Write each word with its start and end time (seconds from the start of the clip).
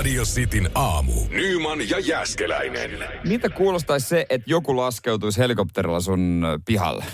Radio 0.00 0.24
Cityn 0.24 0.70
aamu. 0.74 1.12
Nyman 1.30 1.88
ja 1.90 1.98
Jäskeläinen. 1.98 2.90
Miltä 3.24 3.48
kuulostaisi 3.48 4.08
se, 4.08 4.26
että 4.30 4.50
joku 4.50 4.76
laskeutuisi 4.76 5.38
helikopterilla 5.40 6.00
sun 6.00 6.46
pihalle? 6.66 7.04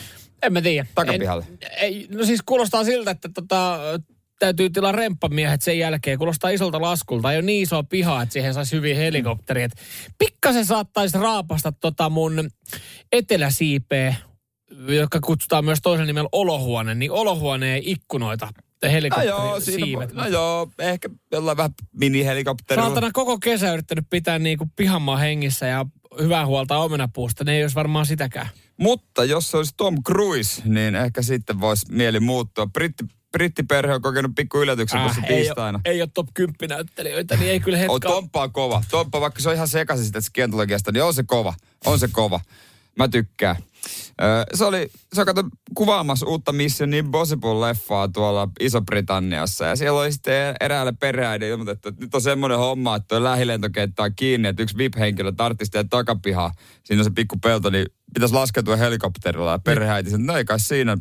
En 0.43 0.53
mä 0.53 0.62
tiedä. 0.62 0.87
Takapihalle. 0.95 1.45
En, 1.51 1.59
ei, 1.77 2.07
no 2.11 2.25
siis 2.25 2.43
kuulostaa 2.46 2.85
siltä, 2.85 3.11
että 3.11 3.29
tota, 3.35 3.79
täytyy 4.38 4.71
tilaa 4.71 4.93
remppamiehet 4.93 5.62
sen 5.62 5.79
jälkeen. 5.79 6.19
Kuulostaa 6.19 6.51
isolta 6.51 6.80
laskulta. 6.80 7.33
Ei 7.33 7.38
ole 7.38 7.45
niin 7.45 7.62
iso 7.62 7.83
piha, 7.83 8.22
että 8.22 8.33
siihen 8.33 8.54
saisi 8.54 8.76
hyviä 8.76 8.96
helikopteria. 8.96 9.64
Et 9.64 9.80
Pikkasen 10.18 10.66
saattaisi 10.66 11.18
raapasta 11.18 11.72
tota 11.72 12.10
mun 12.10 12.50
eteläsiipeä, 13.12 14.14
joka 14.88 15.21
kutsutaan 15.21 15.64
myös 15.64 15.78
toisen 15.82 16.06
nimellä 16.06 16.28
olohuone, 16.32 16.95
niin 16.95 17.10
olohuoneen 17.10 17.82
ikkunoita. 17.84 18.48
No 18.88 18.92
Helikopterin 18.92 19.28
joo, 19.30 19.60
siinä, 19.60 19.84
siivet. 19.87 20.12
no 20.12 20.27
joo, 20.27 20.70
ehkä 20.78 21.09
jollain 21.32 21.56
vähän 21.56 21.74
minihelikopterilla. 21.92 22.86
Saatana 22.88 23.10
koko 23.12 23.38
kesä 23.38 23.73
yrittänyt 23.73 24.04
pitää 24.10 24.38
niinku 24.38 24.66
pihamaa 24.77 25.16
hengissä 25.16 25.66
ja 25.66 25.86
hyvää 26.20 26.46
huolta 26.46 26.78
omenapuusta. 26.78 27.44
Ne 27.44 27.56
ei 27.56 27.62
olisi 27.64 27.77
varmaan 27.77 28.06
sitäkään. 28.06 28.48
Mutta 28.77 29.24
jos 29.24 29.50
se 29.50 29.56
olisi 29.56 29.74
Tom 29.77 30.02
Cruise, 30.02 30.62
niin 30.64 30.94
ehkä 30.94 31.22
sitten 31.22 31.60
voisi 31.60 31.86
mieli 31.92 32.20
muuttua. 32.20 32.66
Britti, 32.66 33.04
brittiperhe 33.32 33.94
on 33.94 34.02
kokenut 34.02 34.32
pikku 34.36 34.58
yllätyksen 34.62 35.00
tuossa 35.00 35.20
Äh, 35.24 35.30
ei, 35.30 35.36
tiistaina. 35.36 35.80
ole, 35.86 35.92
ei 35.94 36.02
ole 36.02 36.10
top 36.14 36.28
10 36.34 36.56
näyttelijöitä, 36.68 37.36
niin 37.36 37.50
ei 37.50 37.60
kyllä 37.60 37.78
On, 37.78 37.80
hetkaa. 37.80 38.12
Tomppa 38.12 38.42
on 38.42 38.52
kova. 38.52 38.84
Tomppa, 38.91 39.20
vaikka 39.20 39.41
se 39.41 39.48
on 39.48 39.55
ihan 39.55 39.68
sekaisin 39.68 40.06
sitä 40.06 40.20
skientologiasta, 40.20 40.92
niin 40.92 41.02
on 41.02 41.14
se 41.14 41.22
kova. 41.22 41.55
On 41.86 41.98
se 41.98 42.08
kova. 42.12 42.41
Mä 42.98 43.08
tykkään. 43.08 43.56
Se 44.54 44.64
oli, 44.64 44.90
se 45.14 45.20
on 45.20 45.26
kato 45.26 45.45
kuvaamassa 45.74 46.27
uutta 46.27 46.52
Mission 46.52 46.90
Impossible-leffaa 46.90 48.08
tuolla 48.12 48.48
Iso-Britanniassa. 48.60 49.64
Ja 49.64 49.77
siellä 49.77 50.00
oli 50.00 50.12
sitten 50.12 50.54
eräälle 50.60 50.92
perheäidin 50.92 51.48
ilmoitettu, 51.48 51.88
että 51.88 52.04
nyt 52.04 52.14
on 52.14 52.22
semmoinen 52.22 52.58
homma, 52.58 52.96
että 52.96 53.08
tuo 53.08 53.24
lähilentokenttä 53.24 54.02
on 54.02 54.14
kiinni, 54.16 54.48
että 54.48 54.62
yksi 54.62 54.77
VIP-henkilö 54.78 55.32
tarttisi 55.32 55.70
teidän 55.70 55.88
takapihaa. 55.88 56.52
Siinä 56.84 57.00
on 57.00 57.05
se 57.05 57.11
pikku 57.11 57.36
pelto, 57.42 57.70
niin 57.70 57.86
pitäisi 58.14 58.34
laskeutua 58.34 58.77
helikopterilla. 58.77 59.52
Ja 59.52 59.58
perheäiti 59.58 60.11
sanoi, 60.11 60.27
no 60.27 60.36
ei 60.36 60.44
kai 60.44 60.61
siinä, 60.61 60.96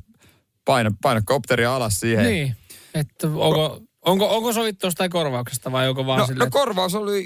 paina, 0.66 0.92
paina 1.02 1.22
kopteri 1.26 1.66
alas 1.66 2.00
siihen. 2.00 2.26
Niin, 2.26 2.56
että 2.94 3.28
onko, 3.28 3.82
onko, 4.06 4.36
onko 4.36 4.54
sovittu 4.54 4.88
jostain 4.88 5.12
korvauksesta 5.12 5.72
vai 5.72 5.90
onko 5.90 6.06
vaan 6.06 6.20
No, 6.20 6.28
silleen, 6.28 6.46
no 6.46 6.52
korvaus 6.52 6.96
oli 6.96 7.26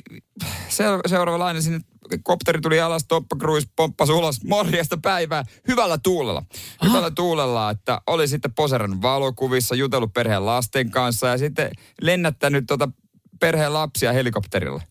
se, 0.69 0.83
seuraavalainen 1.07 1.63
sinne. 1.63 1.79
Kopteri 2.23 2.61
tuli 2.61 2.81
alas, 2.81 3.05
Toppa 3.07 3.35
Cruise 3.35 3.67
pomppasi 3.75 4.11
ulos 4.11 4.43
morjesta 4.43 4.97
päivää 4.97 5.43
hyvällä 5.67 5.97
tuulella. 6.03 6.43
Hyvällä 6.83 7.11
tuulella, 7.11 7.69
että 7.69 8.01
oli 8.07 8.27
sitten 8.27 8.53
poserannut 8.53 9.01
valokuvissa, 9.01 9.75
jutellut 9.75 10.13
perheen 10.13 10.45
lasten 10.45 10.91
kanssa 10.91 11.27
ja 11.27 11.37
sitten 11.37 11.71
lennättänyt 12.01 12.63
tuota 12.67 12.89
perheen 13.39 13.73
lapsia 13.73 14.13
helikopterilla. 14.13 14.81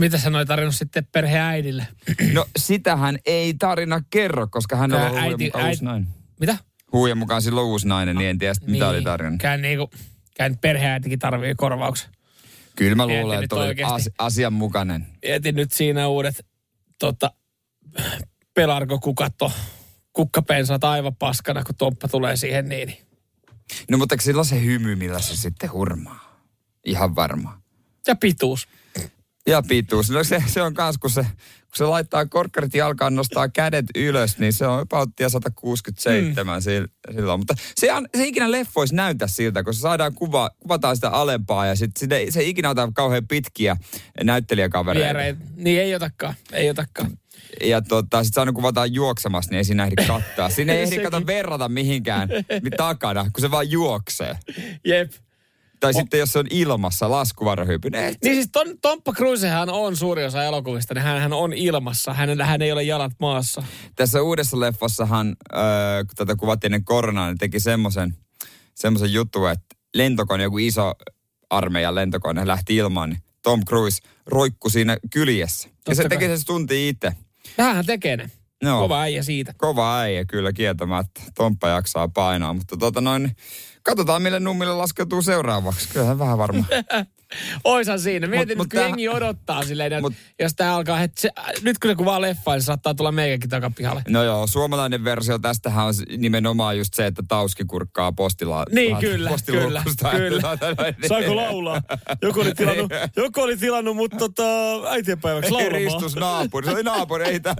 mitä 0.00 0.18
sä 0.18 0.30
noin 0.30 0.46
tarjonnut 0.46 0.74
sitten 0.74 1.06
perheäidille? 1.12 1.86
No 2.32 2.46
sitähän 2.56 3.18
ei 3.26 3.54
tarina 3.54 4.00
kerro, 4.10 4.46
koska 4.50 4.76
hän 4.76 4.92
on 4.92 5.02
ollut 5.02 5.18
äiti- 5.18 5.44
mukaan. 5.44 6.06
Mitä? 6.40 6.58
Huujan 6.92 7.18
mukaan 7.18 7.42
silloin 7.42 7.66
uusi 7.66 7.88
nainen, 7.88 8.16
niin 8.16 8.30
en 8.30 8.38
tiedä 8.38 8.54
sitten, 8.54 8.70
mitä 8.70 8.88
oli 8.88 9.02
tarina. 9.02 9.36
Käyn 9.36 9.62
niinku, 9.62 9.90
käyn 10.36 10.58
perheäitikin 10.58 11.18
tarvii 11.18 11.54
korvauksen. 11.54 12.10
Kyllä 12.76 12.94
mä 12.94 13.06
luulen, 13.06 13.42
että 13.42 13.56
oli 13.56 13.82
as, 13.82 14.10
asianmukainen. 14.18 15.06
Mietin 15.22 15.54
nyt 15.54 15.72
siinä 15.72 16.08
uudet 16.08 16.46
tota, 16.98 17.30
pelarkokukat 18.54 19.42
on 19.42 19.50
kukkapensaat 20.12 20.84
aivan 20.84 21.16
paskana, 21.16 21.64
kun 21.64 21.74
Tomppa 21.74 22.08
tulee 22.08 22.36
siihen 22.36 22.68
niin. 22.68 22.96
No 23.90 23.98
mutta 23.98 24.16
sillä 24.20 24.38
on 24.38 24.46
se 24.46 24.64
hymy, 24.64 24.96
millä 24.96 25.20
se 25.20 25.36
sitten 25.36 25.72
hurmaa. 25.72 26.44
Ihan 26.84 27.14
varma. 27.14 27.62
Ja 28.06 28.16
pituus. 28.16 28.68
Ja 29.46 29.62
pituus. 29.62 30.10
No 30.10 30.24
se, 30.24 30.42
se 30.46 30.62
on 30.62 30.74
kans, 30.74 30.98
kun 30.98 31.10
se, 31.10 31.26
kun 31.74 31.86
se 31.86 31.90
laittaa 31.90 32.26
korkkarit 32.26 32.74
jalkaan, 32.74 33.14
nostaa 33.14 33.48
kädet 33.48 33.86
ylös, 33.94 34.38
niin 34.38 34.52
se 34.52 34.66
on 34.66 34.80
about 34.80 35.10
167 35.28 36.56
mm. 36.58 36.62
silloin. 37.14 37.40
Mutta 37.40 37.54
se, 37.76 37.92
on, 37.92 38.08
se 38.16 38.24
ikinä 38.24 38.50
leffois 38.50 38.92
näytä 38.92 39.26
siltä, 39.26 39.64
kun 39.64 39.74
se 39.74 39.80
saadaan 39.80 40.14
kuva, 40.14 40.50
kuvataan 40.58 40.96
sitä 40.96 41.10
alempaa 41.10 41.66
ja 41.66 41.76
sit, 41.76 41.96
sit 41.96 42.12
ei, 42.12 42.30
se 42.30 42.40
ei 42.40 42.48
ikinä 42.48 42.70
ota 42.70 42.90
kauhean 42.94 43.28
pitkiä 43.28 43.76
näyttelijäkavereita. 44.24 45.06
Viereitä. 45.06 45.40
Niin 45.56 45.80
ei 45.80 45.94
otakaan, 45.94 46.34
ei 46.52 46.70
otakaan. 46.70 47.10
Ja 47.64 47.82
tota, 47.82 48.24
sit 48.24 48.38
aina 48.38 48.52
kuvataan 48.52 48.94
juoksemassa, 48.94 49.50
niin 49.50 49.58
ei 49.58 49.64
siinä 49.64 49.84
ehdi 49.84 50.06
kattaa. 50.06 50.50
Siinä 50.50 50.72
ei 50.72 50.82
ehdi 50.82 50.98
kato 50.98 51.26
verrata 51.26 51.68
mihinkään 51.68 52.28
takana, 52.76 53.22
kun 53.22 53.40
se 53.40 53.50
vaan 53.50 53.70
juoksee. 53.70 54.38
Jep. 54.84 55.12
Tai 55.86 55.94
sitten 55.94 56.20
jos 56.20 56.32
se 56.32 56.38
on 56.38 56.46
ilmassa 56.50 57.10
laskuvarjohypy, 57.10 57.90
niin 57.90 58.04
ei- 58.04 58.14
Niin 58.24 58.34
siis 58.34 58.48
ton, 58.52 58.66
Tomppa 58.82 59.12
Cruisehan 59.12 59.68
on 59.70 59.96
suuri 59.96 60.24
osa 60.24 60.44
elokuvista, 60.44 60.94
niin 60.94 61.02
hän, 61.04 61.20
hän 61.20 61.32
on 61.32 61.52
ilmassa. 61.52 62.14
Hänellä 62.14 62.46
hän 62.46 62.62
ei 62.62 62.72
ole 62.72 62.82
jalat 62.82 63.12
maassa. 63.20 63.62
tässä 63.96 64.22
uudessa 64.22 64.60
leffassahan, 64.60 65.36
öö, 65.56 66.04
kun 66.04 66.14
tätä 66.16 66.36
kuvattiin 66.36 66.68
ennen 66.74 66.84
koronaa, 66.84 67.28
niin 67.28 67.38
teki 67.38 67.60
semmoisen 67.60 68.16
semmoisen 68.74 69.12
jutun, 69.12 69.50
että 69.50 69.76
lentokone, 69.94 70.42
joku 70.42 70.58
iso 70.58 70.92
armeijan 71.50 71.94
lentokone 71.94 72.46
lähti 72.46 72.76
ilmaan, 72.76 73.10
niin 73.10 73.20
Tom 73.42 73.64
Cruise 73.64 73.98
roikku 74.26 74.70
siinä 74.70 74.96
kyljessä. 75.10 75.68
ja 75.88 75.94
se 75.94 76.02
Totta 76.02 76.08
teki 76.16 76.26
kai. 76.28 76.36
sen 76.36 76.46
tunti 76.46 76.88
itse. 76.88 77.12
Vähän 77.58 77.86
tekee 77.86 78.16
ne. 78.16 78.30
No. 78.64 78.78
Kova 78.80 79.00
äijä 79.00 79.22
siitä. 79.22 79.52
Kova 79.56 79.98
äijä 80.00 80.24
kyllä 80.24 80.52
kieltämättä. 80.52 81.20
Tomppa 81.34 81.68
jaksaa 81.68 82.08
painaa, 82.08 82.52
mutta 82.54 82.76
tota 82.76 83.00
noin, 83.00 83.36
katsotaan 83.82 84.22
mille 84.22 84.40
nummille 84.40 84.74
laskeutuu 84.74 85.22
seuraavaksi. 85.22 85.88
Kyllähän 85.92 86.18
vähän 86.18 86.38
varmaan. 86.38 86.66
Oishan 87.64 88.00
siinä. 88.00 88.26
Mietin, 88.26 88.58
Mut- 88.58 88.62
kun 88.68 88.68
tää- 88.68 88.82
jengi 88.86 89.08
odottaa 89.08 89.62
silleen, 89.64 89.92
että 89.92 90.08
Mut- 90.08 90.14
jos 90.40 90.54
tää 90.54 90.74
alkaa, 90.74 91.02
että 91.02 91.20
se, 91.20 91.30
nyt 91.62 91.78
kun 91.78 91.90
se 91.90 91.94
kuvaa 91.94 92.20
leffaa, 92.20 92.54
niin 92.54 92.62
se 92.62 92.66
saattaa 92.66 92.94
tulla 92.94 93.12
meikäkin 93.12 93.50
takapihalle. 93.50 94.02
No 94.08 94.22
joo, 94.22 94.46
suomalainen 94.46 95.04
versio 95.04 95.38
tästähän 95.38 95.86
on 95.86 95.94
nimenomaan 96.18 96.78
just 96.78 96.94
se, 96.94 97.06
että 97.06 97.22
Tauski 97.28 97.64
kurkkaa 97.64 98.12
postila. 98.12 98.64
Niin, 98.72 98.96
kyllä, 99.06 99.30
kyllä, 99.46 99.82
kyllä. 100.10 100.58
Niin. 101.00 101.08
Saanko 101.08 101.36
laulaa? 101.36 101.82
Joku 102.22 102.40
oli 102.40 102.54
tilannut, 102.54 102.92
joku 103.16 103.40
oli 103.40 103.56
tilannut 103.56 103.96
mut 103.96 104.12
tota, 104.18 104.42
äitienpäiväksi 104.90 105.50
laulamaan. 105.50 105.82
Ristus 105.82 106.16
naapuri. 106.16 106.66
Se 106.66 106.72
oli 106.72 106.82
naapuri, 106.82 107.24
ei 107.24 107.40
tän. 107.40 107.56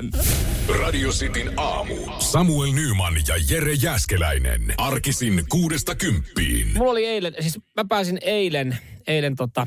Radio 0.69 1.11
Cityn 1.11 1.53
aamu. 1.57 1.95
Samuel 2.19 2.73
Nyman 2.73 3.15
ja 3.29 3.35
Jere 3.51 3.73
Jäskeläinen. 3.73 4.75
Arkisin 4.79 5.45
kuudesta 5.49 5.95
kymppiin. 5.95 6.73
Mulla 6.75 6.91
oli 6.91 7.07
eilen, 7.07 7.35
siis 7.41 7.59
mä 7.77 7.85
pääsin 7.89 8.19
eilen, 8.23 8.79
eilen 9.07 9.37
tota, 9.37 9.67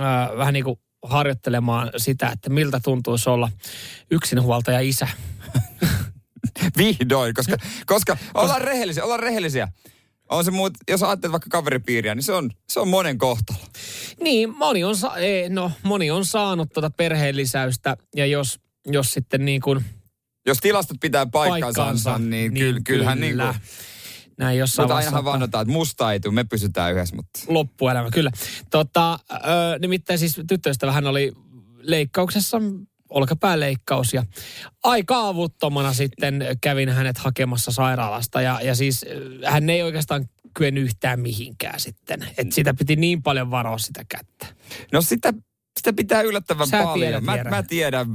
äh, 0.00 0.06
vähän 0.36 0.54
niin 0.54 0.64
kuin 0.64 0.76
harjoittelemaan 1.02 1.90
sitä, 1.96 2.28
että 2.28 2.50
miltä 2.50 2.80
tuntuisi 2.84 3.30
olla 3.30 3.50
yksinhuoltaja 4.10 4.80
isä. 4.80 5.08
Vihdoin, 6.78 7.34
koska, 7.34 7.56
koska 7.86 8.16
ollaan 8.34 8.60
rehellisiä, 8.62 9.04
ollaan 9.04 9.20
rehellisiä. 9.20 9.68
On 10.30 10.44
se 10.44 10.50
muut, 10.50 10.72
jos 10.90 11.02
ajattelet 11.02 11.32
vaikka 11.32 11.48
kaveripiiriä, 11.50 12.14
niin 12.14 12.22
se 12.22 12.32
on, 12.32 12.50
se 12.68 12.80
on 12.80 12.88
monen 12.88 13.18
kohtalo. 13.18 13.58
Niin, 14.20 14.56
moni 14.56 14.84
on, 14.84 14.96
sa- 14.96 15.16
ei, 15.16 15.48
no, 15.48 15.72
moni 15.82 16.10
on 16.10 16.24
saanut 16.24 16.72
tuota 16.72 16.90
perheen 16.90 17.36
lisäystä 17.36 17.96
ja 18.16 18.26
jos, 18.26 18.60
jos 18.86 19.10
sitten 19.10 19.44
niin 19.44 19.60
kuin 19.60 19.84
Jos 20.46 20.58
tilastot 20.58 20.96
pitää 21.00 21.26
paikkansa, 21.26 22.18
niin, 22.18 22.54
kyllä, 22.54 22.80
kyllähän 22.84 23.20
niin 23.20 23.36
kuin, 23.36 23.54
Näin 24.38 24.58
jossain 24.58 24.84
mutta 24.84 24.96
ainahan 24.96 25.24
vannotaan, 25.24 25.62
että 25.62 25.72
musta 25.72 26.12
ei 26.12 26.20
tule, 26.20 26.34
me 26.34 26.44
pysytään 26.44 26.92
yhdessä, 26.92 27.16
mutta 27.16 27.40
loppuelämä, 27.48 28.10
kyllä. 28.10 28.30
Tota, 28.70 29.18
ö, 29.32 29.38
nimittäin 29.78 30.18
siis 30.18 30.40
tyttöystävä 30.48 30.92
hän 30.92 31.06
oli 31.06 31.32
leikkauksessa, 31.82 32.60
olkapääleikkaus 33.10 34.14
ja 34.14 34.24
aika 34.82 35.28
avuttomana 35.28 35.92
sitten 35.92 36.46
kävin 36.60 36.88
hänet 36.88 37.18
hakemassa 37.18 37.72
sairaalasta 37.72 38.40
ja, 38.40 38.60
ja 38.62 38.74
siis 38.74 39.04
hän 39.44 39.70
ei 39.70 39.82
oikeastaan 39.82 40.28
kyennyt 40.54 40.84
yhtään 40.84 41.20
mihinkään 41.20 41.80
sitten. 41.80 42.26
Et 42.38 42.52
sitä 42.52 42.74
piti 42.74 42.96
niin 42.96 43.22
paljon 43.22 43.50
varoa 43.50 43.78
sitä 43.78 44.04
kättä. 44.08 44.46
no 44.92 45.02
sitä, 45.02 45.34
sitä 45.78 45.92
pitää 45.92 46.22
yllättävän 46.22 46.68
Sä 46.68 46.82
paljon. 46.82 46.98
tiedät, 47.00 47.24
mä, 47.24 47.36
mä 47.50 47.62
tiedän, 47.62 48.06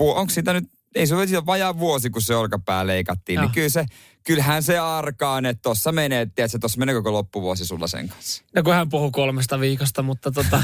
onko 0.00 0.30
sitä 0.30 0.52
nyt, 0.52 0.64
ei 0.96 1.06
se 1.06 1.14
ole 1.14 1.26
siitä 1.26 1.46
vajaa 1.46 1.78
vuosi, 1.78 2.10
kun 2.10 2.22
se 2.22 2.36
olkapää 2.36 2.86
leikattiin, 2.86 3.40
niin 3.40 3.50
kyllä 3.50 3.68
se, 3.68 3.86
kyllähän 4.24 4.62
se 4.62 4.78
arkaan, 4.78 5.46
että 5.46 5.62
tossa 5.62 5.92
menee, 5.92 6.26
tiedätkö, 6.34 6.58
tossa 6.58 6.78
menee 6.78 6.94
koko 6.94 7.12
loppuvuosi 7.12 7.66
sulla 7.66 7.86
sen 7.86 8.08
kanssa. 8.08 8.44
No 8.54 8.62
kun 8.62 8.74
hän 8.74 8.88
puhuu 8.88 9.10
kolmesta 9.10 9.60
viikosta, 9.60 10.02
mutta 10.02 10.32
tota... 10.32 10.62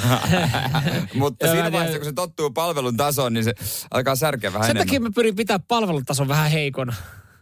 Mutta 1.15 1.51
siinä 1.51 1.73
vaiheessa, 1.73 1.99
kun 1.99 2.07
se 2.07 2.13
tottuu 2.13 2.51
palvelun 2.51 2.97
tasoon, 2.97 3.33
niin 3.33 3.45
se 3.45 3.55
alkaa 3.91 4.17
särkeä 4.17 4.53
vähän 4.53 4.67
Sen 4.67 4.71
enemmän. 4.77 4.87
takia 4.87 5.01
mä 5.01 5.11
pyrin 5.15 5.37
pitää 5.37 5.59
palvelutason 5.59 6.29
vähän 6.29 6.51
heikona. 6.51 6.95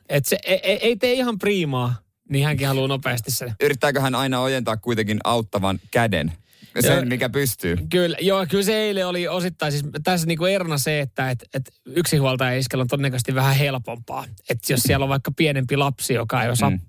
Että 0.09 0.29
se 0.29 0.39
ei, 0.45 0.61
ei, 0.63 0.79
ei 0.83 0.97
tee 0.97 1.13
ihan 1.13 1.39
priimaa, 1.39 1.95
niin 2.29 2.45
hänkin 2.45 2.67
haluaa 2.67 2.89
nopeasti 2.89 3.31
sen. 3.31 3.55
Yrittääkö 3.63 4.01
hän 4.01 4.15
aina 4.15 4.41
ojentaa 4.41 4.77
kuitenkin 4.77 5.19
auttavan 5.25 5.81
käden? 5.91 6.33
Sen, 6.81 7.08
mikä 7.08 7.28
pystyy. 7.28 7.76
Kyllä, 7.90 8.17
joo, 8.20 8.46
kyllä 8.46 8.64
se 8.64 8.76
eilen 8.76 9.06
oli 9.06 9.28
osittain, 9.28 9.72
siis 9.72 9.84
tässä 10.05 10.26
niinku 10.26 10.44
erona 10.44 10.78
se, 10.78 11.00
että 11.00 11.31
et, 11.31 11.44
et 11.55 11.70
yksinhuoltaja 11.87 12.58
iskellä 12.58 12.82
on 12.82 12.88
todennäköisesti 12.88 13.34
vähän 13.34 13.56
helpompaa. 13.56 14.25
Että 14.50 14.72
jos 14.72 14.81
siellä 14.81 15.05
on 15.05 15.08
vaikka 15.08 15.32
pienempi 15.37 15.76
lapsi, 15.76 16.14
joka 16.14 16.43
ei 16.43 16.50
osaa 16.50 16.70
Mm. 16.70 16.81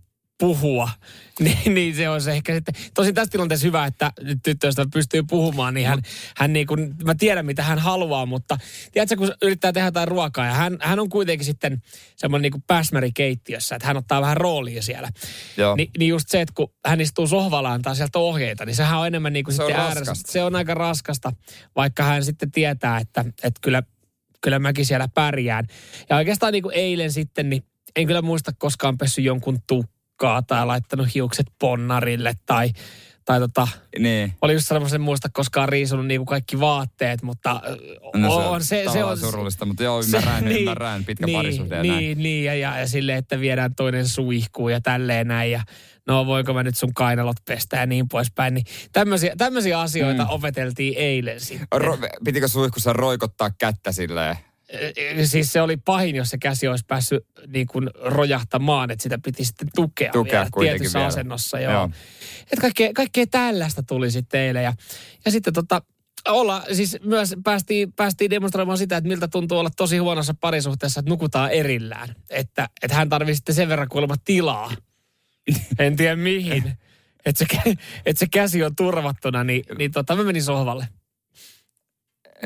Puhua, 0.41 0.89
niin, 1.43 1.73
niin 1.73 1.95
se 1.95 2.09
on 2.09 2.21
se 2.21 2.31
ehkä 2.31 2.53
sitten. 2.53 2.75
Tosin 2.93 3.15
tässä 3.15 3.31
tilanteessa 3.31 3.67
hyvä, 3.67 3.85
että 3.85 4.11
nyt 4.21 4.39
tyttöystävä 4.43 4.88
pystyy 4.93 5.23
puhumaan, 5.23 5.73
niin 5.73 5.88
hän, 5.88 5.99
hän 6.38 6.53
niin 6.53 6.67
kuin, 6.67 6.95
mä 7.03 7.15
tiedän 7.15 7.45
mitä 7.45 7.63
hän 7.63 7.79
haluaa, 7.79 8.25
mutta 8.25 8.57
tiedätkö, 8.91 9.15
kun 9.15 9.33
yrittää 9.41 9.73
tehdä 9.73 9.88
jotain 9.88 10.07
ruokaa 10.07 10.45
ja 10.45 10.53
hän, 10.53 10.77
hän 10.81 10.99
on 10.99 11.09
kuitenkin 11.09 11.45
sitten 11.45 11.81
semmoinen 12.15 12.41
niin 12.41 12.51
kuin 12.51 12.63
päsmäri 12.67 13.11
keittiössä, 13.11 13.75
että 13.75 13.88
hän 13.88 13.97
ottaa 13.97 14.21
vähän 14.21 14.38
roolia 14.38 14.81
siellä. 14.81 15.09
Joo. 15.57 15.75
Ni, 15.75 15.89
niin 15.97 16.09
just 16.09 16.29
se, 16.29 16.41
että 16.41 16.53
kun 16.55 16.73
hän 16.85 17.01
istuu 17.01 17.27
sohvalla 17.27 17.69
ja 17.69 17.73
antaa 17.73 17.95
sieltä 17.95 18.19
ohjeita, 18.19 18.65
niin 18.65 18.75
sehän 18.75 18.99
on 18.99 19.07
enemmän 19.07 19.33
niin 19.33 19.45
kuin 19.45 19.55
Se 19.55 19.63
on 19.63 19.67
sitten 19.67 19.85
raskasta. 19.85 20.09
ääressä. 20.09 20.31
Se 20.31 20.43
on 20.43 20.55
aika 20.55 20.73
raskasta, 20.73 21.33
vaikka 21.75 22.03
hän 22.03 22.25
sitten 22.25 22.51
tietää, 22.51 22.97
että, 22.97 23.25
että 23.43 23.59
kyllä, 23.61 23.83
kyllä 24.41 24.59
mäkin 24.59 24.85
siellä 24.85 25.07
pärjään. 25.07 25.67
Ja 26.09 26.15
oikeastaan 26.15 26.53
niin 26.53 26.63
kuin 26.63 26.75
eilen 26.75 27.11
sitten, 27.11 27.49
niin 27.49 27.63
en 27.95 28.07
kyllä 28.07 28.21
muista 28.21 28.51
koskaan 28.57 28.97
pessy 28.97 29.21
jonkun 29.21 29.59
tukkaa 30.21 30.41
tai 30.41 30.65
laittanut 30.65 31.15
hiukset 31.15 31.47
ponnarille 31.59 32.33
tai, 32.45 32.69
tai 33.25 33.39
tota, 33.39 33.68
Niin. 34.00 34.33
oli 34.41 34.53
just 34.53 34.68
semmoisen 34.68 35.01
muista 35.01 35.29
koskaan 35.33 35.69
riisunut 35.69 36.07
niin 36.07 36.19
kuin 36.19 36.25
kaikki 36.25 36.59
vaatteet, 36.59 37.21
mutta 37.21 37.62
No, 38.15 38.51
on, 38.51 38.63
se, 38.63 38.85
se 38.94 39.03
on 39.03 39.18
surullista, 39.18 39.65
mutta 39.65 39.83
joo, 39.83 40.01
ymmärrän, 40.01 40.45
niin, 40.45 40.57
ymmärrän, 40.57 41.06
pitkä 41.06 41.25
niin, 41.25 41.38
parisuhde 41.38 41.75
ja 41.75 41.81
niin, 41.81 41.94
näin. 41.94 42.18
Niin, 42.18 42.45
ja, 42.45 42.56
ja, 42.56 42.79
ja 42.79 42.88
silleen, 42.88 43.18
että 43.18 43.39
viedään 43.39 43.75
toinen 43.75 44.07
suihkuun 44.07 44.71
ja 44.71 44.81
tälleen 44.81 45.27
näin, 45.27 45.51
ja 45.51 45.63
no 46.07 46.25
voiko 46.25 46.53
mä 46.53 46.63
nyt 46.63 46.77
sun 46.77 46.94
kainalot 46.94 47.38
pestä 47.47 47.77
ja 47.77 47.85
niin 47.85 48.07
poispäin. 48.07 48.53
Niin 48.53 48.65
tämmöisiä, 48.91 49.33
tämmöisiä 49.38 49.79
asioita 49.79 50.24
mm. 50.24 50.29
opeteltiin 50.29 50.94
eilen 50.97 51.39
sitten. 51.39 51.67
Ro, 51.75 51.97
pitikö 52.25 52.47
suihkussa 52.47 52.94
roikottaa 52.94 53.50
kättä 53.59 53.91
silleen? 53.91 54.35
Siis 55.25 55.53
se 55.53 55.62
oli 55.62 55.77
pahin, 55.77 56.15
jos 56.15 56.29
se 56.29 56.38
käsi 56.38 56.68
olisi 56.68 56.85
päässyt 56.88 57.25
niin 57.47 57.68
kuin 57.68 57.89
rojahtamaan, 58.01 58.91
että 58.91 59.03
sitä 59.03 59.19
piti 59.23 59.45
sitten 59.45 59.68
tukea, 59.75 60.12
Tukea 60.12 60.31
vielä 60.31 60.50
tietyssä 60.59 61.00
vielä. 61.00 61.07
asennossa. 61.07 61.59
Joo. 61.59 61.73
Joo. 61.73 61.89
Et 62.51 62.59
kaikkea, 62.59 62.89
kaikkea 62.95 63.25
tällaista 63.27 63.83
tuli 63.83 64.12
sitten 64.12 64.41
eilen. 64.41 64.63
Ja, 64.63 64.73
ja 65.25 65.31
sitten 65.31 65.53
tota, 65.53 65.81
olla, 66.27 66.63
siis 66.73 66.97
myös 67.03 67.35
päästiin, 67.44 67.94
päästiin 67.94 68.31
demonstroimaan 68.31 68.77
sitä, 68.77 68.97
että 68.97 69.07
miltä 69.07 69.27
tuntuu 69.27 69.57
olla 69.57 69.69
tosi 69.77 69.97
huonossa 69.97 70.33
parisuhteessa, 70.39 71.00
että 71.00 71.09
nukutaan 71.12 71.51
erillään. 71.51 72.15
Että, 72.29 72.69
että 72.83 72.95
hän 72.97 73.09
tarvitsee 73.09 73.35
sitten 73.35 73.56
sen 73.56 73.69
verran 73.69 73.89
kuulemma 73.89 74.15
tilaa. 74.25 74.71
En 75.79 75.95
tiedä 75.95 76.15
mihin. 76.15 76.63
Että 77.25 77.45
se, 77.45 77.75
että 78.06 78.19
se 78.19 78.27
käsi 78.31 78.63
on 78.63 78.75
turvattuna, 78.75 79.44
niin, 79.44 79.63
niin 79.77 79.91
tota, 79.91 80.15
mä 80.15 80.24
menin 80.24 80.44
sohvalle. 80.44 80.88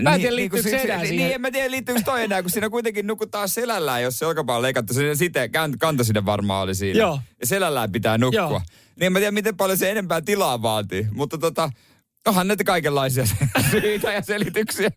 Mä 0.01 0.13
en 0.15 0.21
tiedä, 0.21 0.35
liittyykö 0.35 0.69
kun 0.69 0.71
se 0.71 0.81
si- 0.81 0.85
enää 0.87 0.97
niin, 0.97 1.07
siihen. 1.07 1.25
Niin, 1.27 1.35
en 1.35 1.41
mä 1.41 1.51
tiedä, 1.51 1.71
liittyykö 1.71 2.01
toi 2.05 2.23
enää, 2.23 2.41
kun 2.41 2.51
siinä 2.51 2.69
kuitenkin 2.69 3.07
nukutaan 3.07 3.49
selällään, 3.49 4.03
jos 4.03 4.19
se 4.19 4.25
olkapää 4.25 4.55
on 4.55 4.61
leikattu. 4.61 4.93
Se 4.93 5.15
site, 5.15 5.45
kant- 5.47 5.77
kantoside 5.79 6.25
varmaan 6.25 6.63
oli 6.63 6.75
siinä. 6.75 6.99
Joo. 6.99 7.19
Ja 7.39 7.47
selällään 7.47 7.91
pitää 7.91 8.17
nukkua. 8.17 8.39
Joo. 8.41 8.61
Niin 8.95 9.05
en 9.05 9.13
mä 9.13 9.19
tiedä, 9.19 9.31
miten 9.31 9.57
paljon 9.57 9.77
se 9.77 9.91
enempää 9.91 10.21
tilaa 10.21 10.61
vaatii. 10.61 11.07
Mutta 11.11 11.37
tota, 11.37 11.69
onhan 12.27 12.47
näitä 12.47 12.63
kaikenlaisia 12.63 13.25
syitä 13.71 14.11
ja 14.13 14.21
selityksiä. 14.21 14.89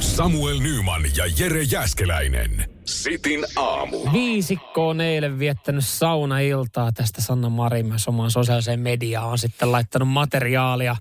Samuel 0.00 0.58
Nyman 0.60 1.02
ja 1.16 1.24
Jere 1.38 1.62
Jäskeläinen. 1.62 2.70
Sitin 2.88 3.44
aamu. 3.56 3.96
Viisikko 4.12 4.88
on 4.88 5.00
eilen 5.00 5.38
viettänyt 5.38 5.84
saunailtaa. 5.86 6.92
Tästä 6.92 7.22
Sanna 7.22 7.48
Marin 7.48 7.86
myös 7.86 8.08
omaan 8.08 8.30
sosiaaliseen 8.30 8.80
mediaan 8.80 9.28
on 9.28 9.38
sitten 9.38 9.72
laittanut 9.72 10.08
materiaalia. 10.08 10.96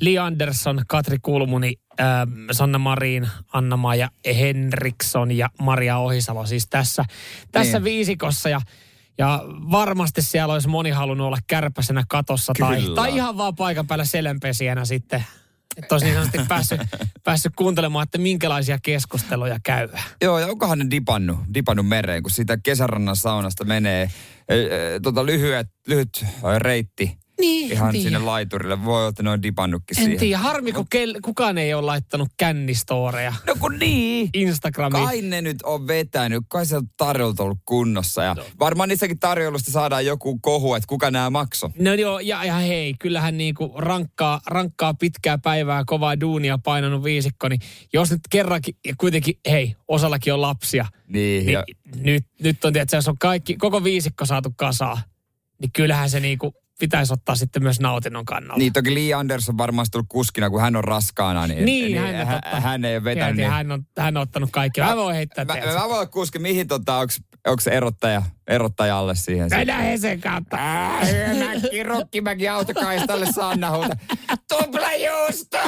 Li 0.00 0.18
Andersson, 0.18 0.82
Katri 0.88 1.18
Kulmuni, 1.22 1.72
äh, 2.00 2.06
Sanna 2.52 2.78
Marin, 2.78 3.28
Anna-Maja 3.52 4.08
Henriksson 4.38 5.32
ja 5.32 5.48
Maria 5.60 5.98
Ohisalo 5.98 6.46
siis 6.46 6.68
tässä, 6.68 7.04
tässä 7.52 7.78
Niin. 7.78 7.84
viisikossa. 7.84 8.48
Ja, 8.48 8.60
ja 9.18 9.42
varmasti 9.70 10.22
siellä 10.22 10.54
olisi 10.54 10.68
moni 10.68 10.90
halunnut 10.90 11.26
olla 11.26 11.38
kärpäsenä 11.46 12.04
katossa 12.08 12.52
tai, 12.58 12.82
tai 12.94 13.14
ihan 13.16 13.36
vaan 13.38 13.54
paikan 13.56 13.86
päällä 13.86 14.04
selänpesijänä 14.04 14.84
sitten. 14.84 15.24
Että 15.76 15.94
olisi 15.94 16.06
niin 16.06 16.14
sanotusti 16.14 16.48
päässyt, 16.48 16.80
päässyt 17.24 17.52
kuuntelemaan, 17.56 18.02
että 18.02 18.18
minkälaisia 18.18 18.78
keskusteluja 18.82 19.58
käydään. 19.64 20.02
Joo, 20.22 20.38
ja 20.38 20.46
onkohan 20.46 20.78
ne 20.78 20.86
dipannut, 20.90 21.38
dipannut 21.54 21.88
mereen, 21.88 22.22
kun 22.22 22.30
siitä 22.30 22.56
kesärannan 22.56 23.16
saunasta 23.16 23.64
menee 23.64 24.10
e, 24.48 24.54
e, 24.54 25.00
tota 25.02 25.26
lyhyet, 25.26 25.68
lyhyt 25.86 26.24
reitti 26.58 27.18
Niin, 27.40 27.72
ihan 27.72 27.88
en 27.88 28.02
sinne 28.02 28.10
tiedä. 28.18 28.26
laiturille. 28.26 28.84
Voi 28.84 28.98
olla, 28.98 29.08
että 29.08 29.22
ne 29.22 29.30
on 29.30 29.42
dipannutkin 29.42 29.98
En 29.98 30.04
siihen. 30.04 30.20
tiedä, 30.20 30.38
harmi 30.38 30.72
kun 30.72 30.86
kel, 30.90 31.14
kukaan 31.22 31.58
ei 31.58 31.74
ole 31.74 31.82
laittanut 31.86 32.28
kännistoreja 32.36 33.34
No 33.46 33.54
kun 33.60 33.78
niin. 33.78 34.30
Instagramiin. 34.34 35.04
Kai 35.04 35.22
ne 35.22 35.42
nyt 35.42 35.56
on 35.62 35.86
vetänyt, 35.86 36.44
kai 36.48 36.66
se 36.66 36.76
on 36.76 36.88
tarjolta 36.96 37.42
ollut 37.42 37.58
kunnossa. 37.64 38.22
Ja 38.22 38.36
varmaan 38.58 38.88
niissäkin 38.88 39.18
tarjoulusta 39.18 39.70
saadaan 39.70 40.06
joku 40.06 40.38
kohu, 40.38 40.74
että 40.74 40.86
kuka 40.86 41.10
nämä 41.10 41.30
maksoi. 41.30 41.70
No 41.78 41.94
joo, 41.94 42.20
ja, 42.20 42.44
ja 42.44 42.54
hei, 42.54 42.94
kyllähän 42.98 43.36
niinku 43.38 43.72
rankkaa, 43.76 44.40
rankkaa 44.46 44.94
pitkää 44.94 45.38
päivää, 45.38 45.82
kovaa 45.86 46.20
duunia 46.20 46.58
painanut 46.58 47.04
viisikko, 47.04 47.48
niin 47.48 47.60
jos 47.92 48.10
nyt 48.10 48.20
kerrankin, 48.30 48.74
ja 48.86 48.94
kuitenkin, 48.98 49.38
hei, 49.50 49.76
osallakin 49.88 50.34
on 50.34 50.40
lapsia, 50.42 50.86
Niin, 51.08 51.46
niin 51.46 51.52
ja, 51.52 51.64
nyt, 51.96 52.24
nyt 52.42 52.64
on, 52.64 52.72
tietysti, 52.72 52.96
jos 52.96 53.08
on 53.08 53.18
kaikki, 53.18 53.56
koko 53.56 53.84
viisikko 53.84 54.26
saatu 54.26 54.52
kasaan, 54.56 54.98
niin 55.60 55.72
kyllähän 55.72 56.10
se 56.10 56.20
niinku 56.20 56.54
pitäisi 56.78 57.12
ottaa 57.12 57.34
sitten 57.36 57.62
myös 57.62 57.80
nautinnon 57.80 58.24
kannalta. 58.24 58.58
niin 58.58 58.72
toki 58.72 58.94
Lee 58.94 59.14
Anderson 59.14 59.58
varmasti 59.58 59.92
tullut 59.92 60.06
kuskina, 60.08 60.50
kun 60.50 60.60
hän 60.60 60.76
on 60.76 60.84
raskaana, 60.84 61.46
niin, 61.46 61.64
Niin, 61.64 61.98
hän 61.98 62.08
on 62.20 62.26
hän, 62.26 62.40
totta. 62.42 62.60
hän 62.60 62.84
ei 62.84 62.96
ole 62.96 63.04
vetänyt. 63.04 63.36
Niin. 63.36 63.50
hän, 63.50 63.72
on, 63.72 63.86
hän 63.98 64.16
on 64.16 64.22
ottanut 64.22 64.50
kaikki. 64.52 64.80
Mä 64.80 64.96
voin 64.96 65.16
heittää 65.16 65.44
Mä, 65.44 65.52
teidät. 65.52 65.74
mä 65.74 65.80
voin 65.80 65.92
olla 65.92 66.06
kuski, 66.06 66.38
mihin 66.38 66.68
tota, 66.68 66.98
onko 67.46 67.60
se 67.60 67.70
erottaja, 67.70 68.22
erottajalle 68.48 69.14
siihen? 69.14 69.48
Mennään 69.50 69.82
Hesen 69.82 70.20
kautta. 70.20 70.56
Mäkki, 71.38 71.82
Rokkimäki 71.82 72.48
autokaistalle 72.48 73.26
Sanna 73.32 73.70
huuta. 73.70 73.96
Tupla 74.48 74.92
juusto! 74.92 75.58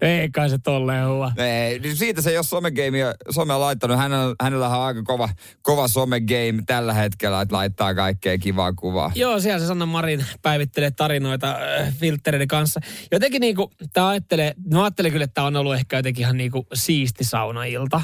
Ei 0.00 0.30
kai 0.30 0.50
se 0.50 0.58
tolleen 0.58 1.08
huo. 1.08 1.32
Ei, 1.36 1.78
niin 1.78 1.96
siitä 1.96 2.22
se 2.22 2.38
ole 2.38 2.44
somegamea, 2.44 3.14
somea 3.30 3.60
laittanut. 3.60 3.98
Hän 3.98 4.12
on, 4.12 4.34
hänellä 4.42 4.68
on 4.68 4.82
aika 4.82 5.02
kova, 5.02 5.28
kova 5.62 5.88
somegame 5.88 6.62
tällä 6.66 6.94
hetkellä, 6.94 7.40
että 7.40 7.56
laittaa 7.56 7.94
kaikkea 7.94 8.38
kivaa 8.38 8.72
kuvaa. 8.72 9.12
Joo, 9.14 9.40
siellä 9.40 9.58
se 9.58 9.66
Sanna 9.66 9.86
Marin 9.86 10.24
päivittelee 10.42 10.90
tarinoita 10.90 11.50
äh, 11.50 11.94
filtreiden 11.98 12.48
kanssa. 12.48 12.80
Jotenkin 13.12 13.40
niinku, 13.40 13.72
tää 13.92 14.08
ajattelee, 14.08 14.54
mä 14.72 14.82
ajattelen 14.82 15.12
kyllä, 15.12 15.24
että 15.24 15.34
tää 15.34 15.44
on 15.44 15.56
ollut 15.56 15.74
ehkä 15.74 15.96
jotenkin 15.96 16.22
ihan 16.22 16.36
niinku 16.36 16.66
siisti 16.74 17.24
saunailta. 17.24 18.00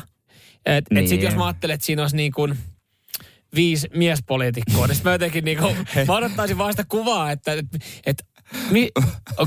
Et, 0.66 0.84
niin. 0.90 1.04
et 1.04 1.08
sit 1.08 1.20
Niin. 1.20 1.24
jos 1.24 1.34
mä 1.34 1.46
ajattelen, 1.46 1.74
että 1.74 1.86
siinä 1.86 2.02
olisi 2.02 2.16
niinku 2.16 2.48
viisi 3.54 3.88
miespoliitikkoa, 3.94 4.86
niin 4.86 4.98
mä 5.04 5.12
jotenkin 5.12 5.44
niinku, 5.44 5.66
mä 6.08 6.16
odottaisin 6.16 6.58
vaan 6.58 6.72
sitä 6.72 6.84
kuvaa, 6.88 7.30
että 7.30 7.52
et, 7.52 7.66
et, 8.06 8.22
mi, 8.70 8.90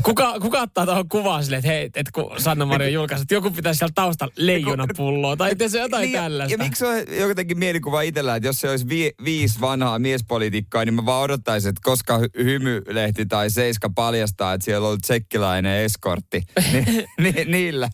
kuka, 0.04 0.40
kuka 0.40 0.62
ottaa 0.62 0.86
tuohon 0.86 1.10
kuvaan 1.10 1.44
silleen, 1.44 1.60
että 1.60 1.72
hei, 1.72 1.86
että 1.86 2.12
kun 2.14 2.32
Sanna 2.38 2.66
Marin 2.66 2.88
on 2.88 2.94
julkaissut, 2.94 3.24
että 3.26 3.34
joku 3.34 3.52
pitää 3.52 3.74
sieltä 3.74 3.92
taustalla 3.96 4.34
leijonapulloa 4.38 5.38
tai 5.38 5.52
se 5.68 5.80
jotain 5.80 6.02
Niin, 6.02 6.14
ja- 6.14 6.22
tällaista. 6.22 6.54
Ja 6.54 6.58
miksi 6.58 6.86
on 6.86 6.96
jotenkin 7.20 7.60
mielikuva 7.60 8.02
itsellä, 8.02 8.36
että 8.36 8.48
jos 8.50 8.60
se 8.62 8.70
olisi 8.70 8.90
vi, 8.90 9.12
viisi 9.26 9.62
vanhaa 9.62 10.00
miespolitiikkaa, 10.00 10.86
niin 10.86 10.94
mä 10.94 11.06
vaan 11.06 11.24
odottaisin, 11.24 11.70
että 11.70 11.82
koska 11.84 12.18
hy- 12.18 12.44
hymylehti 12.44 13.26
tai 13.26 13.50
Seiska 13.50 13.90
paljastaa, 13.96 14.54
että 14.54 14.66
siellä 14.66 14.84
on 14.86 14.88
ollut 14.88 15.02
tsekkiläinen 15.02 15.78
eskortti, 15.84 16.42
niin, 16.74 17.06
ni, 17.20 17.46
niillä, 17.46 17.90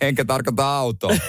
enkä 0.00 0.24
tarkoita 0.24 0.76
autoa. 0.78 1.10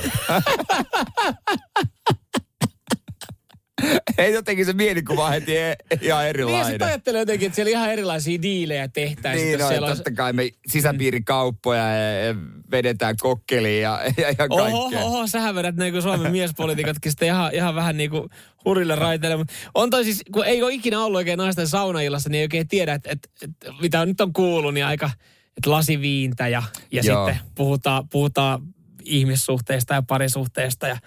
Ei 4.18 4.34
jotenkin 4.34 4.66
se 4.66 4.74
mielikuva 4.74 5.30
heti 5.30 5.58
e- 5.58 5.76
ihan 5.92 6.00
Niin 6.02 6.08
ja 6.10 6.24
erilainen. 6.24 6.66
sitten 6.66 6.88
ajattelee 6.88 7.22
jotenkin, 7.22 7.46
että 7.46 7.56
siellä 7.56 7.70
ihan 7.70 7.92
erilaisia 7.92 8.42
diilejä 8.42 8.88
tehtäisiin. 8.88 9.48
Niin, 9.48 9.60
no, 9.60 9.68
siellä 9.68 9.88
olisi- 9.88 10.04
totta 10.04 10.12
kai 10.18 10.34
me 10.34 10.50
sisäpiirikauppoja 10.68 11.88
ja, 11.96 12.26
ja 12.26 12.36
vedetään 12.72 13.16
kokkeliin 13.20 13.82
ja, 13.82 14.00
ja, 14.18 14.30
ja 14.30 14.46
Oho, 14.50 14.82
kaikkea. 14.90 15.06
oho, 15.06 15.28
sähän 15.28 15.56
vedät 15.56 15.76
niin 15.76 15.92
kuin 15.94 16.02
Suomen 16.02 16.32
miespolitiikatkin 16.32 17.12
sitten 17.12 17.28
ihan, 17.28 17.54
ihan 17.56 17.76
vähän 17.76 17.98
niin 17.98 18.10
kuin 18.10 18.30
hurille 18.66 18.96
raiteille. 18.96 19.38
Mutta 19.38 19.54
on 19.74 19.90
toi 19.90 20.04
siis, 20.04 20.22
kun 20.34 20.46
ei 20.46 20.64
ole 20.64 20.74
ikinä 20.74 21.00
ollut 21.04 21.18
oikein 21.18 21.38
naisten 21.38 21.68
saunaillassa, 21.68 22.30
niin 22.30 22.40
ei 22.40 22.46
oikein 22.46 22.68
tiedä, 22.68 22.94
että, 22.94 23.10
että, 23.12 23.30
että 23.44 23.72
mitä 23.82 24.06
nyt 24.06 24.22
on 24.22 24.34
kuullut, 24.34 24.74
niin 24.74 24.86
aika, 24.86 25.10
että 25.58 25.70
lasiviintä 25.72 26.48
ja, 26.48 26.64
ja 26.92 27.02
Joo. 27.06 27.28
sitten 27.28 27.46
puhutaan, 27.56 28.10
puhutaan 28.10 28.62
ihmissuhteista 29.04 29.94
ja 29.94 30.02
parisuhteista 30.02 30.88
ja 30.88 30.98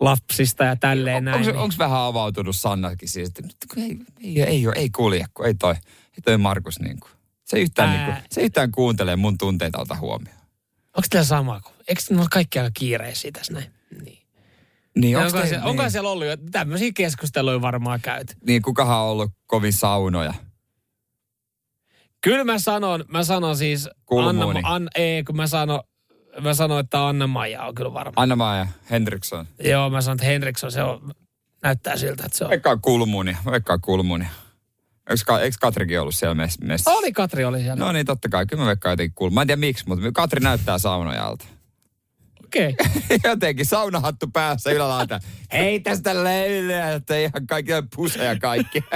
lapsista 0.00 0.64
ja 0.64 0.76
tälleen 0.76 1.24
näin. 1.24 1.36
Onko, 1.36 1.50
niin- 1.50 1.60
onko 1.60 1.74
vähän 1.78 2.00
avautunut 2.00 2.56
Sannakin 2.56 3.08
siis, 3.08 3.28
että 3.28 3.42
ei, 3.76 3.98
ei, 4.24 4.42
ei, 4.42 4.42
ei, 4.42 4.64
ei 4.74 4.90
kulje, 4.90 5.24
kun 5.34 5.46
ei 5.46 5.54
toi, 5.54 5.74
ei 5.74 6.22
toi 6.24 6.38
Markus 6.38 6.80
niin 6.80 7.00
kuin. 7.00 7.10
Se 7.44 7.60
yhtään, 7.60 7.88
Ää. 7.88 7.96
niin 7.96 8.14
kuin, 8.14 8.24
se 8.30 8.40
yhtään 8.40 8.70
kuuntelee 8.72 9.16
mun 9.16 9.38
tunteita 9.38 9.78
ota 9.78 9.96
huomioon. 9.96 10.38
Onko 10.96 11.06
teillä 11.10 11.24
sama? 11.26 11.60
kuin- 11.60 11.74
Eikö 11.88 12.02
ne 12.10 12.20
ole 12.20 12.26
kaikki 12.32 12.58
aika 12.58 12.70
kiireisiä 12.74 13.30
tässä 13.32 13.52
näin? 13.52 13.66
Niin. 14.04 14.18
Niin, 14.96 15.16
onko 15.16 15.26
onko, 15.26 15.40
te, 15.40 15.46
siellä, 15.48 15.64
niin, 15.64 15.70
onko 15.80 15.90
siellä 15.90 16.10
ollut 16.10 16.26
jo 16.26 16.36
tämmöisiä 16.36 16.90
keskusteluja 16.94 17.60
varmaan 17.60 18.00
käyty? 18.00 18.34
niin, 18.46 18.62
kukahan 18.62 18.98
on 18.98 19.04
ollut 19.08 19.30
kovin 19.46 19.72
saunoja? 19.72 20.34
Kyllä 22.20 22.44
mä 22.44 22.58
sanon, 22.58 23.04
mä 23.08 23.24
sanon 23.24 23.56
siis 23.56 23.88
Kulmuuni. 24.06 24.58
Anna, 24.64 24.74
an, 24.74 24.88
ei, 24.94 25.24
kun 25.24 25.36
mä 25.36 25.46
sanon, 25.46 25.80
mä 26.40 26.54
sanon, 26.54 26.80
että 26.80 27.08
Anna-Maija 27.08 27.64
on 27.64 27.74
kyllä 27.74 27.92
varmaan. 27.92 28.22
Anna-Maja 28.22 28.66
Henriksson. 28.90 29.46
Joo, 29.64 29.90
mä 29.90 30.00
sanon, 30.00 30.16
että 30.16 30.26
Henriksson 30.26 30.72
se 30.72 30.82
on, 30.82 31.12
näyttää 31.62 31.96
siltä, 31.96 32.24
että 32.26 32.38
se 32.38 32.44
on. 32.44 32.50
Veikkaa 32.50 32.76
kulmunia, 32.76 33.36
veikkaa 33.50 33.78
kulmunia. 33.78 34.28
Eikö, 35.10 35.38
eikö 35.38 35.56
Katrikin 35.60 36.00
ollut 36.00 36.14
siellä 36.14 36.34
mes- 36.34 36.60
messissä? 36.60 36.90
Oli 36.90 37.12
Katri 37.12 37.44
oli 37.44 37.58
siellä. 37.58 37.84
No 37.84 37.92
niin, 37.92 38.06
totta 38.06 38.28
kai. 38.28 38.46
Kyllä 38.46 38.62
mä 38.62 38.66
veikkaan 38.66 38.92
jotenkin 38.92 39.14
kulmunia. 39.14 39.34
Mä 39.34 39.42
en 39.42 39.46
tiedä 39.46 39.60
miksi, 39.60 39.84
mutta 39.88 40.12
Katri 40.12 40.40
näyttää 40.40 40.78
saunojalta. 40.78 41.44
Okei. 42.44 42.76
Okay. 42.80 43.18
Jotenkin 43.30 43.66
saunahattu 43.66 44.26
päässä 44.32 44.70
ylälaita. 44.70 45.20
Hei 45.52 45.80
tästä 45.80 46.24
löylyä, 46.24 46.92
että 46.92 47.16
ihan 47.16 47.46
kaikki 47.46 47.72
puseja 47.96 48.38
kaikki. 48.38 48.84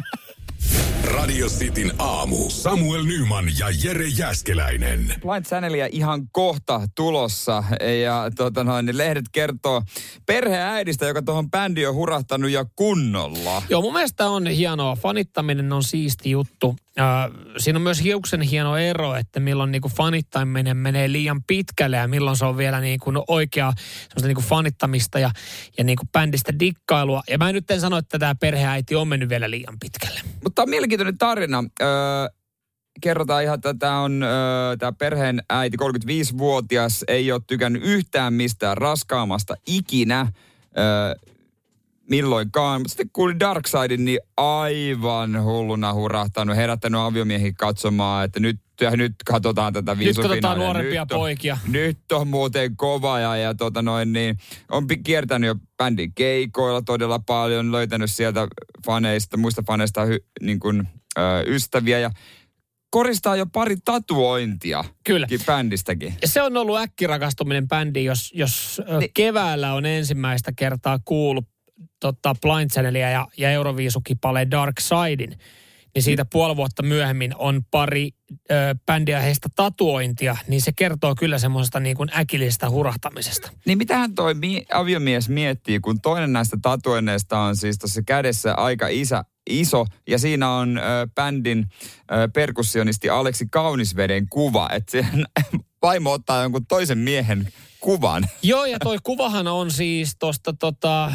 Radio 1.04 1.49
Cityn 1.49 1.92
aamu. 1.99 2.50
Samuel 2.50 3.04
Nyman 3.04 3.45
ja 3.59 3.66
Jere 3.85 4.07
Jäskeläinen. 4.19 5.14
Blind 5.21 5.45
Channelia 5.45 5.88
ihan 5.92 6.28
kohta 6.33 6.81
tulossa 6.95 7.64
ja 8.02 8.31
tota 8.37 8.64
noin, 8.64 8.87
niin 8.87 8.99
lehdet 8.99 9.25
kertoo 9.33 9.83
perheäidistä, 10.26 11.07
joka 11.07 11.23
tuohon 11.23 11.50
bändiin 11.50 11.88
on 11.88 11.95
hurahtanut 11.95 12.50
ja 12.50 12.66
kunnolla. 12.76 13.62
Joo, 13.69 13.81
mun 13.83 13.92
mielestä 13.92 14.28
on 14.28 14.47
hienoa. 14.47 14.97
Fanittaminen 14.97 15.73
on 15.73 15.83
siisti 15.83 16.31
juttu. 16.31 16.76
Äh, 17.00 17.30
siinä 17.58 17.76
on 17.76 17.82
myös 17.82 18.02
hiuksen 18.02 18.40
hieno 18.40 18.76
ero, 18.76 19.14
että 19.14 19.40
milloin 19.40 19.72
niinku 19.72 19.88
fanittaminen 19.88 20.76
menee 20.76 21.12
liian 21.12 21.42
pitkälle 21.46 21.96
ja 21.96 22.08
milloin 22.08 22.37
se 22.37 22.44
on 22.44 22.56
vielä 22.56 22.80
niinku 22.80 23.12
oikea 23.28 23.72
semmoista 23.76 24.26
niinku 24.26 24.42
fanittamista 24.42 25.18
ja, 25.18 25.30
ja 25.78 25.84
niinku 25.84 26.04
bändistä 26.12 26.58
dikkailua. 26.58 27.22
Ja 27.30 27.38
mä 27.38 27.52
nyt 27.52 27.70
en 27.70 27.80
sano, 27.80 27.96
että 27.96 28.18
tämä 28.18 28.34
perheäiti 28.34 28.94
on 28.94 29.08
mennyt 29.08 29.28
vielä 29.28 29.50
liian 29.50 29.78
pitkälle. 29.80 30.20
Mutta 30.42 30.62
on 30.62 30.70
mielenkiintoinen 30.70 31.18
tarina. 31.18 31.64
Öö, 31.82 31.88
kerrotaan 33.00 33.42
ihan, 33.42 33.54
että 33.54 33.75
tämä 33.75 34.00
on 34.00 34.22
öö, 34.22 34.76
tämä 34.78 34.92
perheen 34.92 35.42
äiti, 35.50 35.76
35-vuotias, 35.82 37.04
ei 37.08 37.32
ole 37.32 37.40
tykännyt 37.46 37.82
yhtään 37.84 38.34
mistään 38.34 38.76
raskaamasta 38.76 39.54
ikinä. 39.66 40.32
Öö, 40.78 41.31
milloinkaan. 42.11 42.80
Mutta 42.80 42.90
sitten 42.90 43.11
kuuli 43.12 43.40
Darkseidin, 43.40 44.04
niin 44.04 44.18
aivan 44.37 45.42
hulluna 45.42 45.94
hurahtanut, 45.94 46.56
herättänyt 46.56 47.00
aviomiehiä 47.00 47.52
katsomaan, 47.59 48.25
että 48.25 48.40
nyt, 48.40 48.61
nyt 48.97 49.14
katsotaan 49.26 49.73
tätä 49.73 49.94
Nyt 49.94 50.16
katsotaan 50.16 50.59
nuorempia 50.59 51.02
Nyt 51.02 51.12
on- 51.12 51.18
poikia. 51.18 51.59
nyt 51.68 52.12
on 52.12 52.28
muuten 52.28 52.76
kova 52.76 53.21
ja, 53.21 53.37
ja 53.37 53.54
tota 53.54 53.82
noin, 53.82 54.12
niin 54.12 54.37
on 54.71 54.87
kiertänyt 55.04 55.49
jo 55.49 55.54
bändin 55.76 56.12
keikoilla 56.14 56.82
todella 56.82 57.18
paljon, 57.18 57.73
löytänyt 57.73 58.11
sieltä 58.11 58.49
faneista, 58.87 59.37
muista 59.37 59.62
faneista 59.66 60.04
hy, 60.04 60.18
niin 60.42 60.61
kuin, 60.61 60.88
ö, 61.18 61.21
ystäviä 61.47 61.99
ja 61.99 62.11
koristaa 62.90 63.37
jo 63.37 63.47
pari 63.47 63.76
tatuointia 63.85 64.85
Kyllä. 65.04 65.26
bändistäkin. 65.47 66.14
Ja 66.23 66.28
se 66.28 66.42
on 66.42 66.56
ollut 66.56 66.78
äkkirakastuminen 66.78 67.68
bändi, 67.68 68.04
jos, 68.04 68.32
jos 68.35 68.82
niin. 69.00 69.11
keväällä 69.14 69.75
on 69.75 69.87
ensimmäistä 69.87 70.52
kertaa 70.56 70.99
kuullut 71.04 71.51
tota 72.02 72.35
Blind 72.42 72.71
Channelia 72.71 73.11
ja, 73.11 73.28
ja 73.37 73.50
Euroviisukipale 73.50 74.47
Dark 74.50 74.80
Sidein, 74.80 75.38
niin 75.94 76.02
siitä 76.02 76.25
puoli 76.25 76.56
vuotta 76.56 76.82
myöhemmin 76.82 77.35
on 77.37 77.64
pari 77.71 78.11
ö, 78.50 78.54
bändiä 78.87 79.21
heistä 79.21 79.49
tatuointia, 79.56 80.37
niin 80.49 80.62
se 80.62 80.73
kertoo 80.73 81.14
kyllä 81.14 81.38
semmoisesta 81.38 81.80
niin 81.80 81.97
kuin 81.97 82.09
äkillisestä 82.16 82.71
hurahtamisesta. 82.71 83.50
Niin 83.66 83.78
mitähän 83.78 84.14
toi 84.14 84.35
mi- 84.35 84.64
aviomies 84.73 85.28
miettii, 85.28 85.80
kun 85.80 86.00
toinen 86.00 86.32
näistä 86.32 86.56
tatuoinneista 86.62 87.38
on 87.38 87.56
siis 87.56 87.78
tuossa 87.78 88.02
kädessä 88.02 88.54
aika 88.54 88.88
isä, 88.88 89.25
iso, 89.50 89.87
ja 90.09 90.18
siinä 90.18 90.50
on 90.50 90.78
ö, 90.78 90.82
bändin 91.14 91.66
ö, 92.12 92.28
perkussionisti 92.35 93.11
Aleksi 93.11 93.47
Kaunisveden 93.50 94.28
kuva, 94.28 94.68
että 94.73 94.99
vaimo 95.82 96.12
ottaa 96.12 96.42
jonkun 96.42 96.66
toisen 96.66 96.99
miehen 96.99 97.49
kuvan. 97.80 98.25
Joo, 98.42 98.64
ja 98.64 98.78
toi 98.78 98.99
kuvahan 99.02 99.47
on 99.47 99.71
siis 99.71 100.16
tuosta 100.18 100.52
tota, 100.52 101.12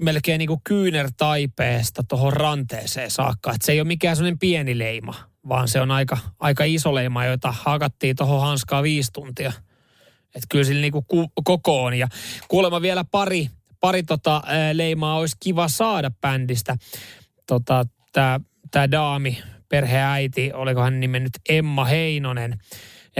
melkein 0.00 0.38
niin 0.38 0.48
kuin 0.48 0.60
kyynärtaipeesta 0.64 2.02
tuohon 2.08 2.32
ranteeseen 2.32 3.10
saakka. 3.10 3.52
Et 3.52 3.62
se 3.62 3.72
ei 3.72 3.80
ole 3.80 3.88
mikään 3.88 4.16
sellainen 4.16 4.38
pieni 4.38 4.78
leima, 4.78 5.14
vaan 5.48 5.68
se 5.68 5.80
on 5.80 5.90
aika, 5.90 6.18
aika 6.38 6.64
iso 6.64 6.94
leima, 6.94 7.24
jota 7.24 7.52
hakattiin 7.52 8.16
tuohon 8.16 8.40
hanskaa 8.40 8.82
viisi 8.82 9.12
tuntia. 9.12 9.52
Että 10.34 10.46
kyllä 10.48 10.64
sillä 10.64 10.80
niinku 10.80 11.02
ku, 11.02 11.28
koko 11.44 11.84
on. 11.84 11.94
Ja 11.94 12.08
kuulemma 12.48 12.82
vielä 12.82 13.04
pari, 13.10 13.50
pari 13.80 14.02
tota, 14.02 14.42
leimaa 14.72 15.16
olisi 15.16 15.36
kiva 15.40 15.68
saada 15.68 16.10
bändistä. 16.20 16.76
Tota, 17.46 17.84
Tämä 18.70 18.90
daami, 18.90 19.38
perheäiti, 19.68 20.52
oliko 20.52 20.80
hän 20.80 21.00
nimen 21.00 21.22
nyt 21.22 21.32
Emma 21.48 21.84
Heinonen. 21.84 22.58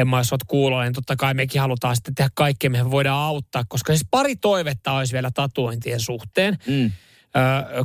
Emma, 0.01 0.19
jos 0.19 0.33
olet 0.33 0.45
kuulolla, 0.47 0.83
niin 0.83 0.93
totta 0.93 1.17
kai 1.17 1.35
mekin 1.35 1.61
halutaan 1.61 1.97
sitten 1.97 2.15
tehdä 2.15 2.31
kaikkea, 2.35 2.71
mihin 2.71 2.91
voidaan 2.91 3.23
auttaa. 3.23 3.65
Koska 3.69 3.93
siis 3.93 4.07
pari 4.11 4.37
toivetta 4.37 4.93
olisi 4.93 5.13
vielä 5.13 5.31
tatuointien 5.31 6.01
suhteen. 6.01 6.59
Mm. 6.67 6.85
Ö, 6.85 6.91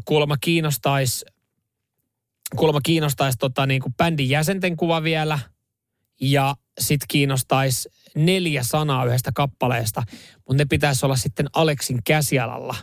kuulemma 0.05 0.37
kiinnostaisi 0.37 1.25
kuulemma 2.55 2.81
kiinnostaisi 2.81 3.37
tota, 3.37 3.65
niin 3.65 3.81
kuin 3.81 3.93
bändin 3.93 4.29
jäsenten 4.29 4.77
kuva 4.77 5.03
vielä 5.03 5.39
ja 6.21 6.55
sitten 6.79 7.07
kiinnostaisi 7.07 7.89
neljä 8.15 8.63
sanaa 8.63 9.05
yhdestä 9.05 9.31
kappaleesta, 9.35 10.03
mutta 10.35 10.53
ne 10.53 10.65
pitäisi 10.65 11.05
olla 11.05 11.15
sitten 11.15 11.47
Aleksin 11.53 11.99
käsialalla. 12.05 12.75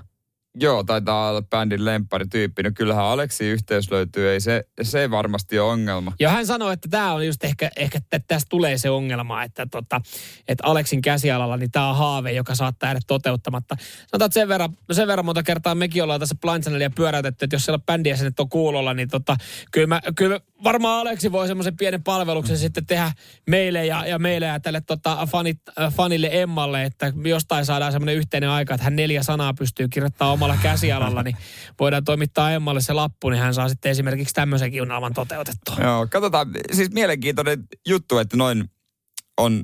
Joo, 0.61 0.85
taitaa 0.85 1.31
olla 1.31 1.43
bändin 1.43 1.85
lempparityyppi. 1.85 2.63
No 2.63 2.71
kyllähän 2.75 3.05
Aleksi 3.05 3.45
yhteys 3.45 3.91
löytyy, 3.91 4.31
ei 4.31 4.41
se, 4.41 4.65
se 4.83 5.11
varmasti 5.11 5.59
ole 5.59 5.73
ongelma. 5.73 6.13
Ja 6.21 6.31
hän 6.31 6.47
sanoi, 6.47 6.73
että 6.73 6.89
tämä 6.89 7.13
on 7.13 7.27
just 7.27 7.45
ehkä, 7.45 7.71
ehkä 7.77 7.99
että 7.99 8.21
tästä 8.27 8.49
tulee 8.49 8.79
se 8.79 8.91
ongelma, 8.91 9.43
että, 9.43 9.67
tota, 9.71 10.01
että 10.49 10.67
Aleksin 10.67 11.03
käsialalla, 11.03 11.57
niin 11.57 11.71
tämä 11.71 11.91
on 11.91 11.97
haave, 11.97 12.33
joka 12.33 12.55
saattaa 12.55 12.89
jäädä 12.89 13.01
toteuttamatta. 13.07 13.77
Sanotaan, 14.07 14.33
sen 14.33 14.49
verran, 14.49 14.71
sen 14.93 15.07
verran 15.07 15.25
monta 15.25 15.43
kertaa 15.43 15.75
mekin 15.75 16.03
ollaan 16.03 16.21
tässä 16.21 16.37
Blind 16.41 16.63
Channelia 16.63 16.91
pyöräytetty, 16.91 17.45
että 17.45 17.57
jos 17.57 17.65
siellä 17.65 17.79
bändiä 17.87 18.17
sen 18.17 18.33
on 18.39 18.49
kuulolla, 18.49 18.95
niin 18.95 19.09
tota, 19.09 19.37
kyllä, 19.71 19.87
mä, 19.87 20.01
kyllä 20.17 20.41
varmaan 20.65 21.01
Aleksi 21.01 21.33
voi 21.33 21.47
semmoisen 21.47 21.77
pienen 21.77 22.03
palveluksen 22.03 22.59
sitten 22.59 22.87
tehdä 22.87 23.13
meille 23.47 23.87
ja, 23.87 24.07
ja 24.07 24.19
meille 24.19 24.47
ja 24.47 24.61
tälle 24.61 24.81
tota, 24.81 25.27
fanit, 25.31 25.61
äh, 25.81 25.95
fanille 25.95 26.29
Emmalle, 26.33 26.85
että 26.85 27.13
jostain 27.25 27.67
saadaan 27.67 27.93
semmoinen 27.93 28.17
yhteinen 28.17 28.51
aika, 28.51 28.75
että 28.75 28.85
hän 28.85 28.97
neljä 28.97 29.23
sanaa 29.23 29.55
pystyy 29.55 29.89
kirjoittamaan 29.89 30.33
omalla 30.43 30.63
käsialalla, 30.63 31.23
niin 31.23 31.37
voidaan 31.81 32.05
toimittaa 32.05 32.53
Emmalle 32.53 32.81
se 32.81 32.93
lappu, 32.93 33.31
niin 33.31 33.43
hän 33.43 33.55
saa 33.55 33.69
sitten 33.69 33.91
esimerkiksi 33.91 34.35
tämmöisenkin 34.35 34.83
unelman 34.83 35.15
toteutettua. 35.15 35.77
Joo, 35.81 36.07
katsotaan. 36.11 36.49
Siis 36.73 36.91
mielenkiintoinen 36.93 37.65
juttu, 37.89 38.19
että 38.19 38.37
noin 38.37 38.65
on 39.39 39.63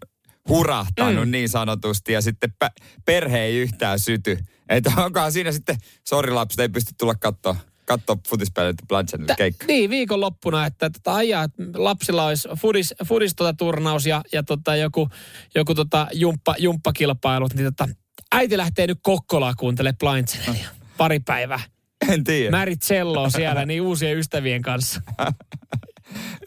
hurahtanut 0.48 1.24
mm. 1.24 1.30
niin 1.30 1.48
sanotusti 1.48 2.12
ja 2.12 2.22
sitten 2.22 2.50
pä- 2.64 2.84
perhe 3.04 3.38
ei 3.38 3.56
yhtään 3.56 3.98
syty. 3.98 4.38
Että 4.68 4.92
onkohan 4.96 5.32
siinä 5.32 5.52
sitten, 5.52 5.76
sori 6.08 6.30
lapset, 6.30 6.60
ei 6.60 6.68
pysty 6.68 6.94
tulla 6.98 7.14
katsoa 7.14 7.56
katsoa 7.84 8.16
futispelejä 8.28 8.74
Blanchardin 8.88 9.36
keikka. 9.36 9.66
Niin, 9.66 9.90
viikonloppuna, 9.90 10.66
että 10.66 10.90
tota, 10.90 11.14
ajaa, 11.14 11.44
että 11.44 11.62
lapsilla 11.74 12.26
olisi 12.26 12.48
fudis, 12.60 12.94
fudis 13.04 13.34
tota, 13.36 13.54
turnaus 13.54 14.06
ja, 14.06 14.22
ja 14.32 14.42
tota, 14.42 14.76
joku, 14.76 15.08
joku 15.54 15.74
tota, 15.74 16.06
jumppa, 16.12 16.54
jumppakilpailut, 16.58 17.54
niin 17.54 17.64
tota, 17.64 17.88
äiti 18.34 18.56
lähtee 18.56 18.86
nyt 18.86 18.98
Kokkolaan 19.02 19.54
kuuntelemaan 19.58 19.96
Blind 19.98 20.26
Channelia. 20.28 20.68
Pari 20.96 21.20
päivää. 21.20 21.60
En 22.08 22.24
tiedä. 22.24 22.50
Märit 22.50 22.82
celloa 22.82 23.30
siellä 23.30 23.66
niin 23.66 23.82
uusien 23.82 24.18
ystävien 24.18 24.62
kanssa. 24.62 25.00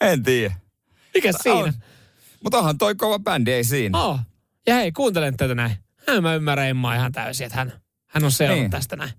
En 0.01 0.23
tiedä. 0.23 0.55
Mikä 1.13 1.31
siinä? 1.41 1.57
On. 1.57 1.73
Mutta 2.43 2.57
onhan 2.57 2.77
toi 2.77 2.95
kova 2.95 3.19
bändi, 3.19 3.51
ei 3.51 3.63
siinä. 3.63 3.99
Oh. 4.03 4.19
Ja 4.67 4.75
hei, 4.75 4.91
kuuntelen 4.91 5.37
tätä 5.37 5.55
näin. 5.55 5.71
Hän 6.07 6.23
mä 6.23 6.35
ymmärrän 6.35 6.67
Emmaa 6.69 6.95
ihan 6.95 7.11
täysin, 7.11 7.45
että 7.45 7.57
hän, 7.57 7.73
hän 8.07 8.23
on 8.23 8.31
seurannut 8.31 8.63
Niin. 8.63 8.71
tästä 8.71 8.95
näin. 8.95 9.11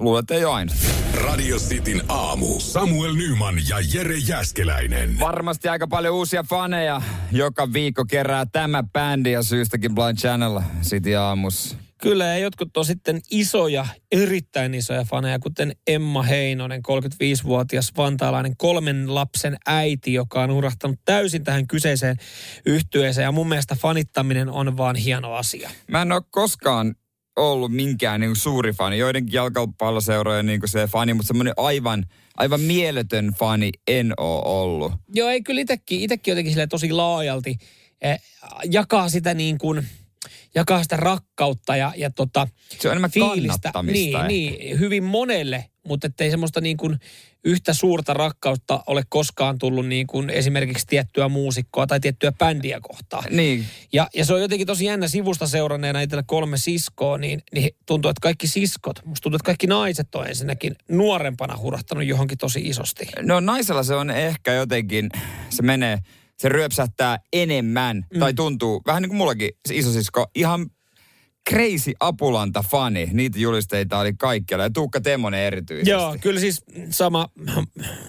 Luulen, 0.00 0.20
että 0.20 0.34
ei 0.34 0.44
ole 0.44 0.54
aina. 0.54 0.72
Radio 1.14 1.56
Cityn 1.56 2.02
aamu. 2.08 2.60
Samuel 2.60 3.14
Nyman 3.14 3.54
ja 3.68 3.76
Jere 3.94 4.16
Jäskeläinen. 4.16 5.20
Varmasti 5.20 5.68
aika 5.68 5.86
paljon 5.86 6.14
uusia 6.14 6.42
faneja. 6.42 7.02
Joka 7.32 7.72
viikko 7.72 8.04
kerää 8.04 8.46
tämä 8.52 8.82
bändi 8.92 9.32
ja 9.32 9.42
syystäkin 9.42 9.94
Blind 9.94 10.18
Channel 10.18 10.60
City 10.82 11.14
aamus. 11.14 11.76
Kyllä, 11.98 12.24
ja 12.24 12.38
jotkut 12.38 12.76
on 12.76 12.84
sitten 12.84 13.20
isoja, 13.30 13.86
erittäin 14.12 14.74
isoja 14.74 15.04
faneja, 15.04 15.38
kuten 15.38 15.72
Emma 15.86 16.22
Heinonen, 16.22 16.82
35-vuotias 16.88 17.92
vantaalainen 17.96 18.56
kolmen 18.56 19.14
lapsen 19.14 19.56
äiti, 19.66 20.12
joka 20.12 20.42
on 20.42 20.50
urahtanut 20.50 21.00
täysin 21.04 21.44
tähän 21.44 21.66
kyseiseen 21.66 22.16
yhtyeeseen. 22.66 23.24
Ja 23.24 23.32
mun 23.32 23.48
mielestä 23.48 23.74
fanittaminen 23.74 24.48
on 24.48 24.76
vaan 24.76 24.96
hieno 24.96 25.34
asia. 25.34 25.70
Mä 25.88 26.02
en 26.02 26.12
ole 26.12 26.22
koskaan 26.30 26.94
ollut 27.36 27.72
minkään 27.72 28.20
niin 28.20 28.36
suuri 28.36 28.72
fani. 28.72 28.98
Joidenkin 28.98 29.32
jalkapalloseurojen 29.32 30.46
niin 30.46 30.60
se 30.64 30.86
fani, 30.86 31.14
mutta 31.14 31.28
semmoinen 31.28 31.54
aivan, 31.56 32.04
aivan 32.36 32.60
mieletön 32.60 33.32
fani 33.38 33.70
en 33.88 34.12
ole 34.16 34.42
ollut. 34.44 34.92
Joo, 35.14 35.28
ei 35.28 35.42
kyllä 35.42 35.60
itekin, 35.60 36.00
itekin 36.00 36.32
jotenkin 36.32 36.52
silleen 36.52 36.68
tosi 36.68 36.92
laajalti 36.92 37.58
eh, 38.00 38.20
jakaa 38.70 39.08
sitä 39.08 39.34
niin 39.34 39.58
kuin, 39.58 39.86
jakaa 40.54 40.82
sitä 40.82 40.96
rakkautta 40.96 41.76
ja, 41.76 41.92
ja 41.96 42.10
tota, 42.10 42.48
Se 42.80 42.88
on 42.88 42.92
enemmän 42.92 43.10
fiilistä. 43.10 43.72
Niin, 43.82 44.16
ehkä. 44.16 44.28
niin, 44.28 44.78
hyvin 44.78 45.04
monelle, 45.04 45.64
mutta 45.84 46.06
ettei 46.06 46.30
semmoista 46.30 46.60
niin 46.60 46.76
kuin 46.76 46.98
yhtä 47.44 47.74
suurta 47.74 48.14
rakkautta 48.14 48.82
ole 48.86 49.02
koskaan 49.08 49.58
tullut 49.58 49.86
niin 49.86 50.06
kuin 50.06 50.30
esimerkiksi 50.30 50.86
tiettyä 50.86 51.28
muusikkoa 51.28 51.86
tai 51.86 52.00
tiettyä 52.00 52.32
bändiä 52.32 52.78
kohtaan. 52.82 53.24
Niin. 53.30 53.64
Ja, 53.92 54.08
ja 54.14 54.24
se 54.24 54.34
on 54.34 54.40
jotenkin 54.40 54.66
tosi 54.66 54.84
jännä 54.84 55.08
sivusta 55.08 55.46
seuranneena 55.46 56.00
itsellä 56.00 56.24
kolme 56.26 56.58
siskoa, 56.58 57.18
niin, 57.18 57.42
niin 57.54 57.70
tuntuu, 57.86 58.08
että 58.08 58.20
kaikki 58.22 58.46
siskot, 58.46 59.04
musta 59.04 59.22
tuntuu, 59.22 59.36
että 59.36 59.46
kaikki 59.46 59.66
naiset 59.66 60.14
on 60.14 60.26
ensinnäkin 60.26 60.76
nuorempana 60.88 61.56
hurahtanut 61.56 62.04
johonkin 62.04 62.38
tosi 62.38 62.60
isosti. 62.60 63.08
No 63.22 63.40
naisella 63.40 63.82
se 63.82 63.94
on 63.94 64.10
ehkä 64.10 64.52
jotenkin, 64.52 65.10
se 65.50 65.62
menee, 65.62 65.98
se 66.38 66.48
ryöpsähtää 66.48 67.18
enemmän, 67.32 68.06
mm. 68.14 68.20
tai 68.20 68.34
tuntuu, 68.34 68.82
vähän 68.86 69.02
niin 69.02 69.10
kuin 69.10 69.16
mullakin 69.16 69.50
se 69.68 69.74
isosisko, 69.74 70.26
ihan 70.34 70.70
crazy 71.50 71.92
apulanta 72.00 72.64
fani. 72.70 73.08
Niitä 73.12 73.38
julisteita 73.38 73.98
oli 73.98 74.12
kaikkialla 74.12 74.64
ja 74.64 74.70
Tuukka 74.70 75.00
Temmonen 75.00 75.40
erityisesti. 75.40 75.90
Joo, 75.90 76.16
kyllä 76.20 76.40
siis 76.40 76.64
sama, 76.90 77.28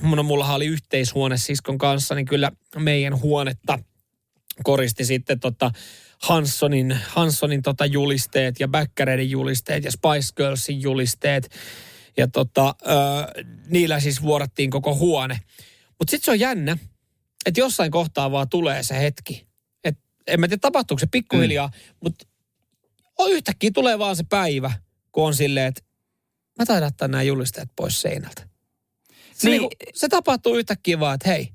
mun 0.02 0.26
mullahan 0.26 0.56
oli 0.56 0.66
yhteishuone 0.66 1.38
siskon 1.38 1.78
kanssa, 1.78 2.16
niin 2.16 2.26
kyllä 2.26 2.52
meidän 2.78 3.22
huonetta 3.22 3.80
koristi 4.64 5.06
sitten 5.06 5.40
tota 5.40 5.72
Hanssonin, 6.22 6.98
Hanssonin 7.08 7.62
tota 7.62 7.86
julisteet 7.86 8.60
ja 8.60 8.68
Bäkkäreiden 8.68 9.30
julisteet 9.30 9.84
ja 9.84 9.92
Spice 9.92 10.34
Girlsin 10.36 10.82
julisteet. 10.82 11.50
Ja 12.18 12.28
tota, 12.28 12.76
ö, 12.82 13.44
niillä 13.68 14.00
siis 14.00 14.22
vuorattiin 14.22 14.70
koko 14.70 14.96
huone. 14.96 15.40
Mutta 16.00 16.12
sitten 16.12 16.26
se 16.26 16.32
on 16.32 16.40
jännä, 16.40 16.78
että 17.46 17.60
jossain 17.60 17.92
kohtaa 17.92 18.32
vaan 18.32 18.50
tulee 18.50 18.84
se 18.84 19.00
hetki. 19.00 19.48
Et 19.84 19.98
en 20.28 20.40
mä 20.40 20.48
tiedä 20.48 20.60
tapahtuuko 20.60 21.00
se 21.00 21.08
pikkuhiljaa, 21.12 21.68
mm. 21.68 21.98
mutta 22.04 22.26
yhtäkkiä 23.28 23.72
tulee 23.74 24.00
vaan 24.00 24.16
se 24.16 24.24
päivä, 24.30 24.72
kun 25.12 25.28
on 25.28 25.36
silleen, 25.36 25.68
että 25.68 25.82
mä 26.60 26.66
taidan 26.66 26.88
ottaa 26.88 27.08
nämä 27.08 27.24
julisteet 27.24 27.70
pois 27.76 28.02
seinältä. 28.02 28.50
Se, 29.34 29.50
niin, 29.50 29.62
niin, 29.62 29.70
se 29.94 30.08
tapahtuu 30.08 30.56
yhtäkkiä 30.56 31.00
vaan, 31.00 31.16
että 31.16 31.30
hei, 31.30 31.50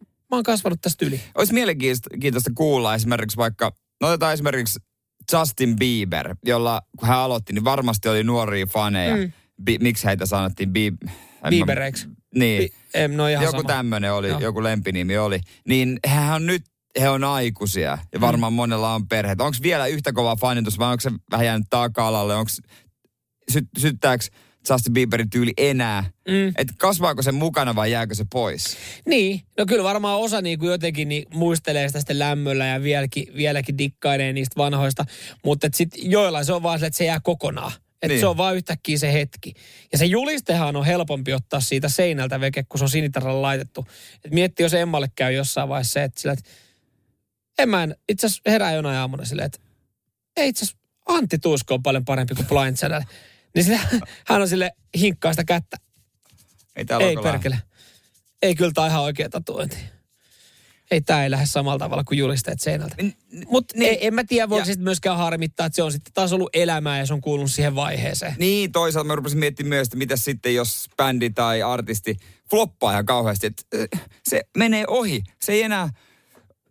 mä 0.00 0.36
oon 0.36 0.42
kasvanut 0.42 0.80
tästä 0.80 1.06
yli. 1.06 1.20
Olisi 1.34 1.54
mielenkiintoista 1.54 2.50
kuulla 2.54 2.94
esimerkiksi 2.94 3.36
vaikka, 3.36 3.72
no 4.00 4.08
otetaan 4.08 4.34
esimerkiksi 4.34 4.78
Justin 5.32 5.76
Bieber, 5.76 6.36
jolla 6.46 6.82
kun 6.98 7.08
hän 7.08 7.18
aloitti, 7.18 7.52
niin 7.52 7.64
varmasti 7.64 8.08
oli 8.08 8.24
nuoria 8.24 8.66
faneja. 8.66 9.16
Mm. 9.16 9.32
Bi, 9.62 9.78
miksi 9.78 10.06
heitä 10.06 10.26
sanottiin 10.26 10.72
Bieber? 10.72 11.08
Biebereiksi. 11.50 12.08
Niin. 12.34 12.62
Bi, 12.62 12.77
em, 12.94 13.12
no 13.12 13.28
ihan 13.28 13.44
joku 13.44 13.62
tämmöinen 13.62 14.12
oli, 14.12 14.28
no. 14.28 14.40
joku 14.40 14.62
lempinimi 14.62 15.18
oli. 15.18 15.40
Niin 15.68 15.98
hän 16.06 16.34
on 16.34 16.46
nyt 16.46 16.62
he 17.00 17.08
on 17.08 17.24
aikuisia 17.24 17.98
ja 18.12 18.20
varmaan 18.20 18.52
mm. 18.52 18.56
monella 18.56 18.94
on 18.94 19.08
perheet. 19.08 19.40
Onko 19.40 19.56
vielä 19.62 19.86
yhtä 19.86 20.12
kova 20.12 20.36
fanitus 20.36 20.78
vai 20.78 20.92
onko 20.92 21.00
se 21.00 21.10
vähän 21.30 21.46
jäänyt 21.46 21.66
taka-alalle? 21.70 22.34
Onko 22.34 22.50
sy, 23.50 23.62
syttääkö 23.78 24.24
Justin 24.70 24.92
Bieberin 24.92 25.30
tyyli 25.30 25.52
enää? 25.56 26.04
Mm. 26.28 26.48
Että 26.48 26.74
kasvaako 26.78 27.22
se 27.22 27.32
mukana 27.32 27.74
vai 27.74 27.92
jääkö 27.92 28.14
se 28.14 28.24
pois? 28.32 28.76
Niin, 29.06 29.40
no 29.58 29.66
kyllä 29.66 29.84
varmaan 29.84 30.18
osa 30.18 30.42
niin 30.42 30.58
kuin 30.58 30.70
jotenkin 30.70 31.08
niin 31.08 31.26
muistelee 31.34 31.88
sitä 31.88 32.00
sitten 32.00 32.18
lämmöllä 32.18 32.66
ja 32.66 32.82
vieläkin, 32.82 33.26
vieläkin 33.36 33.78
dikkailee 33.78 34.32
niistä 34.32 34.56
vanhoista. 34.56 35.04
Mutta 35.44 35.68
sitten 35.74 36.10
joillain 36.10 36.44
se 36.44 36.52
on 36.52 36.62
vaan 36.62 36.78
se, 36.78 36.86
että 36.86 36.96
se 36.96 37.04
jää 37.04 37.20
kokonaan. 37.20 37.72
Että 38.02 38.08
niin. 38.08 38.20
se 38.20 38.26
on 38.26 38.36
vaan 38.36 38.56
yhtäkkiä 38.56 38.98
se 38.98 39.12
hetki. 39.12 39.54
Ja 39.92 39.98
se 39.98 40.04
julistehan 40.04 40.76
on 40.76 40.86
helpompi 40.86 41.32
ottaa 41.32 41.60
siitä 41.60 41.88
seinältä 41.88 42.40
veke, 42.40 42.64
kun 42.68 42.78
se 42.78 42.84
on 42.84 42.90
sinitaralla 42.90 43.42
laitettu. 43.42 43.86
Et 44.24 44.32
mietti, 44.32 44.62
jos 44.62 44.74
Emmalle 44.74 45.10
käy 45.16 45.32
jossain 45.32 45.68
vaiheessa 45.68 45.92
se, 45.92 46.04
että, 46.04 46.20
sillä, 46.20 46.32
että 46.32 46.50
en 47.58 47.68
mä 47.68 47.88
itse 48.08 48.26
asiassa 48.26 48.50
herää 48.50 48.72
jonain 48.72 48.98
aamuna 48.98 49.24
silleen, 49.24 49.46
että 49.46 49.58
ei 50.36 50.48
itse 50.48 50.64
asiassa 50.64 50.78
Antti 51.06 51.38
Tuusko 51.38 51.74
on 51.74 51.82
paljon 51.82 52.04
parempi 52.04 52.34
kuin 52.34 52.46
Blind 52.46 52.76
Channel. 52.76 53.02
Niin 53.54 53.64
sitä, 53.64 53.80
hän 54.26 54.42
on 54.42 54.48
sille 54.48 54.70
hinkkaa 54.98 55.32
sitä 55.32 55.44
kättä. 55.44 55.76
Ei, 56.76 56.86
ei 57.00 57.16
perkele. 57.16 57.58
Ei 58.42 58.54
kyllä 58.54 58.72
tämä 58.74 58.86
ihan 58.86 59.02
oikea 59.02 59.28
tatuointi. 59.28 59.76
Ei 60.90 61.00
tämä 61.00 61.24
ei 61.24 61.30
lähde 61.30 61.46
samalla 61.46 61.78
tavalla 61.78 62.04
kuin 62.04 62.18
julisteet 62.18 62.60
seinältä. 62.60 62.96
Mutta 63.46 63.78
niin, 63.78 63.98
en 64.00 64.14
mä 64.14 64.24
tiedä, 64.24 64.48
voiko 64.48 64.64
sitten 64.64 64.84
myöskään 64.84 65.18
harmittaa, 65.18 65.66
että 65.66 65.76
se 65.76 65.82
on 65.82 65.92
sitten 65.92 66.12
taas 66.12 66.32
ollut 66.32 66.50
elämää 66.52 66.98
ja 66.98 67.06
se 67.06 67.12
on 67.12 67.20
kuulunut 67.20 67.50
siihen 67.50 67.74
vaiheeseen. 67.74 68.34
Niin, 68.38 68.72
toisaalta 68.72 69.06
mä 69.06 69.14
rupesin 69.14 69.38
miettimään 69.38 69.68
myös, 69.68 69.86
että 69.86 69.96
mitä 69.96 70.16
sitten, 70.16 70.54
jos 70.54 70.86
bändi 70.96 71.30
tai 71.30 71.62
artisti 71.62 72.16
floppaa 72.50 72.92
ihan 72.92 73.06
kauheasti. 73.06 73.46
Että 73.46 73.62
se 74.28 74.42
menee 74.56 74.84
ohi. 74.86 75.22
Se 75.42 75.52
ei 75.52 75.62
enää 75.62 75.90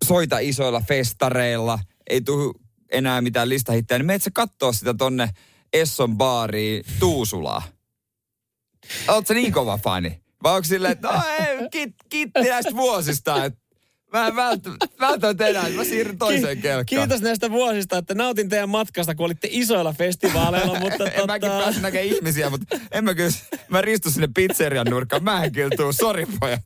soita 0.05 0.39
isoilla 0.39 0.81
festareilla, 0.87 1.79
ei 2.09 2.21
tule 2.21 2.53
enää 2.91 3.21
mitään 3.21 3.49
listahittejä, 3.49 3.99
niin 3.99 4.19
sä 4.19 4.31
kattoo 4.33 4.73
sitä 4.73 4.93
tonne 4.93 5.29
Esson 5.73 6.17
baariin 6.17 6.83
Tuusulaa. 6.99 7.63
Oletko 9.07 9.33
niin 9.33 9.53
kova 9.53 9.77
fani? 9.77 10.21
Vai 10.43 10.55
onko 10.55 10.63
silleen, 10.63 10.91
että 10.91 11.07
no 11.07 11.23
ei, 11.39 11.57
kit, 12.09 12.31
vuosista, 12.75 13.45
että 13.45 13.59
Mä 14.17 14.27
en 14.27 14.35
välttämättä 14.99 15.47
enää, 15.47 15.69
mä 15.69 15.83
siirryn 15.83 16.17
toiseen 16.17 16.61
kelkkaan. 16.61 16.85
Kiitos 16.85 17.21
näistä 17.21 17.51
vuosista, 17.51 17.97
että 17.97 18.13
nautin 18.13 18.49
teidän 18.49 18.69
matkasta, 18.69 19.15
kun 19.15 19.25
olitte 19.25 19.47
isoilla 19.51 19.93
festivaaleilla, 19.93 20.79
mutta 20.89 21.05
en 21.05 21.11
tota... 21.11 21.27
mäkin 21.27 21.49
pääse 21.49 21.81
näkemään 21.81 22.07
ihmisiä, 22.07 22.49
mutta 22.49 22.79
en 22.91 23.03
mä 23.03 23.13
kyllä, 23.13 23.31
mä 23.69 23.81
ristun 23.81 24.11
sinne 24.11 24.29
pizzerian 24.35 24.87
nurkkaan. 24.89 25.23
Mä 25.23 25.43
en 25.43 25.51
kyllä 25.51 25.75
tuu, 25.77 25.93
sori 25.93 26.25
pojat. 26.39 26.61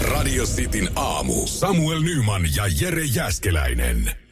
Radio 0.00 0.44
Cityn 0.44 0.90
aamu. 0.96 1.46
Samuel 1.46 2.00
Nyman 2.00 2.42
ja 2.56 2.64
Jere 2.80 3.04
Jäskeläinen. 3.04 4.27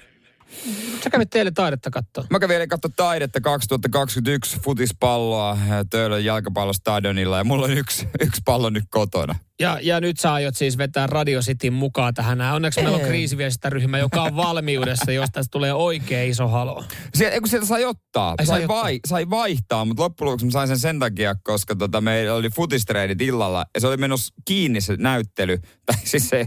Sä 1.05 1.11
kävit 1.11 1.31
teille 1.31 1.51
taidetta 1.51 1.91
katsoa. 1.91 2.25
Mä 2.31 2.39
kävin 2.39 2.55
eilen 2.55 2.69
katsoa 2.69 2.91
taidetta 2.97 3.41
2021 3.41 4.59
futispalloa 4.65 5.59
Töölön 5.91 6.25
jalkapallostadionilla 6.25 7.39
ja 7.39 7.45
mulla 7.45 7.65
on 7.65 7.79
yksi, 7.79 8.09
yksi 8.21 8.43
pallo 8.45 8.71
nyt 8.71 8.85
kotona. 8.91 9.35
Ja, 9.61 9.79
ja 9.83 10.01
nyt 10.01 10.19
sä 10.19 10.33
aiot 10.33 10.57
siis 10.57 10.79
vetää 10.79 11.07
Radio 11.07 11.41
Cityn 11.41 11.73
mukaan 11.73 12.15
tähän. 12.15 12.41
Onneksi 12.41 12.83
meillä 12.83 12.97
on 12.97 13.05
kriisiviestintäryhmä, 13.05 13.99
joka 13.99 14.23
on 14.23 14.37
valmiudessa, 14.37 15.13
jos 15.13 15.31
tästä 15.33 15.51
tulee 15.51 15.73
oikein 15.73 16.31
iso 16.31 16.49
halo. 16.49 16.85
Sieltä, 17.15 17.41
kun 17.41 17.49
sieltä 17.49 17.67
sai 17.67 17.85
ottaa, 17.85 18.35
Ai, 18.39 18.47
sai, 18.47 18.59
sai, 18.59 18.69
vai, 18.69 19.01
sai 19.07 19.31
vaihtaa, 19.31 19.85
mutta 19.85 20.03
loppujen 20.03 20.27
lopuksi 20.27 20.47
mä 20.47 20.51
sain 20.53 20.69
sen 20.69 20.79
sen 20.79 20.99
takia, 20.99 21.35
koska 21.43 21.77
tota, 21.77 22.01
meillä 22.01 22.35
oli 22.35 22.51
futistreenit 22.51 23.21
illalla 23.21 23.67
ja 23.75 23.81
se 23.81 23.87
oli 23.87 23.97
menossa 23.97 24.35
kiinni 24.45 24.81
se 24.81 24.97
näyttely, 24.97 25.59
tai 25.87 25.97
siis 26.05 26.29
se 26.29 26.47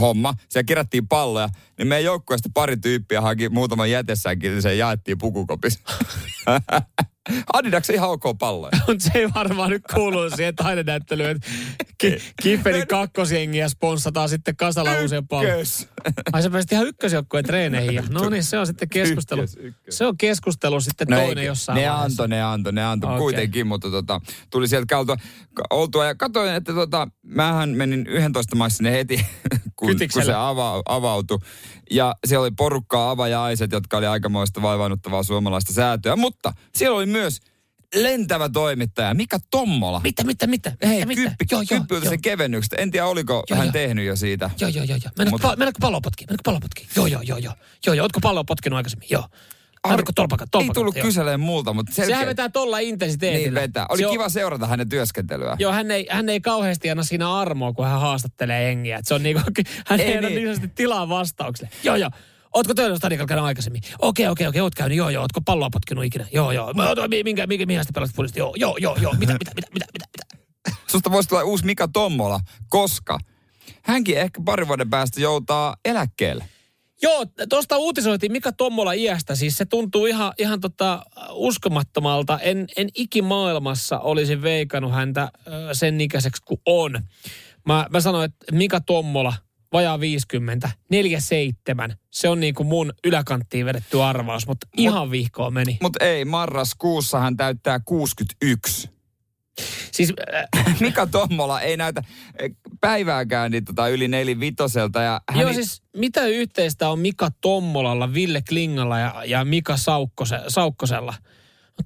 homma. 0.00 0.34
Siellä 0.48 0.66
kerättiin 0.66 1.08
palloja, 1.08 1.48
niin 1.78 1.88
meidän 1.88 2.04
joukkueesta 2.04 2.48
pari 2.54 2.76
tyyppiä 2.76 3.20
haki 3.20 3.48
muutaman 3.48 3.90
jätessäänkin, 3.90 4.50
niin 4.50 4.62
se 4.62 4.74
jaettiin 4.74 5.18
pukukopissa. 5.18 5.80
Adidas 7.52 7.90
ihan 7.90 8.10
ok 8.10 8.22
palloja. 8.38 8.70
Mutta 8.86 9.04
se 9.04 9.18
ei 9.18 9.28
varmaan 9.34 9.70
nyt 9.70 9.82
kuulu 9.94 10.30
siihen 10.30 10.54
taidenäyttelyyn, 10.54 11.30
että 11.30 11.94
ki- 11.98 12.22
Kifferin 12.42 12.86
kakkosjengiä 12.86 13.68
sponssataan 13.68 14.28
sitten 14.28 14.56
kasalla 14.56 14.90
usein 15.04 15.28
palloja. 15.28 15.56
Ai 16.32 16.42
sä 16.42 16.50
pääsit 16.50 16.72
ihan 16.72 16.86
ykkösjoukkueen 16.86 17.44
treeneihin. 17.44 18.04
No 18.10 18.28
niin, 18.28 18.44
se 18.44 18.58
on 18.58 18.66
sitten 18.66 18.88
keskustelu. 18.88 19.42
Ykkös, 19.42 19.56
ykkös. 19.56 19.98
Se 19.98 20.06
on 20.06 20.18
keskustelu 20.18 20.80
sitten 20.80 21.06
no 21.10 21.16
toinen 21.16 21.38
ei, 21.38 21.46
jossain 21.46 21.76
Ne 21.76 21.88
antoi, 21.88 22.28
ne 22.28 22.42
antoi, 22.42 22.72
ne 22.72 22.84
antoi 22.84 23.08
okay. 23.08 23.18
kuitenkin, 23.18 23.66
mutta 23.66 23.90
tota, 23.90 24.20
tuli 24.50 24.68
sieltä 24.68 24.86
kautta 24.88 25.16
oltua. 25.70 26.04
Ja 26.04 26.14
katsoin, 26.14 26.54
että 26.54 26.72
tota, 26.72 27.08
mähän 27.22 27.70
menin 27.70 28.06
11 28.06 28.56
maissa 28.56 28.76
sinne 28.76 28.92
heti, 28.92 29.16
kun, 29.76 29.96
kun 30.12 30.24
se 30.24 30.34
ava, 30.34 30.82
avautui. 30.88 31.38
Ja 31.90 32.14
siellä 32.26 32.42
oli 32.42 32.50
porukkaa 32.56 33.10
avajaiset, 33.10 33.72
jotka 33.72 33.96
oli 33.96 34.06
aikamoista 34.06 34.62
vaivaannuttavaa 34.62 35.22
suomalaista 35.22 35.72
säätöä. 35.72 36.16
Mutta 36.16 36.52
siellä 36.74 36.96
oli 36.96 37.06
myös 37.18 37.40
lentävä 37.94 38.48
toimittaja 38.48 39.14
Mika 39.14 39.38
Tommola. 39.50 40.00
Mitä, 40.00 40.24
mitä, 40.24 40.46
mitä? 40.46 40.72
Hei, 40.86 41.06
mitä, 41.06 41.22
kyppi, 41.22 41.44
joo, 41.50 41.62
kyppi 41.68 41.94
joo, 41.94 42.04
sen 42.04 42.22
kevennyksestä. 42.22 42.76
En 42.76 42.90
tiedä, 42.90 43.06
oliko 43.06 43.44
joo, 43.50 43.58
hän 43.58 43.66
joo. 43.66 43.72
tehnyt 43.72 44.06
jo 44.06 44.16
siitä. 44.16 44.50
Joo, 44.60 44.70
joo, 44.70 44.84
joo. 44.84 44.98
joo. 45.04 45.10
Mennäänkö, 45.18 45.30
Mutta... 45.30 45.48
pa- 45.48 45.56
mennäänkö 45.56 45.78
palloa 45.80 46.00
potkiin? 46.00 46.26
Mennäänkö 46.26 46.42
palloa 46.44 46.60
potkiin? 46.60 46.88
Joo, 46.96 47.06
joo, 47.06 47.22
joo, 47.22 47.38
joo. 47.38 47.54
Joo, 47.86 47.94
joo. 47.94 48.04
Ootko 48.04 48.20
palloa 48.20 48.44
potkinut 48.44 48.76
aikaisemmin? 48.76 49.08
Joo. 49.10 49.24
Arko 49.82 50.12
tolpaka, 50.14 50.46
tolpaka, 50.50 50.70
Ei 50.70 50.74
tullut 50.74 50.94
kyseleen 51.02 51.40
multa, 51.40 51.72
mutta 51.72 51.92
selkeä... 51.92 52.14
Sehän 52.14 52.28
vetää 52.28 52.48
tolla 52.48 52.78
intensiteetillä. 52.78 53.44
Niin 53.44 53.54
vetää. 53.54 53.86
Oli 53.88 54.02
se 54.02 54.08
kiva 54.10 54.24
on... 54.24 54.30
seurata 54.30 54.66
hänen 54.66 54.88
työskentelyä. 54.88 55.56
Joo, 55.58 55.72
hän 55.72 55.90
ei, 55.90 56.06
hän 56.10 56.28
ei 56.28 56.40
kauheasti 56.40 56.90
anna 56.90 57.02
siinä 57.02 57.34
armoa, 57.34 57.72
kun 57.72 57.86
hän 57.86 58.00
haastattelee 58.00 58.62
jengiä. 58.62 58.98
Et 58.98 59.06
se 59.06 59.14
on 59.14 59.22
niinku, 59.22 59.42
hän 59.88 60.00
ei, 60.00 60.12
ei 60.12 60.20
niin. 60.20 60.44
niin 60.44 60.70
tilaa 60.70 61.08
vastaukselle. 61.08 61.70
Joo, 61.82 61.96
joo. 61.96 62.10
Ootko 62.54 62.74
töillä 62.74 62.96
stadikalla 62.96 63.26
käynyt 63.26 63.44
aikaisemmin? 63.44 63.82
Okei, 63.98 64.28
okei, 64.28 64.46
okei, 64.46 64.60
oot 64.60 64.74
käynyt. 64.74 64.98
Joo, 64.98 65.10
joo. 65.10 65.22
Ootko 65.22 65.40
palloa 65.40 65.70
potkinut 65.70 66.04
ikinä? 66.04 66.26
Joo, 66.32 66.52
joo. 66.52 66.72
Minkä, 67.24 67.46
minkä, 67.46 67.66
minkä 67.66 67.84
pelasit 67.94 68.16
pulista? 68.16 68.38
Joo, 68.38 68.54
joo, 68.56 68.76
joo, 68.76 68.96
joo. 69.00 69.12
Mitä, 69.12 69.32
mitä, 69.32 69.50
mitä, 69.54 69.68
mitä, 69.74 69.86
mitä, 69.92 70.06
mitä? 70.12 70.44
Susta 70.90 71.10
voisi 71.10 71.28
tulla 71.28 71.44
uusi 71.44 71.64
Mika 71.64 71.88
Tommola, 71.88 72.40
koska 72.68 73.18
hänkin 73.82 74.18
ehkä 74.18 74.40
pari 74.44 74.68
vuoden 74.68 74.90
päästä 74.90 75.20
joutaa 75.20 75.76
eläkkeelle. 75.84 76.44
Joo, 77.02 77.26
tuosta 77.48 77.78
uutisoitiin 77.78 78.32
Mika 78.32 78.52
Tommola 78.52 78.92
iästä. 78.92 79.34
Siis 79.34 79.56
se 79.58 79.64
tuntuu 79.64 80.06
ihan, 80.06 80.32
ihan 80.38 80.60
tota 80.60 81.02
uskomattomalta. 81.32 82.38
En, 82.38 82.66
en 82.76 82.88
ikimaailmassa 82.94 83.98
olisi 83.98 84.42
veikannut 84.42 84.92
häntä 84.92 85.30
sen 85.72 86.00
ikäiseksi 86.00 86.42
kuin 86.44 86.60
on. 86.66 87.00
Mä, 87.66 87.86
mä 87.90 88.00
sanoin, 88.00 88.24
että 88.24 88.46
Mika 88.52 88.80
Tommola, 88.80 89.34
vajaa 89.74 90.00
50, 90.00 90.70
47. 90.90 91.94
Se 92.10 92.28
on 92.28 92.40
niin 92.40 92.54
kuin 92.54 92.66
mun 92.66 92.92
yläkanttiin 93.04 93.66
vedetty 93.66 94.02
arvaus, 94.02 94.46
mutta 94.46 94.66
ihan 94.76 95.10
vihkoon 95.10 95.54
meni. 95.54 95.78
Mutta 95.82 96.04
ei, 96.04 96.24
marraskuussa 96.24 97.20
hän 97.20 97.36
täyttää 97.36 97.80
61. 97.84 98.94
Siis 99.92 100.12
äh, 100.34 100.80
Mika 100.80 101.06
Tommola 101.06 101.60
ei 101.60 101.76
näytä 101.76 102.02
eh, 102.38 102.50
päivääkään 102.80 103.50
niin 103.50 103.64
tota 103.64 103.88
yli 103.88 104.08
nelivitoselta. 104.08 105.02
Ja 105.02 105.20
hän 105.30 105.40
Joo, 105.40 105.52
siis 105.52 105.82
mitä 105.96 106.26
yhteistä 106.26 106.88
on 106.88 106.98
Mika 106.98 107.28
Tommolalla, 107.40 108.14
Ville 108.14 108.42
Klingalla 108.48 108.98
ja, 108.98 109.22
ja 109.26 109.44
Mika 109.44 109.76
Saukkose, 109.76 110.40
Saukkosella? 110.48 111.14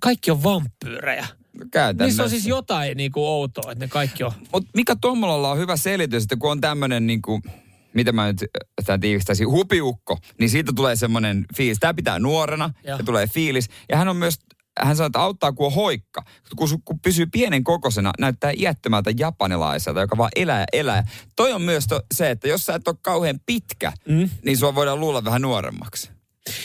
Kaikki 0.00 0.30
on 0.30 0.42
vampyyrejä. 0.42 1.26
käytännössä. 1.70 2.04
Niissä 2.04 2.22
on 2.22 2.30
siis 2.30 2.46
jotain 2.46 2.96
niin 2.96 3.12
kuin 3.12 3.28
outoa, 3.28 3.72
että 3.72 3.84
ne 3.84 3.88
kaikki 3.88 4.24
on. 4.24 4.32
Mutta 4.52 4.70
Mika 4.74 4.96
Tommolalla 4.96 5.50
on 5.50 5.58
hyvä 5.58 5.76
selitys, 5.76 6.22
että 6.22 6.36
kun 6.36 6.50
on 6.50 6.60
tämmöinen 6.60 7.06
niin 7.06 7.22
kuin, 7.22 7.42
mitä 7.94 8.12
mä 8.12 8.26
nyt 8.26 8.42
äh, 8.42 8.84
tämän 8.86 9.00
tiivistäisin, 9.00 9.50
hupiukko, 9.50 10.18
niin 10.38 10.50
siitä 10.50 10.72
tulee 10.76 10.96
semmoinen 10.96 11.44
fiilis. 11.56 11.78
Tämä 11.80 11.94
pitää 11.94 12.18
nuorena 12.18 12.70
Joo. 12.84 12.98
ja 12.98 13.04
tulee 13.04 13.26
fiilis. 13.26 13.68
Ja 13.88 13.96
hän 13.96 14.08
on 14.08 14.16
myös, 14.16 14.34
hän 14.80 14.96
sanoo, 14.96 15.06
että 15.06 15.20
auttaa 15.20 15.52
kun 15.52 15.66
on 15.66 15.74
hoikka. 15.74 16.22
Kun, 16.56 16.68
kun 16.84 17.00
pysyy 17.00 17.26
pienen 17.26 17.64
kokoisena, 17.64 18.12
näyttää 18.18 18.52
iättömältä 18.56 19.12
japanilaiselta, 19.18 20.00
joka 20.00 20.16
vaan 20.16 20.30
elää 20.36 20.60
ja 20.60 20.66
elää. 20.72 21.08
Toi 21.36 21.52
on 21.52 21.62
myös 21.62 21.86
to, 21.86 22.00
se, 22.14 22.30
että 22.30 22.48
jos 22.48 22.66
sä 22.66 22.74
et 22.74 22.88
ole 22.88 22.96
kauhean 23.02 23.40
pitkä, 23.46 23.92
mm. 24.08 24.30
niin 24.44 24.56
sua 24.56 24.74
voidaan 24.74 25.00
luulla 25.00 25.24
vähän 25.24 25.42
nuoremmaksi. 25.42 26.10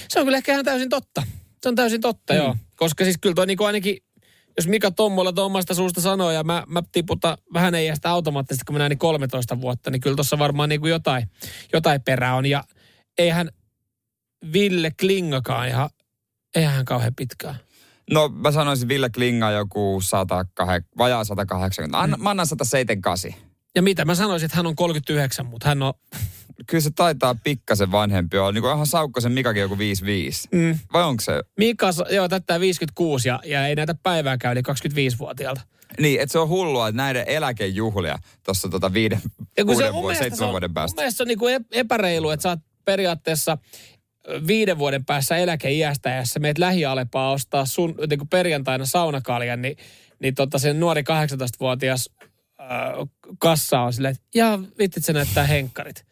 Se 0.10 0.20
on 0.20 0.26
kyllä 0.26 0.38
ehkä 0.38 0.52
ihan 0.52 0.66
täysin 0.66 0.90
totta. 0.90 1.24
Se 1.64 1.70
on 1.70 1.76
täysin 1.76 2.02
totta, 2.02 2.34
mm. 2.34 2.40
joo. 2.40 2.56
Koska 2.76 3.04
siis 3.04 3.18
kyllä 3.22 3.36
toi 3.36 3.48
niinku 3.48 3.64
ainakin, 3.64 3.98
jos 4.58 4.68
Mika 4.68 4.92
Tommola 4.92 5.34
omasta 5.38 5.74
suusta 5.74 6.02
sanoo 6.02 6.32
ja 6.32 6.44
mä, 6.44 6.64
mä 6.68 6.84
tiputan 6.92 7.38
vähän 7.54 7.76
ei 7.76 7.96
sitä 7.96 8.12
automaattisesti, 8.12 8.66
kun 8.66 8.76
mä 8.76 8.80
näin 8.80 8.90
niin 8.90 9.00
13 9.00 9.62
vuotta, 9.62 9.92
niin 9.92 10.02
kyllä 10.02 10.16
tuossa 10.16 10.40
varmaan 10.40 10.70
niinku 10.70 10.88
jotain, 10.88 11.30
jotain 11.74 12.02
perää 12.02 12.36
on. 12.36 12.46
Ja 12.46 12.64
eihän 13.18 13.50
Ville 14.54 14.92
Klingakaan 15.00 15.68
ihan, 15.68 15.90
eihän 16.56 16.74
hän 16.74 16.86
kauhean 16.86 17.16
pitkään. 17.16 17.56
No 18.12 18.30
mä 18.30 18.52
sanoisin 18.52 18.88
Ville 18.88 19.10
Klinga 19.10 19.52
joku 19.52 20.02
108, 20.04 20.90
vajaa 20.98 21.24
180. 21.24 22.00
Anna, 22.00 22.18
mä 22.18 22.30
annan 22.30 22.48
178. 22.48 23.34
Ja 23.76 23.82
mitä 23.82 24.06
mä 24.06 24.16
sanoisin, 24.16 24.46
että 24.46 24.58
hän 24.58 24.68
on 24.68 24.76
39, 24.76 25.46
mutta 25.46 25.68
hän 25.68 25.84
on, 25.84 25.94
Kyllä 26.68 26.82
se 26.82 26.92
taitaa 26.96 27.36
pikkasen 27.44 27.92
vanhempi 27.92 28.38
olla. 28.38 28.52
Niin 28.52 28.62
kuin 28.62 28.74
ihan 28.74 28.88
Saukkosen 28.88 29.32
Mikakin 29.32 29.62
joku 29.62 29.78
55. 29.78 30.48
Mm. 30.52 30.80
Vai 30.94 31.04
onko 31.04 31.22
se? 31.22 31.42
Mika, 31.58 31.90
joo, 32.10 32.30
täyttää 32.30 32.60
56 32.60 33.28
ja, 33.28 33.40
ja 33.46 33.68
ei 33.68 33.76
näitä 33.76 33.96
päivääkään 34.04 34.58
yli 34.58 34.62
25-vuotiaalta. 34.62 35.62
Niin, 36.00 36.22
että 36.22 36.32
se 36.32 36.40
on 36.40 36.50
hullua, 36.50 36.88
että 36.88 37.02
näiden 37.02 37.24
eläkejuhlia 37.28 38.18
tuossa 38.46 38.70
tota 38.70 38.94
viiden, 38.94 39.22
Ja 39.58 39.66
kun 39.66 39.76
se 39.76 39.84
vuoden, 39.84 39.94
mielestä, 39.94 40.14
se 40.14 40.24
seitsemän 40.24 40.48
on, 40.48 40.52
vuoden 40.52 40.74
päästä. 40.74 41.02
mun 41.02 41.12
se 41.12 41.24
on 41.24 41.28
niinku 41.28 41.48
ep- 41.48 41.68
epäreilu, 41.72 42.30
että 42.30 42.42
sä 42.42 42.50
oot 42.50 42.60
periaatteessa 42.86 43.58
viiden 44.48 44.78
vuoden 44.78 45.06
päässä 45.06 45.38
eläkeiästä 45.38 46.10
ja 46.10 46.26
sä 46.26 46.40
meet 46.40 46.58
lähialepaa 46.58 47.32
ostaa 47.32 47.66
sun 47.66 47.96
niin 48.10 48.28
perjantaina 48.30 48.86
saunakaljan, 48.86 49.62
niin, 49.62 49.78
niin 50.20 50.36
tota 50.36 50.60
sen 50.60 50.80
nuori 50.80 51.02
18-vuotias 51.02 52.10
äh, 52.62 52.68
kassa 53.40 53.80
on 53.80 53.94
silleen, 53.94 54.12
että 54.12 54.28
ja 54.36 54.60
vittit 54.80 55.06
se 55.06 55.14
näyttää 55.14 55.44
henkkarit. 55.44 56.06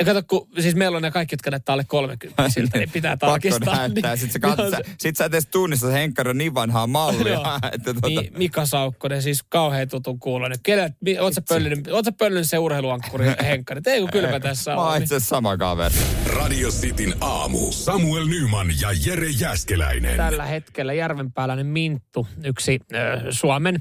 Ja 0.00 0.04
kato, 0.06 0.22
kun 0.28 0.48
siis 0.60 0.74
meillä 0.74 0.96
on 0.96 1.02
ne 1.02 1.10
kaikki, 1.10 1.32
jotka 1.34 1.50
näyttää 1.50 1.72
alle 1.72 1.84
30 1.84 2.48
siltä, 2.48 2.78
niin 2.78 2.90
pitää 2.90 3.16
tarkistaa. 3.16 3.60
Pakko 3.64 3.76
näyttää. 3.80 4.16
Sitten 4.16 4.32
sä, 4.32 4.38
katsot, 4.38 4.70
sä, 4.70 4.78
sit 4.98 5.16
sä 5.16 5.24
et 5.24 5.32
edes 5.34 5.46
tunnista, 5.46 5.86
se 5.86 5.92
henkkari 5.92 6.30
on 6.30 6.38
niin 6.38 6.54
vanhaa 6.54 6.86
mallia. 6.86 7.32
Joo. 7.32 7.44
että 7.72 7.94
tota, 7.94 8.08
Niin 8.08 8.32
Mika 8.38 8.66
Saukkonen, 8.66 9.22
siis 9.22 9.42
kauhean 9.48 9.88
tutun 9.88 10.18
kuulonen. 10.18 10.58
Kelle, 10.62 10.92
mi- 11.00 11.18
oot 11.18 11.34
sä 11.34 11.42
pöllinyt, 11.48 11.88
oot 11.88 12.04
sä 12.04 12.12
pöllinyt 12.12 12.48
se 12.48 12.58
urheiluankkuri 12.58 13.26
henkkari? 13.42 13.80
Ei 13.86 14.00
kun 14.00 14.10
kylmä 14.10 14.40
tässä 14.40 14.70
Mä 14.74 14.80
on. 14.80 14.84
oon 14.86 14.94
niin- 14.94 15.02
itse 15.02 15.14
asiassa 15.16 15.36
sama 15.36 15.56
kaveri. 15.56 15.94
Radio 16.26 16.68
Cityn 16.70 17.14
aamu. 17.20 17.72
Samuel 17.72 18.26
Nyman 18.26 18.66
ja 18.80 18.88
Jere 19.06 19.28
Jäskeläinen. 19.40 20.16
tällä 20.16 20.44
hetkellä 20.46 20.92
järvenpääläinen 20.92 21.66
Minttu, 21.66 22.26
yksi 22.44 22.80
ö, 22.94 22.96
Suomen 23.32 23.80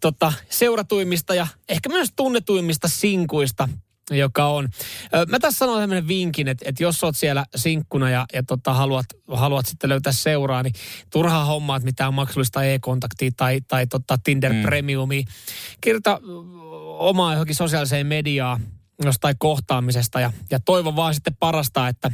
tota, 0.00 0.32
seuratuimmista 0.50 1.34
ja 1.34 1.46
ehkä 1.68 1.88
myös 1.88 2.08
tunnetuimmista 2.16 2.88
sinkuista, 2.88 3.68
joka 4.10 4.46
on. 4.46 4.68
Mä 5.28 5.38
tässä 5.38 5.58
sanon 5.58 5.80
tämmöinen 5.80 6.08
vinkin, 6.08 6.48
että, 6.48 6.64
että 6.68 6.82
jos 6.82 7.04
oot 7.04 7.16
siellä 7.16 7.44
sinkkuna 7.56 8.10
ja, 8.10 8.26
ja 8.32 8.42
tota, 8.42 8.74
haluat, 8.74 9.06
haluat 9.32 9.66
sitten 9.66 9.90
löytää 9.90 10.12
seuraa, 10.12 10.62
niin 10.62 10.74
turhaa 11.10 11.44
hommaa, 11.44 11.76
että 11.76 11.84
mitään 11.84 12.14
maksullista 12.14 12.64
e-kontaktia 12.64 13.30
tai, 13.36 13.60
tai 13.68 13.86
tota 13.86 14.18
Tinder 14.24 14.52
mm. 14.52 14.62
Premiumia. 14.62 15.22
Kirjoita 15.80 16.20
omaa 16.98 17.32
johonkin 17.32 17.56
sosiaaliseen 17.56 18.06
mediaan 18.06 18.75
jostain 19.04 19.34
kohtaamisesta 19.38 20.20
ja, 20.20 20.32
ja 20.50 20.60
toivon 20.60 20.96
vaan 20.96 21.14
sitten 21.14 21.36
parasta, 21.40 21.88
että 21.88 22.10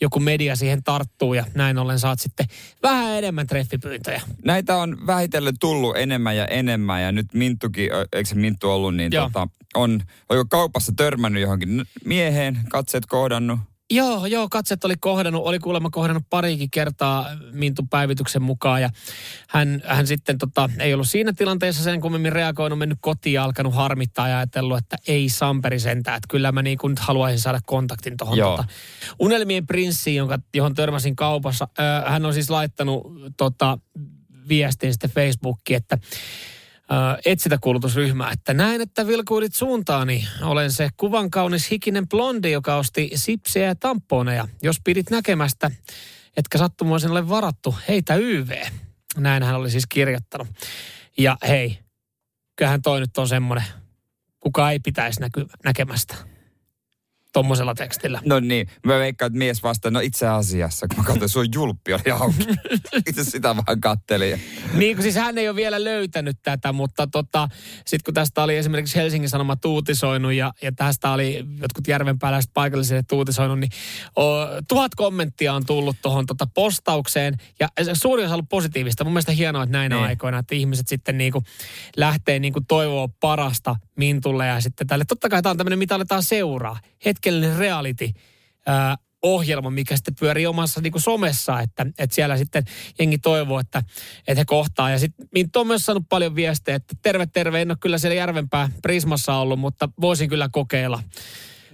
joku 0.00 0.20
media 0.20 0.56
siihen 0.56 0.82
tarttuu 0.82 1.34
ja 1.34 1.44
näin 1.54 1.78
ollen 1.78 1.98
saat 1.98 2.20
sitten 2.20 2.46
vähän 2.82 3.18
enemmän 3.18 3.46
treffipyyntöjä. 3.46 4.22
Näitä 4.44 4.76
on 4.76 5.06
vähitellen 5.06 5.58
tullut 5.60 5.96
enemmän 5.96 6.36
ja 6.36 6.46
enemmän 6.46 7.02
ja 7.02 7.12
nyt 7.12 7.34
Minttukin, 7.34 7.90
eikö 8.12 8.28
se 8.28 8.34
Minttu 8.34 8.70
ollut, 8.70 8.96
niin 8.96 9.12
Joo. 9.12 9.24
tota, 9.24 9.48
on, 9.74 10.00
oliko 10.28 10.44
kaupassa 10.50 10.92
törmännyt 10.96 11.42
johonkin 11.42 11.84
mieheen, 12.04 12.58
katseet 12.68 13.06
kohdannut. 13.06 13.58
Joo, 13.90 14.26
joo, 14.26 14.48
katset 14.50 14.84
oli 14.84 14.94
kohdannut, 15.00 15.42
oli 15.44 15.58
kuulemma 15.58 15.90
kohdannut 15.90 16.24
parikin 16.30 16.70
kertaa 16.70 17.26
Mintun 17.52 17.88
päivityksen 17.88 18.42
mukaan 18.42 18.82
ja 18.82 18.90
hän, 19.48 19.82
hän 19.84 20.06
sitten 20.06 20.38
tota, 20.38 20.70
ei 20.78 20.94
ollut 20.94 21.08
siinä 21.08 21.32
tilanteessa 21.32 21.82
sen 21.82 22.00
kummemmin 22.00 22.32
reagoinut, 22.32 22.78
mennyt 22.78 22.98
kotiin 23.00 23.32
ja 23.32 23.44
alkanut 23.44 23.74
harmittaa 23.74 24.28
ja 24.28 24.36
ajatellut, 24.36 24.78
että 24.78 24.96
ei 25.08 25.28
Samperi 25.28 25.80
sentään, 25.80 26.16
että 26.16 26.26
kyllä 26.30 26.52
mä 26.52 26.62
niin 26.62 26.78
kuin 26.78 26.90
nyt 26.90 26.98
haluaisin 26.98 27.40
saada 27.40 27.60
kontaktin 27.66 28.16
tuohon 28.16 28.38
tota, 28.38 28.64
Unelmien 29.18 29.66
prinssiin, 29.66 30.16
jonka, 30.16 30.38
johon 30.54 30.74
törmäsin 30.74 31.16
kaupassa. 31.16 31.68
Ö, 31.78 32.10
hän 32.10 32.26
on 32.26 32.34
siis 32.34 32.50
laittanut 32.50 33.06
tota, 33.36 33.78
viestin 34.48 34.92
sitten 34.92 35.10
Facebookiin, 35.10 35.76
että 35.76 35.98
ö, 36.90 36.94
etsintäkuulutusryhmää, 37.24 38.30
että 38.30 38.54
näin, 38.54 38.80
että 38.80 39.06
vilkuilit 39.06 39.54
suuntaani. 39.54 40.28
Olen 40.42 40.72
se 40.72 40.88
kuvan 40.96 41.30
kaunis 41.30 41.70
hikinen 41.70 42.08
blondi, 42.08 42.50
joka 42.50 42.76
osti 42.76 43.10
sipsiä 43.14 43.66
ja 43.66 43.74
tamponeja. 43.74 44.48
Jos 44.62 44.80
pidit 44.84 45.10
näkemästä, 45.10 45.70
etkä 46.36 46.58
sattumoisin 46.58 47.10
ole 47.10 47.28
varattu, 47.28 47.74
heitä 47.88 48.14
YV. 48.14 48.50
Näin 49.16 49.42
hän 49.42 49.56
oli 49.56 49.70
siis 49.70 49.86
kirjoittanut. 49.86 50.48
Ja 51.18 51.36
hei, 51.48 51.78
kyllähän 52.56 52.82
toi 52.82 53.00
nyt 53.00 53.18
on 53.18 53.28
semmoinen, 53.28 53.66
kuka 54.40 54.70
ei 54.70 54.78
pitäisi 54.78 55.20
näky, 55.20 55.46
näkemästä 55.64 56.35
tommosella 57.36 57.74
tekstillä. 57.74 58.20
No 58.24 58.40
niin, 58.40 58.66
mä 58.86 58.98
veikkaan, 58.98 59.26
että 59.26 59.38
mies 59.38 59.62
vastaa, 59.62 59.90
no 59.90 60.00
itse 60.00 60.28
asiassa, 60.28 60.88
kun 60.88 60.98
mä 60.98 61.04
katsoin, 61.04 61.28
sun 61.28 61.46
julppi 61.54 61.94
oli 61.94 62.10
auki. 62.10 62.46
itse 63.08 63.24
sitä 63.24 63.56
vaan 63.56 63.80
kattelin. 63.80 64.40
Niin 64.74 64.96
kuin 64.96 65.02
siis 65.02 65.14
hän 65.14 65.38
ei 65.38 65.48
ole 65.48 65.56
vielä 65.56 65.84
löytänyt 65.84 66.36
tätä, 66.42 66.72
mutta 66.72 67.06
tota, 67.06 67.48
sitten 67.86 68.04
kun 68.04 68.14
tästä 68.14 68.42
oli 68.42 68.56
esimerkiksi 68.56 68.96
Helsingin 68.96 69.28
Sanomat 69.28 69.64
uutisoinut 69.64 70.32
ja, 70.32 70.52
ja 70.62 70.72
tästä 70.72 71.10
oli 71.10 71.44
jotkut 71.60 71.88
järvenpääläiset 71.88 72.50
paikallisille 72.54 73.02
uutisoinut, 73.12 73.60
niin 73.60 73.70
o, 74.18 74.22
tuhat 74.68 74.94
kommenttia 74.94 75.54
on 75.54 75.66
tullut 75.66 75.96
tuohon 76.02 76.26
tota 76.26 76.46
postaukseen 76.54 77.36
ja 77.60 77.68
suuri 77.92 78.22
osa 78.22 78.30
on 78.30 78.34
ollut 78.34 78.48
positiivista. 78.48 79.04
Mun 79.04 79.12
mielestä 79.12 79.32
hienoa, 79.32 79.62
että 79.62 79.72
näinä 79.78 79.96
Niin. 79.96 80.06
aikoina, 80.06 80.38
että 80.38 80.54
ihmiset 80.54 80.88
sitten 80.88 81.18
niinku 81.18 81.42
lähtee 81.96 82.38
niinku 82.38 82.60
toivoa 82.68 83.08
parasta 83.20 83.76
Mintulle 83.96 84.46
ja 84.46 84.60
sitten 84.60 84.86
tälle. 84.86 85.04
Totta 85.04 85.28
kai 85.28 85.42
tämä 85.42 85.50
on 85.50 85.56
tämmöinen, 85.56 85.78
mitä 85.78 85.94
aletaan 85.94 86.22
seuraa. 86.22 86.78
Hetkellinen 87.26 87.58
reality. 87.58 88.10
Ohjelma, 89.22 89.70
mikä 89.70 89.96
sitten 89.96 90.14
pyörii 90.20 90.46
omassa 90.46 90.80
niin 90.80 90.92
kuin 90.92 91.02
somessa, 91.02 91.60
että, 91.60 91.86
että 91.98 92.14
siellä 92.14 92.36
sitten 92.36 92.64
jengi 92.98 93.18
toivoo, 93.18 93.58
että, 93.60 93.82
että 94.18 94.40
he 94.40 94.44
kohtaa. 94.44 94.90
Ja 94.90 94.98
sitten 94.98 95.28
Minttu 95.32 95.60
on 95.60 95.66
myös 95.66 95.82
saanut 95.82 96.02
paljon 96.08 96.34
viestejä, 96.34 96.76
että 96.76 96.94
terve, 97.02 97.26
terve, 97.26 97.62
en 97.62 97.70
ole 97.70 97.78
kyllä 97.80 97.98
siellä 97.98 98.14
Järvenpää 98.14 98.70
Prismassa 98.82 99.34
ollut, 99.34 99.58
mutta 99.58 99.88
voisin 100.00 100.28
kyllä 100.28 100.48
kokeilla. 100.52 101.02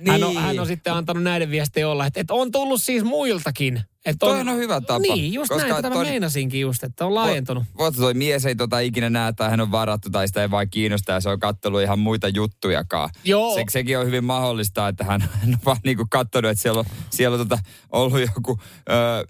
Hän, 0.08 0.24
on, 0.24 0.30
Niin. 0.30 0.42
hän 0.42 0.60
on 0.60 0.66
sitten 0.66 0.92
antanut 0.92 1.22
näiden 1.22 1.50
viestejä 1.50 1.88
olla, 1.88 2.06
että, 2.06 2.20
että 2.20 2.34
on 2.34 2.52
tullut 2.52 2.82
siis 2.82 3.04
muiltakin. 3.04 3.80
Että 4.06 4.26
Toi 4.26 4.40
on 4.40 4.56
hyvä 4.56 4.80
tapa, 4.80 4.98
Niin, 4.98 5.32
just 5.32 5.48
koska 5.48 5.68
näin, 5.68 5.76
tätä 5.76 5.88
mä 5.88 5.94
toi- 5.94 6.04
meinasinkin 6.04 6.60
just, 6.60 6.82
että 6.84 7.06
on 7.06 7.14
laajentunut. 7.14 7.64
Voit 7.78 7.96
toi 7.96 8.14
mies 8.14 8.46
ei 8.46 8.54
tota 8.56 8.78
ikinä 8.78 9.10
näe 9.10 9.32
tai 9.32 9.50
hän 9.50 9.60
on 9.60 9.70
varattu 9.72 10.10
tai 10.10 10.28
sitä 10.28 10.42
ei 10.42 10.50
vaan 10.50 10.70
kiinnosta 10.70 11.12
ja 11.12 11.20
se 11.20 11.28
on 11.28 11.40
kattellut 11.40 11.82
ihan 11.82 11.98
muita 11.98 12.28
juttujakaan. 12.28 13.10
Joo. 13.24 13.54
Se, 13.54 13.64
sekin 13.70 13.98
on 13.98 14.06
hyvin 14.06 14.24
mahdollista, 14.24 14.88
että 14.88 15.04
hän, 15.04 15.20
hän 15.40 15.50
on 15.54 15.58
vaan 15.66 15.76
niinku 15.84 16.04
kattonut, 16.10 16.50
että 16.50 16.62
siellä 16.62 16.78
on, 16.80 16.84
siellä 17.10 17.34
on 17.40 17.48
tota, 17.48 17.62
ollut 17.92 18.20
joku 18.20 18.60
ö, 18.90 19.26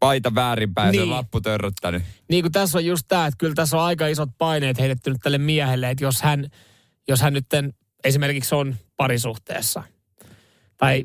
paita 0.00 0.34
väärinpäin 0.34 0.86
ja 0.86 0.92
se 0.92 1.00
on 1.00 1.08
Niin. 1.08 1.16
lappu 1.16 1.40
törröttänyt. 1.40 2.02
niin 2.28 2.44
kuin 2.44 2.52
tässä 2.52 2.78
on 2.78 2.84
just 2.84 3.04
tämä, 3.08 3.26
että 3.26 3.38
kyllä 3.38 3.54
tässä 3.54 3.76
on 3.76 3.82
aika 3.82 4.06
isot 4.06 4.28
paineet 4.38 4.78
heitetty 4.78 5.10
nyt 5.10 5.20
tälle 5.22 5.38
miehelle, 5.38 5.90
että 5.90 6.04
jos 6.04 6.22
hän, 6.22 6.50
jos 7.08 7.20
hän 7.20 7.32
nyt 7.32 7.46
esimerkiksi 8.04 8.54
on 8.54 8.76
parisuhteessa 8.96 9.82
tai 10.76 11.04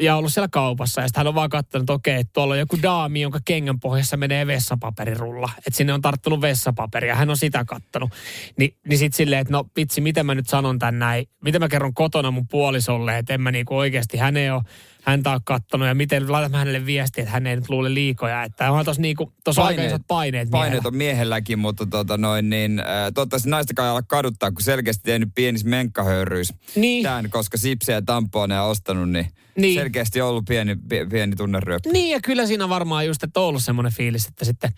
ja 0.00 0.16
ollut 0.16 0.32
siellä 0.32 0.48
kaupassa 0.52 1.00
ja 1.00 1.08
sitten 1.08 1.20
hän 1.20 1.26
on 1.26 1.34
vaan 1.34 1.50
katsonut, 1.50 1.90
okei, 1.90 2.24
tuolla 2.24 2.54
on 2.54 2.58
joku 2.58 2.76
daami, 2.82 3.20
jonka 3.20 3.38
kengän 3.44 3.80
pohjassa 3.80 4.16
menee 4.16 4.46
vessapaperirulla. 4.46 5.50
Että 5.58 5.76
sinne 5.76 5.92
on 5.92 6.02
tarttunut 6.02 6.40
vessapaperia, 6.40 7.14
hän 7.14 7.30
on 7.30 7.36
sitä 7.36 7.64
kattonut. 7.64 8.10
Ni, 8.58 8.76
niin 8.88 8.98
sitten 8.98 9.16
silleen, 9.16 9.40
että 9.40 9.52
no 9.52 9.64
vitsi, 9.76 10.00
miten 10.00 10.26
mä 10.26 10.34
nyt 10.34 10.48
sanon 10.48 10.78
tän 10.78 10.98
näin, 10.98 11.26
miten 11.44 11.60
mä 11.60 11.68
kerron 11.68 11.94
kotona 11.94 12.30
mun 12.30 12.48
puolisolle, 12.48 13.18
että 13.18 13.34
en 13.34 13.40
mä 13.40 13.50
niinku 13.50 13.76
oikeasti, 13.76 14.16
hän 14.16 14.36
ei 14.36 14.50
ole, 14.50 14.62
häntä 15.06 15.30
on 15.30 15.40
kattonut 15.44 15.88
ja 15.88 15.94
miten 15.94 16.32
laitan 16.32 16.50
mä 16.50 16.58
hänelle 16.58 16.86
viestiä, 16.86 17.22
että 17.22 17.32
hän 17.32 17.46
ei 17.46 17.56
nyt 17.56 17.68
luule 17.68 17.94
liikoja. 17.94 18.42
Että 18.42 18.72
on 18.72 18.84
tossa, 18.84 19.02
niinku, 19.02 19.32
tossa 19.44 19.64
aika 19.64 19.82
isot 19.82 20.02
paineet 20.08 20.50
Paineet 20.50 20.70
miehellä. 20.72 20.88
on 20.88 20.96
miehelläkin, 20.96 21.58
mutta 21.58 21.86
tota 21.86 22.16
noin, 22.16 22.50
niin, 22.50 22.78
äh, 22.80 22.86
toivottavasti 23.14 23.50
naistakaan 23.50 23.86
ei 23.86 23.90
ala 23.90 24.02
kaduttaa, 24.02 24.50
kun 24.52 24.62
selkeästi 24.62 25.02
tehnyt 25.04 25.28
pienis 25.34 25.64
menkkahöyryys. 25.64 26.52
Niin. 26.76 27.02
Tämän, 27.02 27.30
koska 27.30 27.58
sipsiä 27.58 27.94
ja 27.94 28.02
tamponeja 28.02 28.62
ostanut, 28.62 29.10
niin, 29.10 29.26
Niin. 29.56 29.80
selkeästi 29.80 30.20
ollut 30.20 30.44
pieni, 30.48 30.76
pieni, 31.10 31.36
tunneryöppy. 31.36 31.90
Niin 31.92 32.10
ja 32.10 32.20
kyllä 32.20 32.46
siinä 32.46 32.68
varmaan 32.68 33.06
just, 33.06 33.22
että 33.22 33.40
on 33.40 33.46
ollut 33.46 33.64
semmoinen 33.64 33.92
fiilis, 33.92 34.26
että 34.26 34.44
sitten, 34.44 34.72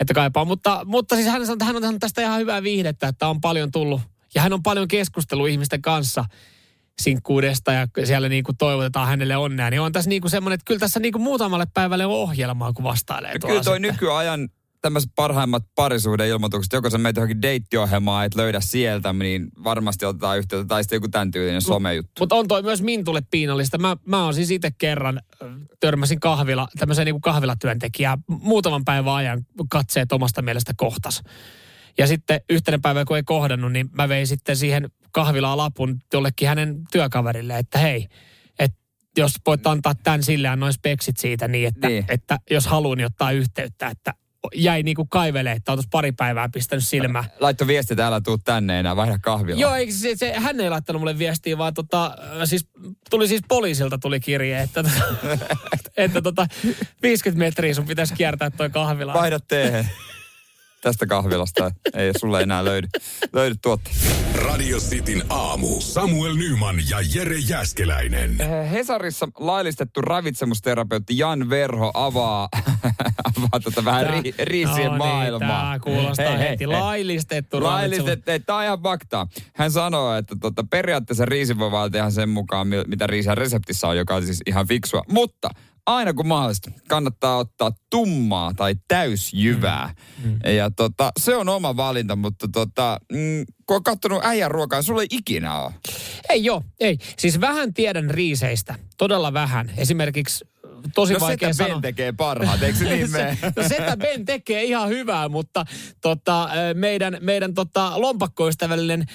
että 0.00 0.14
kaipaa. 0.14 0.44
Mutta, 0.44 0.80
mutta 0.84 1.14
siis 1.14 1.28
hän, 1.28 1.42
hän 1.62 1.84
on 1.84 1.98
tästä 2.00 2.22
ihan 2.22 2.40
hyvää 2.40 2.62
viihdettä, 2.62 3.08
että 3.08 3.28
on 3.28 3.40
paljon 3.40 3.70
tullut. 3.72 4.00
Ja 4.34 4.42
hän 4.42 4.52
on 4.52 4.62
paljon 4.62 4.88
keskustellut 4.88 5.48
ihmisten 5.48 5.82
kanssa 5.82 6.24
sinkkuudesta 7.00 7.72
ja 7.72 7.86
siellä 8.04 8.28
niin 8.28 8.44
kuin 8.44 8.56
toivotetaan 8.56 9.08
hänelle 9.08 9.36
onnea. 9.36 9.70
Niin 9.70 9.80
on 9.80 9.92
tässä 9.92 10.10
niin 10.10 10.22
kuin 10.22 10.30
semmoinen, 10.30 10.54
että 10.54 10.64
kyllä 10.64 10.80
tässä 10.80 11.00
niin 11.00 11.12
kuin 11.12 11.22
muutamalle 11.22 11.66
päivälle 11.74 12.06
on 12.06 12.12
ohjelmaa, 12.12 12.72
kun 12.72 12.84
vastailee 12.84 13.32
Ja 13.32 13.38
tuolla 13.38 13.52
kyllä 13.52 13.64
toi 13.64 13.76
sitten. 13.76 13.92
nykyajan 13.92 14.48
tämmöiset 14.80 15.10
parhaimmat 15.16 15.62
parisuhdeilmoitukset, 15.74 16.72
joko 16.72 16.90
sä 16.90 16.98
meet 16.98 17.16
johonkin 17.16 17.42
deittiohjelmaan, 17.42 18.26
et 18.26 18.34
löydä 18.34 18.60
sieltä, 18.60 19.12
niin 19.12 19.48
varmasti 19.64 20.06
otetaan 20.06 20.38
yhteyttä, 20.38 20.68
tai 20.68 20.84
sitten 20.84 20.96
joku 20.96 21.08
tämän 21.08 21.30
tyylinen 21.30 21.62
somejuttu. 21.62 22.12
Mutta 22.20 22.34
on 22.34 22.48
toi 22.48 22.62
myös 22.62 22.82
Mintulle 22.82 23.22
piinallista. 23.30 23.78
Mä, 23.78 23.96
mä 24.06 24.24
oon 24.24 24.34
siis 24.34 24.50
itse 24.50 24.70
kerran 24.78 25.20
törmäsin 25.80 26.20
kahvila, 26.20 26.68
tämmöiseen 26.78 27.06
niin 27.06 27.20
kahvilatyöntekijään. 27.20 28.18
Muutaman 28.26 28.84
päivän 28.84 29.14
ajan 29.14 29.46
katseet 29.70 30.12
omasta 30.12 30.42
mielestä 30.42 30.72
kohtas. 30.76 31.22
Ja 31.98 32.06
sitten 32.06 32.40
yhtenä 32.50 32.78
päivänä, 32.82 33.04
kun 33.04 33.16
ei 33.16 33.22
kohdannut, 33.22 33.72
niin 33.72 33.88
mä 33.92 34.08
vein 34.08 34.26
sitten 34.26 34.56
siihen 34.56 34.90
kahvilaan 35.12 35.58
lapun 35.58 35.98
jollekin 36.12 36.48
hänen 36.48 36.80
työkaverille, 36.92 37.58
että 37.58 37.78
hei, 37.78 38.06
että 38.58 38.78
jos 39.16 39.32
voit 39.46 39.66
antaa 39.66 39.94
tämän 39.94 40.22
sille 40.22 40.48
ja 40.48 40.56
noin 40.56 40.72
speksit 40.72 41.16
siitä 41.16 41.48
niin, 41.48 41.68
että, 41.68 41.88
Niin. 41.88 42.04
että 42.08 42.38
jos 42.50 42.66
haluan, 42.66 42.98
niin 42.98 43.06
ottaa 43.06 43.32
yhteyttä, 43.32 43.88
että 43.88 44.14
jäi 44.54 44.82
niinku 44.82 45.06
kaivelee, 45.06 45.52
että 45.52 45.72
on 45.72 45.78
pari 45.90 46.12
päivää 46.12 46.48
pistänyt 46.52 46.84
silmää. 46.84 47.24
Laitto 47.40 47.66
viesti, 47.66 47.94
että 47.94 48.06
älä 48.06 48.20
tuu 48.20 48.38
tänne 48.38 48.80
enää, 48.80 48.96
vaihda 48.96 49.18
kahvilla. 49.22 49.60
Joo, 49.60 49.74
eikö 49.74 49.92
se, 49.92 50.16
se, 50.16 50.32
hän 50.32 50.60
ei 50.60 50.70
laittanut 50.70 51.02
mulle 51.02 51.18
viestiä, 51.18 51.58
vaan 51.58 51.74
tota, 51.74 52.06
äh, 52.06 52.38
siis, 52.44 52.66
tuli 53.10 53.28
siis 53.28 53.40
poliisilta 53.48 53.98
tuli 53.98 54.20
kirje, 54.20 54.60
että, 54.60 54.82
tota, 54.82 55.02
että 55.96 56.22
tota, 56.22 56.46
50 57.02 57.38
metriä 57.38 57.74
sun 57.74 57.86
pitäisi 57.86 58.14
kiertää 58.14 58.50
toi 58.50 58.70
kahvila. 58.70 59.14
Vaihda 59.14 59.40
teehen. 59.40 59.90
Tästä 60.80 61.06
kahvilasta 61.06 61.70
ei 61.94 62.10
sulle 62.20 62.42
enää 62.42 62.64
löydy, 62.64 62.88
löydy 63.32 63.54
tuotteita. 63.62 64.00
Radio 64.34 64.78
Cityn 64.78 65.22
aamu. 65.28 65.80
Samuel 65.80 66.34
Nyman 66.34 66.76
ja 66.90 66.98
Jere 67.14 67.36
Jäskeläinen. 67.38 68.40
Eh, 68.40 68.70
Hesarissa 68.70 69.28
laillistettu 69.38 70.00
ravitsemusterapeutti 70.02 71.18
Jan 71.18 71.50
Verho 71.50 71.90
avaa, 71.94 72.48
avaa 73.38 73.60
tota 73.64 73.84
vähän 73.84 74.06
Tää- 74.06 74.20
ri, 74.22 74.34
riisien 74.42 74.84
no 74.86 74.90
niin, 74.90 74.98
maailmaa. 74.98 75.62
tää 75.62 75.78
kuulostaa 75.78 76.36
heti. 76.36 76.66
Laillistettu 76.66 77.62
Laillistettu, 77.62 78.30
tämä 78.46 78.58
on 78.58 78.64
ihan 78.64 78.82
faktaa. 78.82 79.26
Hän 79.54 79.70
sanoo, 79.70 80.14
että 80.16 80.36
tota, 80.40 80.64
periaatteessa 80.70 81.24
riisi 81.24 81.58
voi 81.58 81.70
ihan 81.96 82.12
sen 82.12 82.28
mukaan, 82.28 82.66
mi- 82.68 82.84
mitä 82.86 83.06
riisiä 83.06 83.34
reseptissä 83.34 83.88
on, 83.88 83.96
joka 83.96 84.14
on 84.14 84.24
siis 84.26 84.40
ihan 84.46 84.68
fiksua. 84.68 85.02
Mutta 85.08 85.50
aina 85.96 86.12
kun 86.14 86.26
mahdollista, 86.28 86.70
kannattaa 86.88 87.36
ottaa 87.36 87.72
tummaa 87.90 88.54
tai 88.54 88.74
täysjyvää. 88.88 89.94
Mm. 90.24 90.38
Ja 90.56 90.70
tota, 90.70 91.12
se 91.20 91.36
on 91.36 91.48
oma 91.48 91.76
valinta, 91.76 92.16
mutta 92.16 92.48
tota, 92.52 93.00
mm, 93.12 93.44
kun 93.66 93.76
on 93.76 93.82
kattonut 93.82 94.24
äijän 94.24 94.50
ruokaa, 94.50 94.82
sulla 94.82 95.02
ei 95.02 95.06
ikinä 95.10 95.60
ole. 95.60 95.72
Ei 96.28 96.44
joo, 96.44 96.62
ei. 96.80 96.98
Siis 97.18 97.40
vähän 97.40 97.74
tiedän 97.74 98.10
riiseistä, 98.10 98.74
todella 98.98 99.32
vähän. 99.32 99.72
Esimerkiksi 99.76 100.44
äh, 100.66 100.70
tosi 100.94 101.12
No 101.12 101.20
vaikea 101.20 101.52
setä 101.52 101.64
Ben 101.64 101.68
sanoa. 101.70 101.80
tekee 101.82 102.12
parhaat, 102.12 102.62
eikö 102.62 102.78
se 102.78 102.84
niin 102.94 103.10
mene? 103.10 103.38
no 103.56 103.68
setä 103.68 103.96
Ben 103.96 104.24
tekee 104.24 104.64
ihan 104.64 104.88
hyvää, 104.88 105.28
mutta 105.28 105.64
tota, 106.00 106.44
ö, 106.44 106.74
meidän, 106.74 107.18
meidän 107.20 107.54
tota, 107.54 108.00
lompakkoystävällinen 108.00 109.06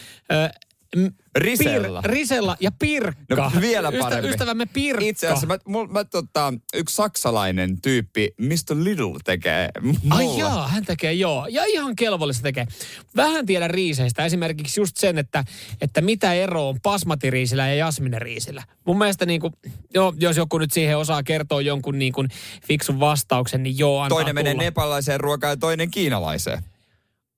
m- 0.95 1.07
Risella. 1.35 2.01
Pir, 2.01 2.11
Risella 2.11 2.57
ja 2.59 2.71
Pirkka. 2.79 3.51
No 3.55 3.61
vielä 3.61 3.91
parempi. 3.91 4.27
Ystä, 4.27 4.29
ystävämme 4.29 4.65
Pirkka. 4.65 5.05
Itse 5.05 5.27
asiassa 5.27 5.47
mä, 5.47 5.57
mul, 5.67 5.87
mä 5.87 6.03
tota, 6.03 6.53
yksi 6.73 6.95
saksalainen 6.95 7.81
tyyppi, 7.81 8.33
Mr. 8.39 8.83
Little 8.83 9.19
tekee 9.23 9.69
mulle. 9.81 9.97
Ai 10.09 10.37
jaa, 10.37 10.67
hän 10.67 10.85
tekee 10.85 11.13
joo. 11.13 11.47
Ja 11.47 11.63
ihan 11.65 11.95
kelvollista 11.95 12.43
tekee. 12.43 12.67
Vähän 13.15 13.45
tiedän 13.45 13.69
riiseistä. 13.69 14.25
Esimerkiksi 14.25 14.81
just 14.81 14.97
sen, 14.97 15.17
että, 15.17 15.43
että 15.81 16.01
mitä 16.01 16.33
ero 16.33 16.69
on 16.69 16.81
basmatiriisillä 16.81 17.67
ja 17.67 17.75
jasmineriisillä. 17.75 18.63
Mun 18.85 18.97
mielestä 18.97 19.25
niin 19.25 19.41
kuin, 19.41 19.53
joo, 19.93 20.13
jos 20.19 20.37
joku 20.37 20.57
nyt 20.57 20.71
siihen 20.71 20.97
osaa 20.97 21.23
kertoa 21.23 21.61
jonkun 21.61 21.99
niin 21.99 22.13
kuin 22.13 22.27
fiksun 22.67 22.99
vastauksen, 22.99 23.63
niin 23.63 23.77
joo, 23.77 24.01
antaa 24.01 24.15
Toinen 24.15 24.35
menee 24.35 24.53
nepalaiseen 24.53 25.19
ruokaan 25.19 25.51
ja 25.51 25.57
toinen 25.57 25.91
kiinalaiseen. 25.91 26.63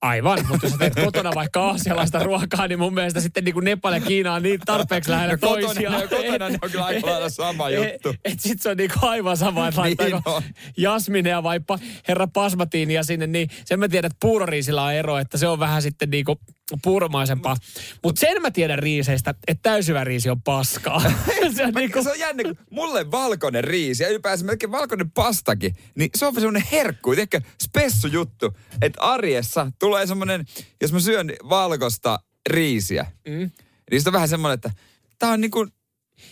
Aivan, 0.05 0.39
mutta 0.49 0.65
jos 0.65 0.71
sä 0.71 0.77
teet 0.77 0.95
kotona 1.05 1.31
vaikka 1.35 1.61
aasialaista 1.67 2.19
ruokaa, 2.23 2.67
niin 2.67 2.79
mun 2.79 2.93
mielestä 2.93 3.19
sitten 3.19 3.43
niin 3.43 3.53
kuin 3.53 3.63
Nepal 3.65 3.93
ja 3.93 3.99
Kiina 3.99 4.33
on 4.33 4.43
niin 4.43 4.59
tarpeeksi 4.65 5.11
lähellä 5.11 5.33
No 5.41 5.47
kotona- 5.47 5.65
toisiaan. 5.65 6.01
no 6.01 6.07
kotona 6.07 6.49
ne 6.49 6.57
on 6.61 6.71
kyllä 6.71 6.85
aika 6.85 7.07
lailla 7.11 7.29
sama 7.29 7.69
juttu. 7.69 8.09
Et, 8.09 8.15
et 8.25 8.39
sit 8.39 8.61
se 8.61 8.69
on 8.69 8.77
niinku 8.77 8.99
aivan 9.01 9.37
sama, 9.37 9.67
että 9.67 9.81
Niin 9.83 10.15
on. 10.25 10.41
jasmineja 10.77 11.43
vai 11.43 11.59
pa, 11.59 11.79
herra 12.07 12.27
pasmatiinia 12.27 13.03
sinne, 13.03 13.27
niin 13.27 13.49
sen 13.65 13.79
mä 13.79 13.87
tiedän, 13.87 14.07
että 14.11 14.17
puuroriisillä 14.21 14.83
on 14.83 14.93
ero, 14.93 15.17
että 15.17 15.37
se 15.37 15.47
on 15.47 15.59
vähän 15.59 15.81
sitten 15.81 16.09
niinku 16.09 16.39
puuromaisempaa. 16.83 17.55
Mutta 18.03 18.19
sen 18.19 18.41
mä 18.41 18.51
tiedän 18.51 18.79
riiseistä, 18.79 19.33
että 19.47 19.69
täysivä 19.69 20.03
riisi 20.03 20.29
on 20.29 20.41
paskaa. 20.41 20.99
se 21.55 21.63
on 21.65 21.73
niinku, 21.73 22.03
Se 22.03 22.11
on 22.11 22.19
jännä, 22.19 22.43
kun 22.43 22.57
mulle 22.69 23.11
valkoinen 23.11 23.63
riisi 23.63 24.03
ja 24.03 24.09
ylipäänsä 24.09 24.45
melkein 24.45 24.71
valkoinen 24.71 25.11
pastakin, 25.11 25.75
niin 25.95 26.09
se 26.15 26.25
on 26.25 26.33
semmoinen 26.33 26.67
herkku, 26.71 27.11
ehkä 27.11 27.41
spessu 27.63 28.07
juttu, 28.07 28.57
että 28.81 29.01
arjessa 29.01 29.71
tulee 29.79 30.07
semmoinen, 30.07 30.45
jos 30.81 30.93
mä 30.93 30.99
syön 30.99 31.33
valkoista 31.49 32.19
riisiä, 32.49 33.05
mm. 33.27 33.51
niin 33.91 34.01
se 34.01 34.09
on 34.09 34.13
vähän 34.13 34.29
semmoinen, 34.29 34.53
että 34.53 34.71
tää 35.19 35.31
on 35.31 35.41
niinku, 35.41 35.67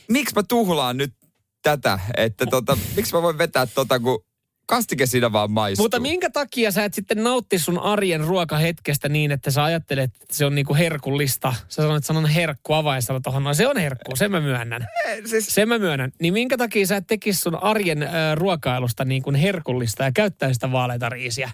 miksi 0.07 0.35
mä 0.35 0.43
tuhlaan 0.43 0.97
nyt 0.97 1.13
tätä, 1.61 1.99
että 2.17 2.45
tota, 2.45 2.77
miksi 2.95 3.13
mä 3.13 3.21
voin 3.21 3.37
vetää 3.37 3.65
tota, 3.65 3.99
kun 3.99 4.25
kastike 4.65 5.05
siinä 5.05 5.31
vaan 5.31 5.51
maistuu. 5.51 5.83
mutta 5.83 5.99
minkä 5.99 6.29
takia 6.29 6.71
sä 6.71 6.85
et 6.85 6.93
sitten 6.93 7.23
nautti 7.23 7.59
sun 7.59 7.79
arjen 7.79 8.21
ruokahetkestä 8.21 9.09
niin, 9.09 9.31
että 9.31 9.51
sä 9.51 9.63
ajattelet, 9.63 10.11
että 10.21 10.35
se 10.35 10.45
on 10.45 10.55
niinku 10.55 10.75
herkullista. 10.75 11.53
Sä 11.69 11.81
sanoit 11.81 12.05
sanon 12.05 12.25
herkku 12.25 12.73
avainsana 12.73 13.19
tohon. 13.19 13.43
No 13.43 13.53
se 13.53 13.67
on 13.67 13.77
herkku, 13.77 14.15
sen 14.15 14.31
mä 14.31 14.41
myönnän. 14.41 14.87
siis, 15.25 15.45
Sen 15.55 15.67
mä 15.69 15.79
myönnän. 15.79 16.11
Niin 16.21 16.33
minkä 16.33 16.57
takia 16.57 16.87
sä 16.87 16.95
et 16.97 17.07
tekisi 17.07 17.39
sun 17.39 17.63
arjen 17.63 18.03
äh, 18.03 18.09
ruokailusta 18.33 19.05
niin 19.05 19.23
kuin 19.23 19.35
herkullista 19.35 20.03
ja 20.03 20.11
käyttäisi 20.11 20.53
sitä 20.53 20.71
vaaleita 20.71 21.09
riisiä? 21.09 21.51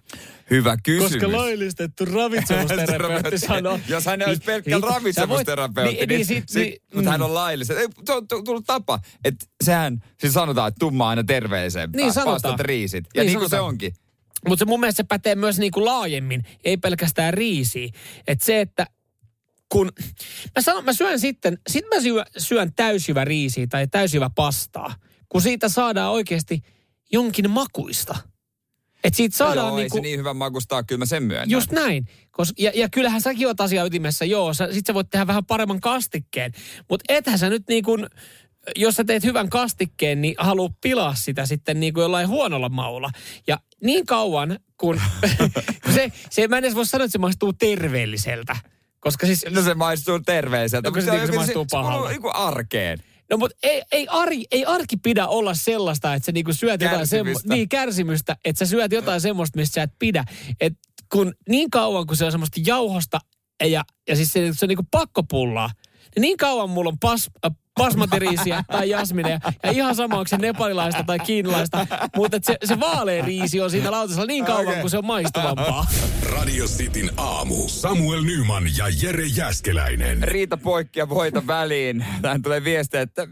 Hyvä 0.50 0.78
kysymys. 0.84 1.12
Koska 1.12 1.32
laillistettu 1.38 2.06
ravitsemusterapeutti 2.06 3.38
sanoo... 3.48 3.80
Jos 3.88 4.06
hän 4.06 4.20
olisi 4.28 4.42
pelkkä 4.46 4.70
Niin, 4.72 4.82
sä 4.82 4.88
voit- 4.88 4.94
ravitsemusterapeutti, 4.96 5.96
niin, 5.96 6.10
niin, 6.10 6.18
niin, 6.18 6.26
sit, 6.26 6.50
sit, 6.50 6.62
niin, 6.64 6.82
mutta 6.94 7.12
hän 7.12 7.20
mm. 7.20 7.26
on 7.26 7.34
laillinen. 7.34 7.78
Ei, 7.78 7.88
Se 8.06 8.14
on 8.14 8.28
tu- 8.28 8.44
tullut 8.44 8.66
tapa, 8.66 9.00
että 9.26 9.46
sehän, 9.64 10.04
siis 10.20 10.34
sanotaan, 10.34 10.68
että 10.68 10.80
tumma 10.80 11.10
aina 11.10 11.24
terveellisempää. 11.24 12.02
Niin 12.02 12.14
sanotaan. 12.14 12.36
Pastat 12.42 12.60
riisit. 12.60 13.06
Ja 13.16 13.24
Niin 13.24 13.28
niin, 13.28 13.40
kuin 13.40 13.50
se 13.50 13.60
onkin. 13.60 13.94
Mutta 14.48 14.60
se 14.60 14.66
mun 14.66 14.80
mielestä 14.80 14.98
se 14.98 15.08
pätee 15.08 15.36
myös 15.36 15.60
niin 15.60 15.72
kuin 15.72 15.86
laajemmin, 15.86 16.44
ei 16.64 16.78
pelkästään 16.78 17.34
riisiä. 17.34 17.90
Että 18.28 18.46
se, 18.46 18.62
että 18.62 18.88
kun 19.70 19.92
mä, 20.56 20.62
sanon, 20.62 20.86
mä 20.86 20.94
syön 20.94 21.20
sitten, 21.20 21.58
sit 21.70 21.86
mä 21.96 22.02
syön, 22.02 22.26
syön 22.38 22.74
täysjyvä 22.76 23.26
riisiä 23.26 23.68
tai 23.68 23.88
täysjyvä 23.88 24.30
pastaa, 24.36 24.96
kun 25.30 25.42
siitä 25.42 25.70
saadaan 25.70 26.12
oikeasti 26.12 26.62
jonkin 27.12 27.50
makuista. 27.50 28.16
Että 29.04 29.18
siitä 29.18 29.38
Saadaan 29.38 29.56
saadaan 29.56 29.70
Joo, 29.70 29.76
niin 29.76 29.84
ei 29.84 29.90
se 29.90 29.92
kuin, 29.92 30.02
niin 30.02 30.20
hyvä 30.20 30.34
makustaa, 30.34 30.84
kyllä 30.84 31.00
mä 31.00 31.06
sen 31.06 31.24
myönnän. 31.24 31.50
Just 31.50 31.72
näin. 31.72 32.06
Kos, 32.32 32.54
ja, 32.58 32.72
ja 32.76 32.90
kyllähän 32.90 33.22
säkin 33.22 33.48
oot 33.48 33.62
asia 33.62 33.84
ytimessä, 33.84 34.26
joo. 34.26 34.54
Sä, 34.54 34.74
sit 34.74 34.86
sä 34.86 34.94
voit 34.94 35.10
tehdä 35.10 35.28
vähän 35.28 35.46
paremman 35.46 35.80
kastikkeen. 35.80 36.52
Mutta 36.90 37.06
ethän 37.10 37.40
sä 37.40 37.50
nyt 37.50 37.64
niin 37.70 37.84
kuin, 37.84 38.08
jos 38.76 38.96
sä 38.96 39.04
teet 39.04 39.24
hyvän 39.24 39.50
kastikkeen, 39.50 40.22
niin 40.22 40.36
haluu 40.38 40.70
pilaa 40.82 41.16
sitä 41.16 41.46
sitten 41.46 41.80
niin 41.80 41.94
kuin 41.94 42.02
jollain 42.02 42.28
huonolla 42.28 42.70
maulla. 42.70 43.10
Ja 43.48 43.60
niin 43.84 44.06
kauan, 44.06 44.60
kun 44.82 45.02
se, 45.94 46.12
se, 46.30 46.48
mä 46.48 46.58
en 46.58 46.64
edes 46.64 46.76
voi 46.76 46.86
sanoa, 46.86 47.06
että 47.06 47.12
se 47.12 47.18
maistuu 47.18 47.54
terveelliseltä. 47.54 48.56
Koska 49.00 49.26
siis, 49.26 49.46
No 49.50 49.62
se 49.62 49.74
maistuu 49.74 50.20
terveiseltä. 50.20 50.90
Onko 50.90 51.02
se 51.02 51.06
mutta 51.12 51.26
niin, 51.26 51.34
kun 51.34 51.46
se 51.46 51.52
joku- 51.52 51.60
maistuu 51.60 51.64
se 51.64 51.70
kuuluu 51.70 51.90
pahalta? 51.90 52.10
niinku 52.10 52.32
arkeen. 52.34 53.00
No 53.30 53.38
mutta 53.38 53.58
ei, 53.63 53.82
ei, 53.92 54.08
arki, 54.10 54.46
ei 54.52 54.65
arki 54.65 54.98
pidä 54.98 55.28
olla 55.28 55.54
sellaista, 55.54 56.13
että 56.13 56.26
sä 56.26 56.32
niinku 56.32 56.54
syöt 56.54 56.82
jotain 56.82 57.08
semmo, 57.08 57.24
Kärsimystä. 57.26 57.54
niin, 57.54 57.70
kärsimystä, 57.70 58.38
että 58.46 58.65
sä 58.65 58.70
syöt 58.70 58.92
jotain 58.92 59.22
semmoista, 59.22 59.60
mistä 59.60 59.74
sä 59.74 59.84
et 59.84 59.94
pidä. 60.00 60.24
Et 60.60 60.74
kun 61.12 61.34
niin 61.50 61.70
kauan, 61.70 62.08
kun 62.08 62.18
se 62.18 62.26
on 62.26 62.32
semmoista 62.32 62.62
jauhosta 62.65 63.20
ja, 63.63 63.84
ja 64.08 64.15
siis 64.15 64.34
se, 64.34 64.50
se 64.54 64.65
on 64.65 64.70
niinku 64.70 64.88
pakkopullaa, 64.92 65.70
niin 66.15 66.22
niin 66.22 66.38
kauan 66.38 66.70
mulla 66.70 66.89
on 66.89 67.00
pas, 67.00 67.30
äh, 67.46 67.52
basmatiriisiä 67.84 68.63
tai 68.72 68.89
jasmineja. 68.89 69.39
Ja 69.63 69.72
ihan 69.72 69.96
sama, 69.96 70.15
onko 70.15 70.28
se 70.28 70.38
nepalilaista 70.38 71.04
tai 71.04 71.20
kiinalaista. 71.20 71.88
Mutta 72.15 72.38
se, 72.42 72.58
se 72.63 72.80
vaalea 72.80 73.26
riisi 73.26 73.62
on 73.62 73.72
siinä 73.72 73.92
lautasella 73.92 74.26
niin 74.26 74.46
kauan, 74.46 74.68
okay. 74.68 74.82
kun 74.82 74.89
se 74.89 74.98
on 74.98 75.06
maistuvampaa. 75.06 75.86
Radio 76.24 76.65
Cityn 76.65 77.12
aamu. 77.18 77.68
Samuel 77.68 78.22
Nyman 78.22 78.63
ja 78.78 78.86
Jere 79.02 79.26
Jäskeläinen. 79.26 80.24
Riita 80.24 80.58
poikki 80.58 81.00
ja 81.00 81.10
voita 81.10 81.48
väliin. 81.48 82.06
Tähän 82.22 82.42
tulee 82.42 82.63
viesti, 82.63 82.98
että 82.98 83.26
50-50 83.26 83.28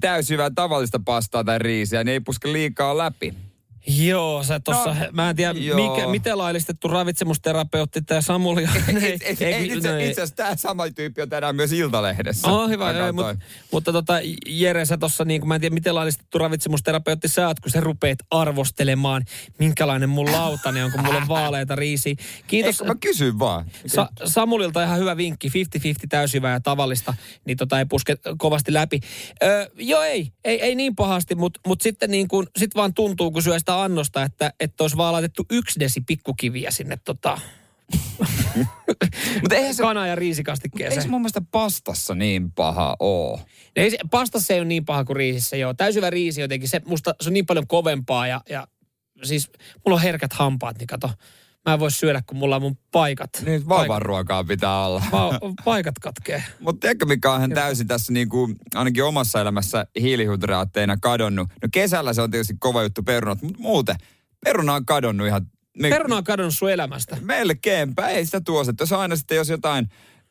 täysin 0.00 0.34
hyvää 0.34 0.50
tavallista 0.54 1.00
pastaa 1.04 1.44
tai 1.44 1.58
riisiä, 1.58 2.04
niin 2.04 2.12
ei 2.12 2.20
puske 2.20 2.52
liikaa 2.52 2.98
läpi. 2.98 3.34
Joo, 3.86 4.42
sä 4.42 4.60
tossa, 4.60 4.94
no, 4.94 5.06
mä 5.12 5.30
en 5.30 5.36
tiedä, 5.36 5.58
joo. 5.58 5.90
mikä, 5.90 6.08
miten 6.08 6.38
laillistettu 6.38 6.88
ravitsemusterapeutti 6.88 8.02
tämä 8.02 8.20
Samuli 8.20 8.64
on. 8.64 8.96
Ei, 9.02 9.18
ei, 9.22 9.36
ei, 9.40 9.72
itse, 9.72 9.92
no 9.92 9.98
itse 9.98 10.12
asiassa 10.12 10.36
tämä 10.36 10.56
sama 10.56 10.90
tyyppi 10.90 11.22
on 11.22 11.28
tänään 11.28 11.56
myös 11.56 11.72
Iltalehdessä. 11.72 12.48
Oh, 12.48 12.68
hyvä, 12.68 12.92
joo, 12.92 13.06
katsoin. 13.06 13.38
mutta, 13.72 13.92
tota, 13.92 14.14
Jere, 14.46 14.84
sä 14.84 14.96
tossa, 14.96 15.24
niin 15.24 15.48
mä 15.48 15.54
en 15.54 15.60
tiedä, 15.60 15.74
miten 15.74 15.94
laillistettu 15.94 16.38
ravitsemusterapeutti 16.38 17.28
sä 17.28 17.46
oot, 17.46 17.60
kun 17.60 17.70
sä 17.70 17.80
rupeat 17.80 18.18
arvostelemaan, 18.30 19.24
minkälainen 19.58 20.08
mun 20.08 20.32
lautane 20.32 20.84
on, 20.84 20.92
kun 20.92 21.04
mulla 21.04 21.18
on 21.18 21.28
vaaleita 21.28 21.76
riisiä. 21.76 22.14
Kiitos. 22.46 22.80
Eikö, 22.80 22.92
mä 22.92 22.98
kysyn 23.00 23.38
vaan. 23.38 23.64
Sa- 23.86 24.08
Samulilta 24.24 24.82
ihan 24.82 24.98
hyvä 24.98 25.16
vinkki, 25.16 25.48
50-50 25.48 25.52
täysjyvää 26.08 26.52
ja 26.52 26.60
tavallista, 26.60 27.14
niin 27.44 27.56
tota 27.56 27.78
ei 27.78 27.84
puske 27.84 28.16
kovasti 28.38 28.72
läpi. 28.72 29.00
Öö, 29.42 29.66
joo 29.74 30.02
ei, 30.02 30.32
ei, 30.44 30.62
ei 30.62 30.74
niin 30.74 30.96
pahasti, 30.96 31.34
mutta 31.34 31.60
mut 31.66 31.80
sitten 31.80 32.10
niin 32.10 32.28
kun, 32.28 32.46
sit 32.58 32.74
vaan 32.74 32.94
tuntuu, 32.94 33.30
kun 33.30 33.42
syö 33.42 33.58
sitä 33.58 33.69
annosta, 33.74 34.22
että, 34.22 34.52
että 34.60 34.84
olisi 34.84 34.96
vaan 34.96 35.12
laitettu 35.12 35.46
yksi 35.50 35.80
desi 35.80 36.00
pikkukiviä 36.00 36.70
sinne 36.70 36.98
tota, 37.04 37.38
Mutta 39.42 39.54
eihän 39.54 39.74
se, 39.74 39.82
kana- 39.82 40.06
ja 40.06 40.14
riisikastikkeeseen. 40.14 41.10
mun 41.10 41.20
mielestä 41.20 41.42
pastassa 41.50 42.14
niin 42.14 42.52
paha 42.52 42.96
oo. 43.00 43.40
Ei 43.76 43.90
se, 43.90 43.98
pastassa 44.10 44.54
ei 44.54 44.60
ole 44.60 44.68
niin 44.68 44.84
paha 44.84 45.04
kuin 45.04 45.16
riisissä, 45.16 45.56
joo. 45.56 45.74
Täysjyvä 45.74 46.10
riisi 46.10 46.40
jotenkin, 46.40 46.68
se, 46.68 46.80
musta, 46.84 47.14
se 47.20 47.28
on 47.28 47.32
niin 47.32 47.46
paljon 47.46 47.66
kovempaa 47.66 48.26
ja, 48.26 48.40
ja 48.48 48.66
siis 49.22 49.50
mulla 49.86 49.96
on 49.96 50.02
herkät 50.02 50.32
hampaat, 50.32 50.78
niin 50.78 50.86
kato. 50.86 51.10
Mä 51.68 51.74
en 51.74 51.80
voi 51.80 51.90
syödä, 51.90 52.22
kun 52.26 52.38
mulla 52.38 52.56
on 52.56 52.62
mun 52.62 52.76
paikat. 52.92 53.30
Niin 53.46 53.68
vauvan 53.68 54.02
ruokaa 54.02 54.44
pitää 54.44 54.86
olla. 54.86 55.02
Va- 55.12 55.38
paikat 55.64 55.98
katkee. 55.98 56.44
Mutta 56.60 56.80
tiedätkö, 56.80 57.06
mikä 57.06 57.32
on 57.32 57.50
täysin 57.50 57.86
tässä 57.86 58.12
niin 58.12 58.28
kuin, 58.28 58.56
ainakin 58.74 59.04
omassa 59.04 59.40
elämässä 59.40 59.86
hiilihydraatteina 60.00 60.96
kadonnut? 60.96 61.48
No 61.62 61.68
kesällä 61.72 62.12
se 62.12 62.22
on 62.22 62.30
tietysti 62.30 62.54
kova 62.58 62.82
juttu 62.82 63.02
perunat, 63.02 63.42
mutta 63.42 63.58
muuten 63.58 63.96
peruna 64.44 64.74
on 64.74 64.86
kadonnut 64.86 65.26
ihan... 65.26 65.46
Me, 65.78 65.88
Peruna 65.90 66.16
on 66.16 66.24
kadonnut 66.24 66.54
sun 66.54 66.70
elämästä. 66.70 67.16
Melkeinpä, 67.20 68.08
ei 68.08 68.26
sitä 68.26 68.40
tuo. 68.40 68.60
Että 68.60 68.82
jos 68.82 68.92
aina 68.92 69.16
sitten, 69.16 69.36
jos 69.36 69.48
jotain 69.48 69.88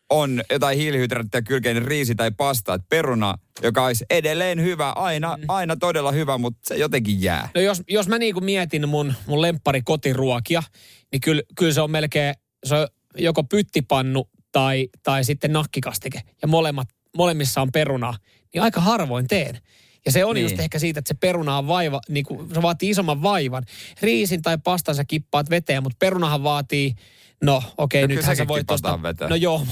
on 0.09 0.41
jotain 0.51 0.77
hiilihydraattia 0.77 1.41
kylkeen, 1.41 1.75
niin 1.75 1.87
riisi 1.87 2.15
tai 2.15 2.31
pasta, 2.31 2.73
että 2.73 2.85
peruna, 2.89 3.35
joka 3.63 3.85
olisi 3.85 4.05
edelleen 4.09 4.61
hyvä, 4.63 4.89
aina, 4.91 5.37
Mm. 5.37 5.43
aina 5.47 5.75
todella 5.75 6.11
hyvä, 6.11 6.37
mutta 6.37 6.59
se 6.63 6.75
jotenkin 6.75 7.21
jää. 7.23 7.49
No 7.55 7.61
jos, 7.61 7.83
jos 7.89 8.07
mä 8.07 8.17
niinku 8.17 8.41
mietin 8.41 8.89
mun, 8.89 9.13
mun 9.27 9.41
lemppari 9.41 9.81
kotiruokia, 9.81 10.63
niin 11.11 11.21
kyllä, 11.21 11.41
kyllä 11.55 11.73
se 11.73 11.81
on 11.81 11.91
melkein, 11.91 12.35
se 12.63 12.75
on 12.75 12.87
joko 13.17 13.43
pyttipannu 13.43 14.29
tai, 14.51 14.89
tai 15.03 15.23
sitten 15.23 15.53
nakkikastike. 15.53 16.21
Ja 16.41 16.47
molemmat, 16.47 16.87
molemmissa 17.17 17.61
on 17.61 17.71
perunaa. 17.71 18.17
Niin 18.53 18.61
aika 18.61 18.81
harvoin 18.81 19.27
teen. 19.27 19.59
Ja 20.05 20.11
se 20.11 20.25
on 20.25 20.35
niin. 20.35 20.43
Just 20.43 20.59
ehkä 20.59 20.79
siitä, 20.79 20.99
että 20.99 21.07
se 21.07 21.13
peruna 21.19 21.57
on 21.57 21.67
vaiva, 21.67 22.01
niin 22.09 22.25
kuin, 22.25 22.55
se 22.55 22.61
vaatii 22.61 22.89
isomman 22.89 23.21
vaivan. 23.21 23.63
Riisin 24.01 24.41
tai 24.41 24.57
pastan 24.63 24.95
sä 24.95 25.05
kippaat 25.05 25.49
veteen, 25.49 25.83
mutta 25.83 25.97
perunahan 25.99 26.43
vaatii, 26.43 26.95
no 27.43 27.55
okei, 27.57 27.65
No 27.67 27.73
okay, 27.77 28.01
kyllä 28.01 28.15
nythän 28.15 28.35
sä 28.35 28.47
voit 28.47 28.67
veteen. 29.03 29.29
No 29.29 29.35
joo, 29.35 29.67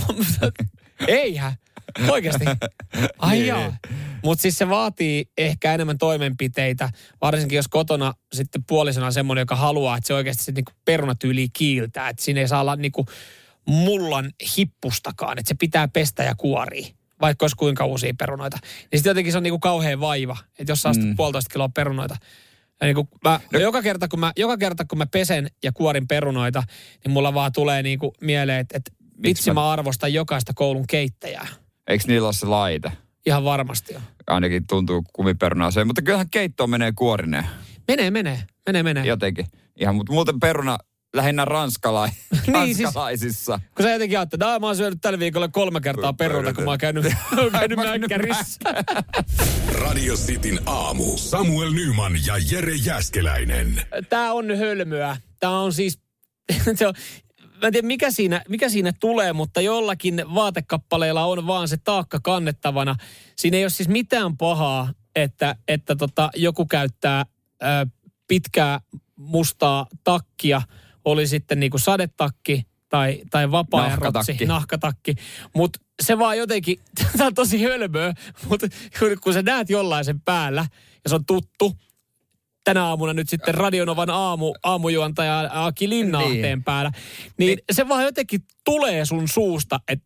eihän. 1.08 1.54
Oikeasti. 2.12 2.46
Ai 3.20 3.36
Niin. 3.36 3.48
jaa. 3.48 3.78
Mutta 4.24 4.42
siis 4.42 4.58
se 4.58 4.70
vaatii 4.70 5.26
ehkä 5.38 5.74
enemmän 5.74 5.98
toimenpiteitä, 5.98 6.90
varsinkin 7.22 7.56
jos 7.56 7.68
kotona 7.68 8.14
sitten 8.34 8.64
puolisona 8.68 9.06
on 9.06 9.14
semmoinen, 9.14 9.42
joka 9.42 9.56
haluaa, 9.56 9.98
että 9.98 10.08
se 10.08 10.14
oikeasti 10.14 10.44
sitten 10.44 10.56
niinku 10.56 10.82
perunatyyliin 10.86 11.50
kiiltää. 11.54 12.10
Että 12.10 12.24
siinä 12.24 12.42
ei 12.42 12.48
saa 12.48 12.62
olla 12.62 12.76
niinku 12.76 13.06
mullan 13.66 14.32
hippustakaan, 14.58 15.40
että 15.40 15.50
se 15.50 15.56
pitää 15.60 15.88
pestä 15.88 16.24
ja 16.24 16.36
kuoria 16.36 16.88
vaikka 17.22 17.44
olisi 17.44 17.56
kuinka 17.56 17.86
uusia 17.86 18.14
perunoita. 18.20 18.58
Niin 18.64 19.00
sitten 19.00 19.10
jotenkin 19.10 19.32
se 19.32 19.38
on 19.38 19.44
niinku 19.44 19.60
kauhean 19.60 20.00
vaiva, 20.00 20.38
että 20.60 20.72
jos 20.72 20.82
saa 20.82 20.94
mm. 20.94 21.16
puolitoista 21.16 21.54
kiloa 21.54 21.70
perunoita. 21.70 22.16
Ja 22.82 22.86
niinku 22.86 23.08
mä, 23.24 23.40
no. 23.54 23.60
joka, 23.60 23.82
kerta, 23.82 24.08
kun 24.08 24.20
mä, 24.20 24.34
joka 24.38 24.58
kerta 24.58 24.86
kun 24.86 24.98
mä 24.98 25.06
pesen 25.06 25.48
ja 25.64 25.72
kuorin 25.72 26.08
perunoita, 26.08 26.64
niin 27.04 27.12
mulla 27.12 27.34
vaan 27.34 27.52
tulee 27.52 27.84
niinku 27.84 28.14
mieleen, 28.22 28.60
että, 28.60 28.78
että 28.78 28.92
vitsi 29.24 29.50
mä- 29.50 29.54
mä 29.54 29.72
arvostan 29.72 30.14
jokaista 30.14 30.54
koulun 30.56 30.88
keittäjää. 30.88 31.48
Eikö 31.88 32.04
niillä 32.08 32.26
ole 32.28 32.34
se 32.34 32.46
laite? 32.46 32.92
Ihan 33.26 33.44
varmasti 33.44 33.96
on. 33.96 34.02
Ainakin 34.28 34.68
tuntuu 34.68 35.04
kumiperunaa 35.14 35.72
se, 35.72 35.84
mutta 35.86 36.02
kyllähän 36.02 36.30
keittoon 36.30 36.70
menee 36.70 36.92
kuorineen 36.96 37.46
Menee, 37.88 38.12
menee, 38.12 38.44
menee, 38.66 38.84
menee. 38.84 39.06
jotenkin. 39.06 39.46
Ihan, 39.80 39.96
mutta 39.96 40.14
muuten 40.14 40.40
peruna 40.40 40.78
lähinnä 41.16 41.46
ranskalai, 41.46 42.10
Niin, 42.32 42.66
siis- 42.66 42.80
ranskalaisissa. 42.80 43.60
Kun 43.76 43.84
sä 43.86 43.92
jotenkin 43.92 44.18
ajattelet, 44.18 44.42
että 44.42 44.60
mä 44.60 44.66
oon 44.68 44.76
syönyt 44.76 45.00
tällä 45.02 45.20
viikolla 45.20 45.48
kolme 45.48 45.82
kertaa 45.82 46.14
perunoita, 46.14 46.54
kun 46.54 46.64
mä 46.64 46.70
oon 46.70 46.78
käynyt, 46.80 47.06
käynyt 47.52 47.78
mäkkärissä. 47.78 48.60
Radio 49.72 50.16
Cityn 50.16 50.60
aamu. 50.66 51.18
Samuel 51.18 51.72
Nyman 51.72 52.14
ja 52.26 52.34
Jere 52.52 52.76
Jäskeläinen. 52.76 53.82
Tää 54.10 54.34
on 54.34 54.58
hölmöä. 54.58 55.18
Tää 55.40 55.52
on 55.52 55.74
siis, 55.74 56.00
se 56.76 56.88
on, 56.88 56.94
mä 57.62 57.68
en 57.68 57.74
tiedä 57.74 57.88
mikä 57.88 58.12
siinä, 58.12 58.42
mikä 58.50 58.70
siinä 58.70 58.92
tulee, 59.00 59.34
mutta 59.34 59.62
jollakin 59.62 60.24
vaatekappaleella 60.34 61.26
on 61.26 61.48
vaan 61.48 61.68
se 61.68 61.78
taakka 61.78 62.20
kannettavana. 62.24 62.96
Siinä 63.36 63.58
ei 63.58 63.64
ole 63.64 63.70
siis 63.70 63.90
mitään 63.90 64.38
pahaa, 64.38 64.94
että, 65.16 65.56
että 65.68 65.96
tota, 65.96 66.30
joku 66.36 66.66
käyttää 66.66 67.26
ö, 67.64 67.66
pitkää 68.28 68.80
mustaa 69.16 69.88
takkia, 70.04 70.62
oli 71.06 71.28
sitten 71.28 71.60
niinku 71.60 71.78
sadetakki 71.78 72.68
tai, 72.90 73.22
tai 73.30 73.52
vapaa 73.52 73.90
Nahkatakki. 73.90 74.46
nahkatakki. 74.46 75.16
Mutta 75.56 75.80
se 76.04 76.20
vaan 76.20 76.38
jotenkin, 76.38 76.80
tämä 77.18 77.28
on 77.28 77.36
tosi 77.36 77.64
hölmöä, 77.64 78.14
mutta 78.50 78.68
kun, 79.00 79.18
kun 79.22 79.34
sä 79.34 79.42
näet 79.42 79.70
jollain 79.70 80.06
sen 80.06 80.22
päällä 80.22 80.66
ja 81.04 81.10
se 81.10 81.16
on 81.16 81.26
tuttu, 81.26 81.76
tänä 82.68 82.86
aamuna 82.86 83.14
nyt 83.14 83.30
sitten 83.30 83.54
Radionovan 83.56 84.10
aamu, 84.10 84.54
aamujuontaja 84.64 85.50
Aki 85.52 85.90
Linnahteen 85.90 86.42
Niin. 86.42 86.64
päällä, 86.64 86.92
niin 87.38 87.60
se 87.72 87.88
vaan 87.88 88.04
jotenkin 88.04 88.42
tulee 88.66 89.06
sun 89.06 89.28
suusta, 89.28 89.80
että 89.88 90.06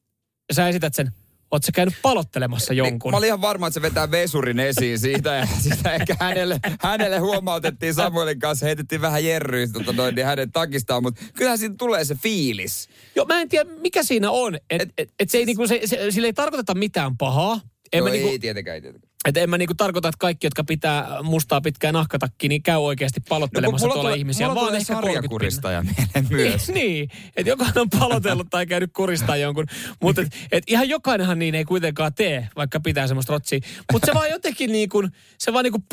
sä 0.54 0.68
esität 0.68 0.94
sen, 0.94 1.12
oot 1.52 1.64
sä 1.64 1.72
käynyt 1.72 1.94
palottelemassa 2.02 2.74
jonkun. 2.74 3.12
Mä 3.12 3.18
olin 3.18 3.28
ihan 3.28 3.42
varma, 3.42 3.68
että 3.68 3.74
se 3.74 3.82
vetää 3.82 4.12
vesurin 4.12 4.60
esiin 4.60 5.00
siitä 5.00 5.36
ja 5.36 5.48
sitä 5.70 5.94
ehkä 5.94 6.16
hänelle, 6.20 6.60
hänelle 6.82 7.18
huomautettiin 7.18 7.94
Samuelin 7.94 8.40
kanssa, 8.40 8.66
heitettiin 8.66 9.02
vähän 9.02 9.26
jerryä 9.26 9.68
tota 9.74 9.94
noin, 9.94 10.16
niin 10.16 10.26
hänen 10.26 10.52
takistaan, 10.52 11.04
mutta 11.04 11.22
kyllähän 11.34 11.58
siitä 11.58 11.76
tulee 11.78 12.06
se 12.06 12.16
fiilis. 12.16 12.90
Joo, 13.16 13.26
mä 13.26 13.42
en 13.42 13.50
tiedä, 13.50 13.70
mikä 13.80 14.04
siinä 14.04 14.32
on. 14.32 14.56
Että 14.56 14.84
et, 14.84 14.90
et, 14.98 15.14
et 15.20 15.30
se 15.30 15.38
ei 15.38 15.46
niinku, 15.46 15.68
se, 15.68 15.82
se, 15.86 16.12
sille 16.12 16.28
ei 16.28 16.34
tarkoiteta 16.34 16.76
mitään 16.76 17.18
pahaa. 17.18 17.60
En 17.94 18.00
no 18.00 18.10
mä 18.10 18.16
ei 18.16 18.24
niinku, 18.24 18.40
tietenkään, 18.40 18.76
ei 18.76 18.82
tietenkään. 18.82 19.11
Et 19.26 19.38
en 19.38 19.50
mä 19.50 19.58
niinku 19.58 19.74
tarkoita, 19.74 20.08
että 20.08 20.18
kaikki, 20.20 20.48
jotka 20.48 20.64
pitää 20.64 21.08
mustaa 21.24 21.62
pitkää 21.62 21.92
nahkatakkiä, 21.92 22.48
niin 22.48 22.64
käy 22.64 22.78
oikeasti 22.78 23.20
palottelemassa 23.30 23.88
no, 23.88 23.94
tuolla 23.94 24.10
tulee, 24.10 24.18
ihmisia. 24.18 24.48
mulla 24.48 24.62
vaan 24.62 24.76
ehkä 24.76 24.94
30 24.94 25.14
sarjakuristaja 25.14 25.84
mieleen 25.84 26.28
myös. 26.30 26.68
Niin, 26.72 26.76
niin. 26.76 27.10
että 27.36 27.50
jokainen 27.50 27.78
on 27.78 27.90
palotellut 27.90 28.48
tai 28.50 28.66
käynyt 28.66 28.92
kuristaa 28.94 29.38
jonkun. 29.38 29.66
Mutta 30.02 30.22
et, 30.22 30.28
et 30.52 30.64
ihan 30.68 30.90
jokainenhan 30.90 31.40
niin 31.40 31.56
ei 31.56 31.66
kuitenkaan 31.66 32.14
tee, 32.14 32.50
vaikka 32.56 32.80
pitää 32.80 33.08
semmoista 33.08 33.34
rotsia. 33.34 33.60
Mutta 33.92 34.06
se 34.06 34.14
vaan 34.14 34.30
jotenkin 34.30 34.72
niin 34.72 34.90
kuin, 34.90 35.12
se 35.38 35.54
vaan 35.54 35.64
niin 35.64 35.72
kuin, 35.72 35.84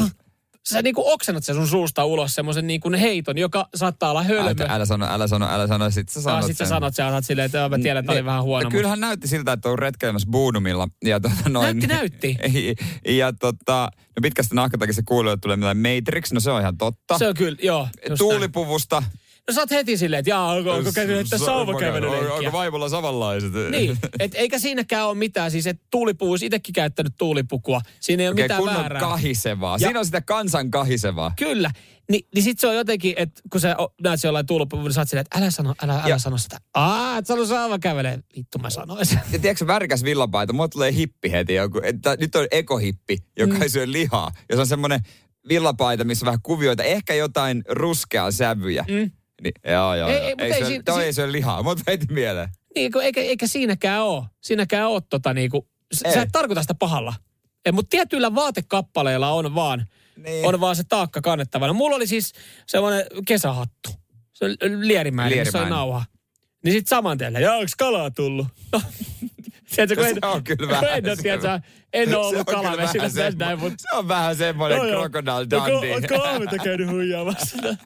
sä 0.71 0.83
niin 0.83 0.95
kuin 0.95 1.13
oksennat 1.13 1.45
sen 1.45 1.55
sun 1.55 1.69
suusta 1.69 2.05
ulos 2.05 2.35
semmoisen 2.35 2.67
niin 2.67 2.81
kuin 2.81 2.95
heiton, 2.95 3.39
joka 3.39 3.69
saattaa 3.75 4.11
olla 4.11 4.23
hölmö. 4.23 4.65
Älä, 4.65 4.75
älä 4.75 4.85
sano, 4.85 5.07
älä 5.11 5.27
sano, 5.27 5.49
älä 5.51 5.67
sano, 5.67 5.91
sit 5.91 6.09
sä 6.09 6.21
Ah, 6.21 6.25
sanot 6.25 6.47
sit 6.47 6.57
sä 6.57 6.67
sanot 6.67 6.95
sen, 6.95 7.07
otat 7.07 7.25
silleen, 7.25 7.47
että 7.47 7.69
mä 7.69 7.79
tiedän, 7.79 8.01
että 8.01 8.13
oli 8.13 8.25
vähän 8.25 8.43
huono. 8.43 8.65
no 8.65 8.71
Kyllähän 8.71 9.01
näytti 9.01 9.29
siltä, 9.29 9.53
että 9.53 9.69
on 9.69 9.79
retkeilemässä 9.79 10.29
Boonumilla. 10.31 10.89
Ja 11.05 11.21
tota 11.21 11.49
noin, 11.49 11.79
Näytti, 11.79 11.87
näytti. 11.87 12.37
Ja, 13.05 13.15
ja 13.15 13.33
tota, 13.33 13.91
no 14.17 14.21
pitkästä 14.23 14.55
nahkatakista 14.55 15.03
kuuluu, 15.07 15.33
että 15.33 15.41
tulee 15.41 15.57
mitään 15.57 15.77
Matrix, 15.77 16.33
no 16.33 16.41
se 16.41 16.51
on 16.51 16.61
ihan 16.61 16.77
totta. 16.79 17.19
Se 17.19 17.29
on 17.29 17.35
kyllä, 17.35 17.59
joo. 17.63 17.89
just 18.09 18.23
näin. 19.01 19.05
No 19.49 19.55
sä 19.55 19.61
oot 19.61 19.71
heti 19.71 19.97
silleen, 19.97 20.19
että 20.21 20.31
jaa, 20.31 20.53
onko, 20.53 20.71
onko 20.73 20.93
käynyt 20.95 21.19
että 21.21 21.37
Onko, 21.37 21.47
sauvakävelylenkkiä. 21.47 22.35
onko 22.35 22.53
vaimolla 22.53 22.89
samanlaiset? 22.89 23.53
Niin, 23.71 23.99
et 24.21 24.33
eikä 24.35 24.59
siinäkään 24.59 25.07
ole 25.07 25.15
mitään. 25.15 25.51
Siis, 25.51 25.67
että 25.67 25.87
olisi 26.21 26.47
itsekin 26.47 26.73
käyttänyt 26.73 27.13
tuulipukua. 27.19 27.81
Siinä 28.01 28.23
ei 28.23 28.29
ole 28.29 28.33
Okei, 28.33 28.45
mitään 28.45 28.61
kunnon 28.61 28.77
väärää. 28.81 29.01
kahisevaa. 29.01 29.75
Ja- 29.75 29.79
Siinä 29.79 29.99
on 29.99 30.05
sitä 30.05 30.21
kansan 30.21 30.71
kahisevaa. 30.71 31.33
Kyllä. 31.39 31.71
Ni, 32.11 32.21
niin 32.35 32.43
sit 32.43 32.59
se 32.59 32.67
on 32.67 32.75
jotenkin, 32.77 33.15
että 33.17 33.41
kun 33.53 33.61
sä 33.61 33.77
näet 34.03 34.25
jollain 34.25 34.47
tuulipuvun, 34.47 34.85
niin 34.85 34.93
sä 34.93 35.01
oot 35.01 35.09
silleen, 35.09 35.27
että 35.33 35.39
älä 35.39 35.51
sano, 35.51 35.75
älä, 35.83 35.95
älä 35.95 36.09
Ja- 36.09 36.19
sano 36.19 36.39
sitä. 36.39 36.59
Aa, 36.75 37.19
et 37.19 37.27
sä 37.27 37.35
ollut 37.35 37.49
saava 37.49 37.79
kävelee. 37.79 38.19
Vittu 38.37 38.59
mä 38.59 38.71
sanoisin. 38.71 39.19
Ja 39.33 39.39
tiedätkö 39.39 39.67
värikäs 39.67 40.05
villapaita? 40.05 40.53
Mulla 40.53 40.69
tulee 40.69 40.93
hippi 40.93 41.31
heti 41.33 41.55
joku. 41.55 41.81
Että 41.83 42.17
nyt 42.21 42.35
on 42.37 42.47
ekohippi, 42.51 43.19
joka 43.39 43.55
mm. 43.55 43.63
ei 43.63 43.71
syö 43.71 43.93
lihaa. 43.93 44.33
Ja 44.49 44.57
se 44.57 44.61
on 44.61 44.67
semmoinen 44.67 45.01
villapaita, 45.49 46.05
missä 46.05 46.25
on 46.25 46.27
vähän 46.27 46.43
kuvioita. 46.43 46.83
Ehkä 46.83 47.15
jotain 47.15 47.63
ruskeaa 47.69 48.31
sävyjä. 48.31 48.85
Mm. 48.89 49.11
Niin, 49.43 49.53
joo, 49.73 49.95
joo. 49.95 50.09
Ei- 50.09 50.17
joo. 50.17 50.25
ei, 50.29 50.35
ei, 50.39 50.53
ei 50.53 50.59
syö, 50.59 50.67
siinä- 50.67 50.83
toi 50.83 51.01
si- 51.01 51.05
ei 51.07 51.13
syö 51.13 51.33
lihaa, 51.33 51.63
mutta 51.63 51.83
heti 51.87 52.07
mieleen. 52.11 52.49
niin, 52.75 52.93
kun 52.93 53.03
eikä, 53.05 53.21
eikä 53.21 53.47
siinäkään 53.47 54.03
ole. 54.03 54.25
Siinäkään 54.41 54.89
ole 54.89 55.03
tota 55.11 55.35
niinku, 55.35 55.69
Ei. 56.05 56.13
sä 56.15 56.23
et 56.23 56.29
tarkoita 56.33 56.63
sitä 56.63 56.75
pahalla. 56.75 57.15
Mutta 57.73 57.91
tietyillä 57.91 58.35
vaatekappaleilla 58.35 59.31
on 59.31 59.55
vaan, 59.55 59.87
Niin. 60.17 60.47
on 60.47 60.61
vaan 60.61 60.77
se 60.77 60.83
taakka 60.89 61.21
kannettavana. 61.21 61.73
Mulla 61.73 61.97
oli 61.97 62.07
siis 62.07 62.33
semmoinen 62.67 63.05
kesähattu. 63.27 63.91
Se 64.33 64.45
oli 64.45 64.57
lierimäinen, 64.89 65.39
missä 65.39 65.59
oli 65.59 65.63
Lierimäinen. 65.65 65.71
nauha. 65.79 66.05
Niin 66.65 66.73
sit 66.73 66.87
saman 66.89 67.19
tien, 67.19 67.35
ja 67.35 67.53
onks 67.55 67.75
kalaa 67.75 68.11
tullut? 68.11 68.47
No, 68.73 68.83
tiedätkö, 69.77 69.97
kun 69.97 70.05
Se 70.05 70.11
en, 70.11 70.25
on 70.25 70.45
kyllä 70.45 70.69
vähän 70.81 70.85
en, 70.99 71.07
ole, 71.07 71.17
se- 71.17 71.23
tiedätkö, 71.23 71.61
en 71.93 72.09
ole 72.09 72.11
Se 72.11 72.17
ollut 72.29 72.49
on 72.49 72.55
kalavesillä 72.55 73.05
tässä 73.11 73.31
näin, 73.39 73.59
mutta... 73.59 73.77
Se 73.91 73.97
on 73.97 74.09
vähän 74.09 74.37
semmoinen 74.37 74.79
Crocodile 74.81 75.47
Dundee. 75.51 75.95
Ootko 75.95 76.23
aamulta 76.23 76.57
käynyt 76.65 76.89
huijaamassa? 76.91 77.57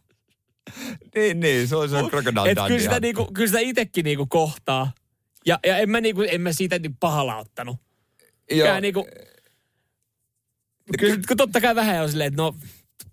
niin, 1.15 1.41
niin, 1.41 1.69
se 1.69 1.77
on 1.77 1.89
se 1.89 1.97
Crocodile 1.97 2.51
Et 2.51 2.55
kyllä 2.55 2.69
Dundee. 2.69 2.81
sitä, 2.81 3.01
niinku, 3.01 3.31
kyllä 3.35 3.47
sitä 3.47 3.61
itekin 3.61 4.05
niinku 4.05 4.27
kohtaa. 4.27 4.93
Ja, 5.47 5.59
ja 5.67 5.77
en, 5.77 5.91
mä 5.91 6.01
niinku, 6.01 6.23
en 6.29 6.41
mä 6.41 6.53
siitä 6.53 6.79
niinku 6.79 6.97
pahalla 7.01 7.37
ottanut. 7.37 7.77
Joo. 8.51 8.67
Kyllä 8.67 8.81
niinku, 8.81 9.07
kyllä, 10.99 11.17
kun 11.29 11.37
totta 11.37 11.61
kai 11.61 11.75
vähän 11.75 12.03
on 12.03 12.09
silleen, 12.09 12.29
että 12.29 12.43
no 12.43 12.55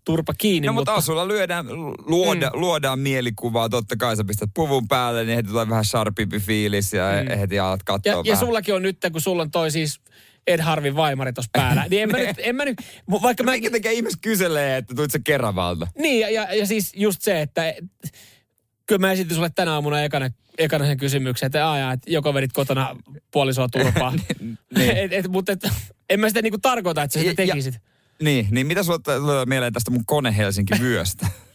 turpa 0.05 0.33
kiinni, 0.37 0.67
No 0.67 0.73
mutta... 0.73 0.91
mutta 0.91 0.99
asulla 0.99 1.27
lyödään, 1.27 1.65
luoda, 2.05 2.49
mm. 2.49 2.59
luodaan 2.59 2.99
mielikuvaa. 2.99 3.69
Totta 3.69 3.95
kai 3.97 4.17
sä 4.17 4.23
pistät 4.23 4.49
puvun 4.53 4.87
päälle, 4.87 5.25
niin 5.25 5.35
heti 5.35 5.49
tulee 5.49 5.69
vähän 5.69 5.85
sharpimpi 5.85 6.39
fiilis 6.39 6.93
ja 6.93 7.05
mm. 7.23 7.39
heti 7.39 7.59
alat 7.59 7.83
katsoa 7.83 8.11
ja, 8.11 8.17
ja 8.17 8.23
vähän. 8.23 8.37
sullakin 8.37 8.75
on 8.75 8.81
nyt, 8.81 8.97
kun 9.11 9.21
sulla 9.21 9.41
on 9.41 9.51
toi 9.51 9.71
siis 9.71 10.01
Ed 10.49 10.59
Harvin 10.59 10.95
vaimari 10.95 11.33
tuossa 11.33 11.49
päällä, 11.53 11.85
niin 11.89 12.03
en 12.03 12.09
mä 12.11 12.17
nyt, 12.17 12.35
en 12.39 12.55
mä 12.55 12.65
nyt 12.65 12.77
vaikka 13.21 13.43
mä... 13.43 13.51
Minkä 13.51 13.71
takia 13.71 13.91
ihmiset 13.91 14.19
kyselee, 14.21 14.77
että 14.77 14.95
tulit 14.95 15.11
sä 15.11 15.19
Keravalta? 15.23 15.87
Niin, 15.97 16.19
ja, 16.19 16.29
ja, 16.29 16.55
ja 16.55 16.67
siis 16.67 16.91
just 16.95 17.21
se, 17.21 17.41
että 17.41 17.73
kyllä 18.85 18.99
mä 18.99 19.11
esitin 19.11 19.35
sulle 19.35 19.49
tänä 19.55 19.73
aamuna 19.73 20.01
ekana, 20.03 20.29
ekana 20.57 20.85
sen 20.85 20.97
kysymyksen, 20.97 21.47
että, 21.47 21.67
aajaa, 21.69 21.93
että 21.93 22.11
joko 22.11 22.33
vedit 22.33 22.53
kotona 22.53 22.95
puolisoa 23.31 23.69
turpaa. 23.69 24.13
Niin. 24.77 24.97
et, 24.97 25.13
et, 25.13 25.27
mutta 25.27 25.51
et, 25.51 25.59
en 26.09 26.19
mä 26.19 26.27
sitä 26.27 26.41
niinku 26.41 26.59
tarkoita, 26.61 27.03
että 27.03 27.13
sä 27.13 27.19
sitä 27.19 27.41
Ja- 27.41 27.47
ja- 27.47 27.53
tekisit. 27.53 27.81
Niin, 28.21 28.47
niin 28.51 28.67
mitä 28.67 28.83
sulla 28.83 28.99
tulee 28.99 29.45
mieleen 29.45 29.73
tästä 29.73 29.91
mun 29.91 30.05
kone 30.05 30.37
Helsinki 30.37 30.73
vyöstä? 30.81 31.27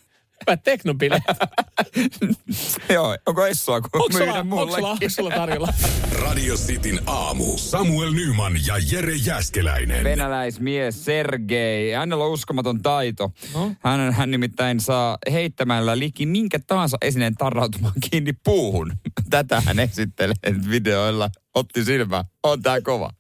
Hyvät 0.47 0.63
teknobileet. 0.63 1.23
Joo, 2.95 3.17
onko 3.27 3.47
Essua, 3.47 3.81
kun 3.81 3.91
sulla, 3.93 4.09
myydä 4.19 4.33
sulla, 4.33 4.45
mullekin? 4.45 4.85
onko 4.85 5.09
sulla 5.09 5.31
tarjolla? 5.31 5.69
Radio 6.13 6.55
Cityn 6.55 7.01
aamu. 7.07 7.59
Samuel 7.59 8.13
Nyman 8.13 8.53
ja 8.67 8.75
Jere 8.93 9.15
Jäskeläinen. 9.15 10.05
Venäläismies 10.05 11.05
Sergei, 11.05 11.93
hänellä 11.93 12.25
on 12.25 12.31
uskomaton 12.33 12.83
taito. 12.83 13.33
No. 13.55 13.73
Hän, 13.81 14.13
hän 14.13 14.31
nimittäin 14.31 14.81
saa 14.81 15.19
heittämällä 15.33 15.99
liki 15.99 16.27
minkä 16.27 16.59
tahansa 16.67 16.97
esineen 17.03 17.35
tarrautumaan 17.35 17.95
kiinni 18.11 18.33
puuhun. 18.45 18.93
Tätä 19.31 19.61
hän 19.61 19.79
esittelee 19.79 20.35
videoilla. 20.71 21.31
Otti 21.55 21.85
silmään. 21.85 22.25
On 22.43 22.63
tää 22.63 22.81
kova. 22.81 23.11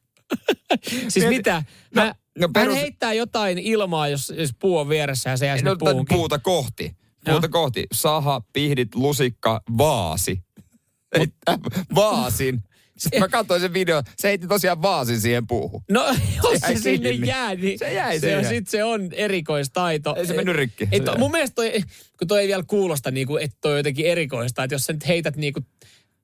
Siis 1.08 1.14
Mieti- 1.26 1.28
mitä? 1.36 1.62
No, 1.94 2.02
Mä, 2.02 2.14
no 2.38 2.48
perus- 2.48 2.68
Hän 2.74 2.80
heittää 2.80 3.12
jotain 3.12 3.58
ilmaa, 3.58 4.08
jos, 4.08 4.32
jos 4.36 4.50
puu 4.60 4.78
on 4.78 4.88
vieressä 4.88 5.30
ja 5.30 5.36
se 5.36 5.46
jää 5.46 5.56
sinne 5.56 5.70
No, 5.70 5.76
puuhunkin. 5.76 6.16
puuta 6.16 6.38
kohti. 6.38 6.96
Puuta 7.24 7.46
Joo. 7.46 7.50
kohti. 7.52 7.86
Saha, 7.92 8.42
pihdit, 8.52 8.94
lusikka, 8.94 9.60
vaasi. 9.78 10.42
Heittää 11.18 11.58
vaasin. 11.94 12.62
Sitten 12.98 13.20
mä 13.20 13.28
katsoin 13.28 13.60
sen 13.60 13.72
video. 13.74 14.02
Se 14.16 14.28
heitti 14.28 14.46
tosiaan 14.46 14.82
vaasin 14.82 15.20
siihen 15.20 15.46
puuhun. 15.46 15.82
No, 15.90 16.06
jos 16.42 16.60
se, 16.60 16.66
jäi 16.66 16.78
sinne 16.78 17.10
jää, 17.10 17.54
niin 17.54 17.78
Se 17.78 17.92
jäi 17.94 18.20
se, 18.20 18.36
on, 18.36 18.44
siihen. 18.44 18.58
sit 18.58 18.68
se 18.68 18.84
on 18.84 19.08
erikoistaito. 19.12 20.14
Ei 20.16 20.26
se 20.26 20.34
mennyt 20.34 20.56
rikki. 20.56 20.88
Ei, 20.92 21.02
Se 21.04 21.18
mun 21.18 21.30
mielestä 21.30 21.54
toi, 21.54 21.72
kun 22.18 22.28
toi 22.28 22.40
ei 22.40 22.46
vielä 22.46 22.64
kuulosta, 22.66 23.10
niin 23.10 23.26
kuin, 23.26 23.42
että 23.42 23.56
toi 23.60 23.72
on 23.72 23.76
jotenkin 23.78 24.06
erikoista, 24.06 24.64
että 24.64 24.74
jos 24.74 24.84
sä 24.84 24.92
nyt 24.92 25.06
heität 25.06 25.36
niin 25.36 25.52
kuin 25.52 25.66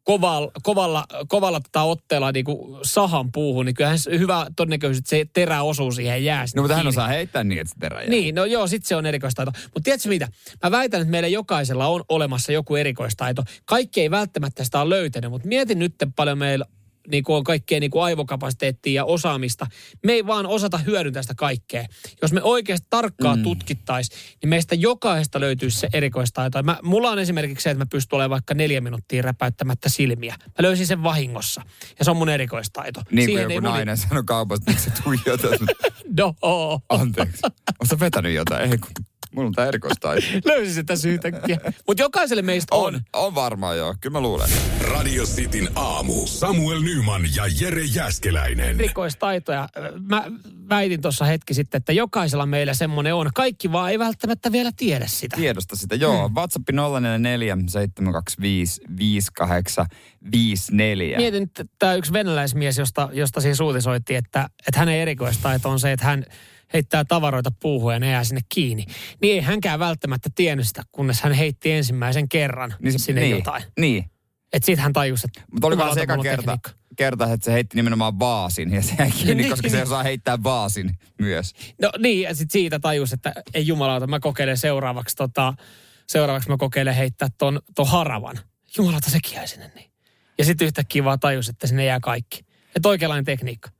kovalla, 0.04 0.50
kovalla, 0.62 1.04
kovalla 1.28 1.60
tota 1.60 1.82
otteella 1.82 2.32
niin 2.32 2.44
kuin 2.44 2.78
sahan 2.82 3.32
puuhun, 3.32 3.66
niin 3.66 3.74
kyllähän 3.74 3.98
hyvä 4.18 4.46
todennäköisyys, 4.56 4.98
että 4.98 5.10
se 5.10 5.24
terä 5.32 5.62
osuu 5.62 5.92
siihen 5.92 6.24
jää 6.24 6.44
No 6.56 6.62
mutta 6.62 6.76
hän 6.76 6.86
osaa 6.86 7.08
heittää 7.08 7.44
niin, 7.44 7.60
että 7.60 7.74
se 7.74 7.80
terä 7.80 8.00
jää. 8.00 8.10
Niin, 8.10 8.34
no 8.34 8.44
joo, 8.44 8.66
sit 8.66 8.84
se 8.86 8.96
on 8.96 9.06
erikoistaito. 9.06 9.52
Mutta 9.64 9.80
tiedätkö 9.84 10.08
mitä? 10.08 10.28
Mä 10.62 10.70
väitän, 10.70 11.00
että 11.00 11.10
meillä 11.10 11.28
jokaisella 11.28 11.86
on 11.86 12.04
olemassa 12.08 12.52
joku 12.52 12.76
erikoistaito. 12.76 13.42
Kaikki 13.64 14.00
ei 14.00 14.10
välttämättä 14.10 14.64
sitä 14.64 14.80
ole 14.80 14.90
löytänyt, 14.90 15.30
mutta 15.30 15.48
mietin 15.48 15.78
nyt 15.78 15.94
paljon 16.16 16.38
meillä 16.38 16.64
niin 17.08 17.24
kuin 17.24 17.36
on 17.36 17.44
kaikkea 17.44 17.80
niin 17.80 17.90
kuin 17.90 18.02
aivokapasiteettia 18.02 18.92
ja 18.92 19.04
osaamista. 19.04 19.66
Me 20.04 20.12
ei 20.12 20.26
vaan 20.26 20.46
osata 20.46 20.78
hyödyntää 20.78 21.22
sitä 21.22 21.34
kaikkea. 21.34 21.86
Jos 22.22 22.32
me 22.32 22.42
oikeasti 22.42 22.86
tarkkaan 22.90 23.38
mm. 23.38 23.42
tutkittaisiin, 23.42 24.18
niin 24.42 24.48
meistä 24.48 24.74
jokaisesta 24.74 25.40
löytyisi 25.40 25.78
se 25.78 25.88
erikoistaito. 25.92 26.62
Mä, 26.62 26.78
mulla 26.82 27.10
on 27.10 27.18
esimerkiksi 27.18 27.62
se, 27.62 27.70
että 27.70 27.84
mä 27.84 27.88
pystyn 27.90 28.16
olemaan 28.16 28.30
vaikka 28.30 28.54
neljä 28.54 28.80
minuuttia 28.80 29.22
räpäyttämättä 29.22 29.88
silmiä. 29.88 30.34
Mä 30.46 30.54
löysin 30.58 30.86
sen 30.86 31.02
vahingossa. 31.02 31.62
Ja 31.98 32.04
se 32.04 32.10
on 32.10 32.16
mun 32.16 32.28
erikoistaito. 32.28 33.02
Niin 33.10 33.30
kuin 33.30 33.42
joku 33.42 33.60
nainen 33.60 33.96
sanoi 33.96 34.22
kaupasta, 34.26 34.70
että 34.70 34.82
se 34.82 34.90
tuijotat. 35.02 35.60
No, 36.18 36.34
Anteeksi. 36.88 37.42
Oletko 37.80 38.00
vetänyt 38.00 38.34
jotain? 38.34 38.72
Ei, 38.72 38.78
kun 38.78 38.90
mulla 39.34 39.46
on 39.46 39.52
tää 39.52 39.66
erikoistaito. 39.66 40.26
löysin 40.44 40.74
sitä 40.74 40.94
yhtäkkiä. 41.08 41.60
Mutta 41.86 42.02
jokaiselle 42.02 42.42
meistä 42.42 42.74
on. 42.74 42.94
On, 42.94 43.00
on 43.12 43.34
varmaan 43.34 43.78
joo. 43.78 43.94
Kyllä 44.00 44.12
mä 44.12 44.20
luulen. 44.20 44.48
Radio 44.80 45.24
Cityn 45.24 45.68
aamu. 45.74 46.26
Samuel 46.26 46.80
Nyman 46.80 47.22
ja 47.36 47.44
Jere 47.60 47.84
Jäskeläinen. 47.84 48.80
erikoistaitoja. 48.80 49.68
Mä 50.08 50.24
väitin 50.68 51.02
tuossa 51.02 51.24
hetki 51.24 51.54
sitten, 51.54 51.78
että 51.78 51.92
jokaisella 51.92 52.46
meillä 52.46 52.74
semmoinen 52.74 53.14
on. 53.14 53.30
Kaikki 53.34 53.72
vaan 53.72 53.90
ei 53.90 53.98
välttämättä 53.98 54.52
vielä 54.52 54.70
tiedä 54.76 55.06
sitä. 55.08 55.36
Tiedosta 55.36 55.76
sitä, 55.76 55.94
joo. 55.94 56.28
Hmm. 56.28 56.34
WhatsApp 56.34 56.68
044 56.70 57.56
725 57.68 58.80
5854. 58.98 61.16
Mietin, 61.16 61.42
että 61.42 61.64
tämä 61.78 61.94
yksi 61.94 62.12
venäläismies, 62.12 62.78
josta, 62.78 63.08
josta 63.12 63.40
siis 63.40 63.60
uutisoitiin, 63.60 64.18
että, 64.18 64.48
että 64.68 64.78
hänen 64.78 64.94
erikoistaito 64.94 65.70
on 65.70 65.80
se, 65.80 65.92
että 65.92 66.06
hän 66.06 66.24
heittää 66.72 67.04
tavaroita 67.04 67.50
puuhun 67.60 67.92
ja 67.92 67.98
ne 68.00 68.10
jää 68.10 68.24
sinne 68.24 68.40
kiinni. 68.48 68.84
Niin 69.22 69.34
ei 69.34 69.40
hänkään 69.40 69.78
välttämättä 69.78 70.30
tiennyt 70.34 70.66
sitä, 70.66 70.82
kunnes 70.92 71.20
hän 71.22 71.32
heitti 71.32 71.72
ensimmäisen 71.72 72.28
kerran 72.28 72.74
niin 72.82 73.00
sinne 73.00 73.20
niin, 73.20 73.30
jotain. 73.36 73.62
Niin. 73.80 74.04
Että 74.52 74.66
siitä 74.66 74.82
hän 74.82 74.92
tajusi, 74.92 75.26
että 75.26 75.40
Mutta 75.52 75.66
olikohan 75.66 75.94
se 75.94 76.00
eka 76.00 76.18
kerta, 76.18 76.42
tekniikka. 76.42 76.70
kerta, 76.96 77.32
että 77.32 77.44
se 77.44 77.52
heitti 77.52 77.76
nimenomaan 77.76 78.18
vaasin 78.18 78.72
ja 78.72 78.82
se 78.82 78.94
jäi 78.98 79.10
kiinni, 79.10 79.34
Niin. 79.34 79.50
koska 79.50 79.68
se 79.68 79.82
osaa 79.82 80.02
heittää 80.02 80.42
vaasin 80.42 80.98
myös. 81.20 81.52
No 81.82 81.90
niin, 81.98 82.22
ja 82.22 82.34
sitten 82.34 82.52
siitä 82.52 82.78
tajus, 82.78 83.12
että 83.12 83.32
ei 83.54 83.66
jumalauta, 83.66 84.06
mä 84.06 84.20
kokeilen 84.20 84.56
seuraavaksi, 84.58 85.16
tota, 85.16 85.54
seuraavaksi 86.06 86.48
mä 86.48 86.56
kokeilen 86.56 86.94
heittää 86.94 87.28
ton, 87.38 87.60
ton 87.74 87.86
haravan. 87.88 88.38
Jumalauta, 88.76 89.10
sekin 89.10 89.34
jäi 89.34 89.48
sinne 89.48 89.70
niin. 89.74 89.90
Ja 90.38 90.44
sitten 90.44 90.66
yhtäkkiä 90.66 91.04
vaan 91.04 91.20
tajus, 91.20 91.48
että 91.48 91.66
sinne 91.66 91.84
jää 91.84 92.00
kaikki. 92.00 92.44
Että 92.76 92.88
oikeanlainen 92.88 93.24
tekniikka. 93.24 93.70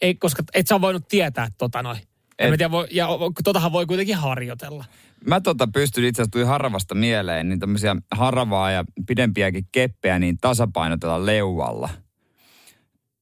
Ei, 0.00 0.14
koska 0.14 0.42
et 0.54 0.66
sä 0.66 0.80
voinut 0.80 1.08
tietää 1.08 1.48
tota 1.58 1.82
noin. 1.82 1.98
En 2.38 2.44
Et- 2.46 2.50
mä 2.50 2.56
tiedä, 2.56 2.70
voi, 2.70 2.86
ja 2.90 3.08
totahan 3.44 3.72
voi 3.72 3.86
kuitenkin 3.86 4.16
harjoitella. 4.16 4.84
Mä 5.26 5.40
tota 5.40 5.68
pystyn 5.74 6.04
itse 6.04 6.22
asiassa 6.22 6.30
tuli 6.30 6.44
haravasta 6.44 6.94
mieleen, 6.94 7.48
niin 7.48 7.60
tämmöisiä 7.60 7.96
haravaa 8.14 8.70
ja 8.70 8.84
pidempiäkin 9.06 9.66
keppejä 9.72 10.18
niin 10.18 10.38
tasapainotella 10.40 11.26
leualla. 11.26 11.88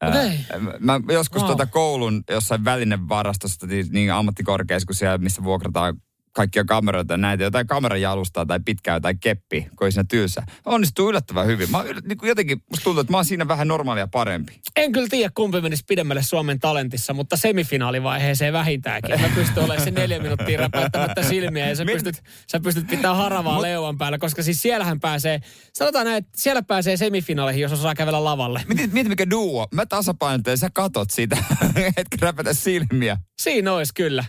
Okei. 0.08 0.38
Mä 0.78 1.00
joskus 1.12 1.38
Wow. 1.42 1.46
tuota 1.46 1.66
koulun 1.66 2.22
jossain 2.30 2.64
välinevarastosta, 2.64 3.66
niin- 3.66 3.86
niin 3.90 4.12
ammattikorkeassa 4.12 4.86
kuin 4.86 4.96
siellä, 4.96 5.18
missä 5.18 5.44
vuokrataan 5.44 5.96
kaikkia 6.32 6.64
kameroita 6.64 7.14
ja 7.14 7.18
näitä, 7.18 7.44
jotain 7.44 7.66
kamerajalustaa 7.66 8.46
tai 8.46 8.60
pitkää 8.64 9.00
tai 9.00 9.14
keppi, 9.14 9.66
kun 9.76 9.86
ei 9.86 9.92
siinä 9.92 10.04
tylsä. 10.08 10.42
Onnistuu 10.64 11.08
yllättävän 11.08 11.46
hyvin. 11.46 11.70
Mä, 11.70 11.82
yl- 11.82 12.08
niin 12.08 12.18
kuin 12.18 12.28
jotenkin 12.28 12.62
musta 12.70 12.84
tuntuu, 12.84 13.00
että 13.00 13.12
mä 13.12 13.16
oon 13.16 13.24
siinä 13.24 13.48
vähän 13.48 13.68
normaalia 13.68 14.08
parempi. 14.08 14.60
En 14.76 14.92
kyllä 14.92 15.08
tiedä, 15.10 15.32
kumpi 15.34 15.60
menisi 15.60 15.84
pidemmälle 15.88 16.22
Suomen 16.22 16.58
talentissa, 16.58 17.14
mutta 17.14 17.36
semifinaalivaiheeseen 17.36 18.52
vähintäänkin. 18.52 19.20
Mä 19.20 19.28
pystyn 19.34 19.64
olemaan 19.64 19.84
se 19.84 19.90
neljä 19.90 20.18
minuuttia 20.18 20.60
räpäyttämättä 20.60 21.22
silmiä 21.22 21.68
ja 21.68 21.76
sä 21.76 21.84
pystyt, 21.84 22.22
sä 22.52 22.60
pystyt 22.60 22.86
pitämään 22.86 23.16
haravaa 23.16 23.62
leuan 23.62 23.98
päällä, 23.98 24.18
koska 24.18 24.42
siis 24.42 24.62
siellähän 24.62 25.00
pääsee, 25.00 25.40
sanotaan 25.72 26.06
näin, 26.06 26.18
että 26.18 26.32
siellä 26.36 26.62
pääsee 26.62 26.96
semifinaaleihin, 26.96 27.62
jos 27.62 27.72
osaa 27.72 27.94
kävellä 27.94 28.24
lavalle. 28.24 28.62
Mieti, 28.66 28.86
mieti 28.92 29.08
mikä 29.08 29.30
duo. 29.30 29.68
Mä 29.74 29.86
tasapainottelen, 29.86 30.58
sä 30.58 30.70
katot 30.74 31.10
sitä, 31.10 31.36
etkä 31.96 32.16
räpätä 32.20 32.52
silmiä. 32.54 33.16
Siinä 33.42 33.72
olisi 33.72 33.94
kyllä. 33.94 34.24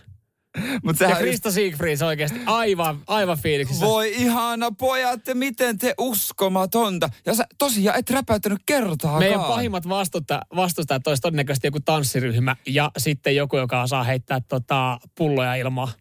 Mut 0.84 1.00
Ja 1.00 1.16
Krista 1.16 1.52
Siegfried 1.52 2.02
oikeasti 2.02 2.40
aivan, 2.46 3.00
aivan 3.08 3.38
fiiliksissä. 3.38 3.86
Voi 3.86 4.14
ihana 4.16 4.72
pojat, 4.72 5.20
miten 5.34 5.78
te 5.78 5.94
uskomatonta. 5.98 7.10
Ja 7.26 7.34
sä 7.34 7.46
tosiaan 7.58 8.00
et 8.00 8.10
räpäyttänyt 8.10 8.60
kertaakaan. 8.66 9.20
Meidän 9.24 9.40
pahimmat 9.40 9.90
vastusta, 9.90 10.42
vastustajat 10.56 11.08
olisi 11.08 11.22
todennäköisesti 11.22 11.68
joku 11.68 11.80
tanssiryhmä 11.80 12.56
ja 12.66 12.92
sitten 12.98 13.36
joku, 13.36 13.58
joka 13.58 13.82
osaa 13.82 14.04
heittää 14.04 14.42
tota, 14.48 15.00
pulloja 15.16 15.56
ilmaa. 15.56 15.92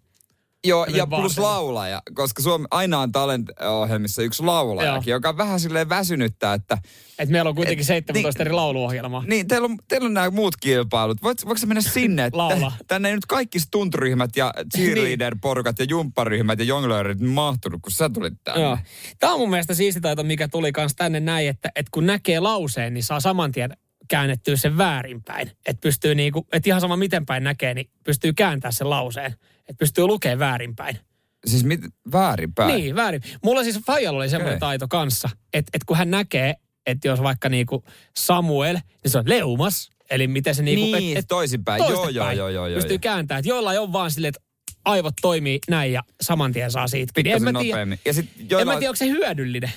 Joo, 0.64 0.84
ja 0.84 1.06
plus 1.06 1.20
vaasilla. 1.22 1.48
laulaja, 1.48 2.02
koska 2.14 2.42
Suomi 2.42 2.64
aina 2.70 2.98
on 2.98 3.12
talent-ohjelmissa 3.12 4.22
yksi 4.22 4.42
laulajakin, 4.42 5.10
Joo. 5.10 5.16
joka 5.16 5.36
vähän 5.36 5.60
silleen 5.60 5.88
väsynyttää, 5.88 6.54
että 6.54 6.78
Et 7.18 7.28
meillä 7.28 7.48
on 7.48 7.54
kuitenkin 7.54 7.82
Et- 7.82 7.86
17 7.86 8.42
eri 8.42 8.52
lauluohjelmaa. 8.52 9.24
niin, 9.26 9.48
teillä 9.48 9.64
on, 9.64 9.78
teillä 9.88 10.06
on 10.06 10.14
nämä 10.14 10.30
muut 10.30 10.56
kilpailut. 10.56 11.22
Voit, 11.22 11.44
voiko 11.46 11.60
mennä 11.66 11.80
sinne? 11.80 12.24
että 12.24 12.38
Laula. 12.38 12.72
Tänne 12.86 13.08
ei 13.08 13.14
nyt 13.14 13.26
kaikki 13.26 13.60
stuntryhmät 13.60 14.36
ja 14.36 14.52
cheerleader-porukat 14.76 15.78
ja 15.78 15.84
jumpparyhmät 15.88 16.58
ja 16.58 16.64
jonglöörit 16.64 17.20
mahtunut, 17.20 17.82
kun 17.82 17.92
sä 17.92 18.08
tulit 18.10 18.34
tänne. 18.44 18.60
Joo. 18.62 18.78
Tämä 19.20 19.32
on 19.32 19.40
mun 19.40 19.50
mielestä 19.50 19.74
siisti 19.74 20.00
taito, 20.00 20.22
mikä 20.22 20.48
tuli 20.48 20.72
kans 20.72 20.94
tänne 20.96 21.20
näin, 21.20 21.48
että, 21.48 21.68
että 21.76 21.90
kun 21.90 22.06
näkee 22.06 22.40
lauseen, 22.40 22.94
niin 22.94 23.04
saa 23.04 23.20
saman 23.20 23.52
tien 23.52 23.76
käännettyä 24.08 24.56
sen 24.56 24.78
väärinpäin. 24.78 25.48
Että 25.66 25.80
pystyy 25.80 26.14
niinku, 26.14 26.46
että 26.52 26.70
ihan 26.70 26.80
sama 26.80 26.96
miten 26.96 27.26
päin 27.26 27.44
näkee, 27.44 27.74
niin 27.74 27.90
pystyy 28.04 28.32
kääntämään 28.32 28.72
sen 28.72 28.90
lauseen. 28.90 29.34
Että 29.68 29.78
pystyy 29.78 30.06
lukemaan 30.06 30.38
väärinpäin. 30.38 30.98
Siis 31.46 31.64
mit, 31.64 31.80
väärinpäin. 32.12 32.74
Niin, 32.74 32.96
väärin. 32.96 33.20
Mulla 33.44 33.64
siis 33.64 33.80
Fajalla 33.86 34.18
oli 34.18 34.28
semmoinen 34.28 34.52
Okei. 34.52 34.60
taito 34.60 34.88
kanssa, 34.88 35.28
että, 35.52 35.70
että 35.74 35.86
kun 35.86 35.96
hän 35.96 36.10
näkee, 36.10 36.54
että 36.86 37.08
jos 37.08 37.22
vaikka 37.22 37.48
niinku 37.48 37.84
Samuel, 38.16 38.74
niin 38.74 39.10
se 39.10 39.18
on 39.18 39.28
leumas. 39.28 39.90
Eli 40.10 40.26
miten 40.26 40.54
se 40.54 40.62
niinku... 40.62 40.96
Niin, 40.96 41.12
et, 41.12 41.18
et 41.18 41.28
toisinpäin. 41.28 41.78
Joo, 41.78 42.08
joo, 42.08 42.30
joo, 42.30 42.48
joo, 42.48 42.66
joo, 42.66 42.76
Pystyy 42.76 42.98
kääntämään. 42.98 43.38
Että 43.38 43.48
joillain 43.48 43.80
on 43.80 43.92
vaan 43.92 44.10
silleen, 44.10 44.28
että 44.28 44.40
aivot 44.84 45.14
toimii 45.22 45.58
näin 45.68 45.92
ja 45.92 46.02
saman 46.20 46.52
tien 46.52 46.70
saa 46.70 46.88
siitä. 46.88 47.12
Pikkasen 47.14 47.48
en 47.48 47.54
mä 47.54 47.60
tiedä, 47.60 47.74
nopeammin. 47.74 47.98
Ja 48.04 48.12
sit 48.12 48.30
en 48.40 48.50
joilla, 48.50 48.72
mä 48.72 48.78
tiedä, 48.78 48.90
onko 48.90 48.96
se 48.96 49.08
hyödyllinen. 49.08 49.72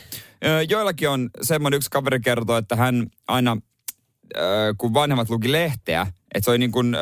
Joillakin 0.69 1.09
on 1.09 1.29
semmoinen, 1.41 1.77
yksi 1.77 1.89
kaveri 1.89 2.19
kertoo, 2.19 2.57
että 2.57 2.75
hän 2.75 3.07
aina, 3.27 3.57
kun 4.77 4.93
vanhemmat 4.93 5.29
luki 5.29 5.51
lehteä, 5.51 6.01
että 6.35 6.45
se 6.45 6.51
oli 6.51 6.57
niin 6.57 6.71
kuin 6.71 6.95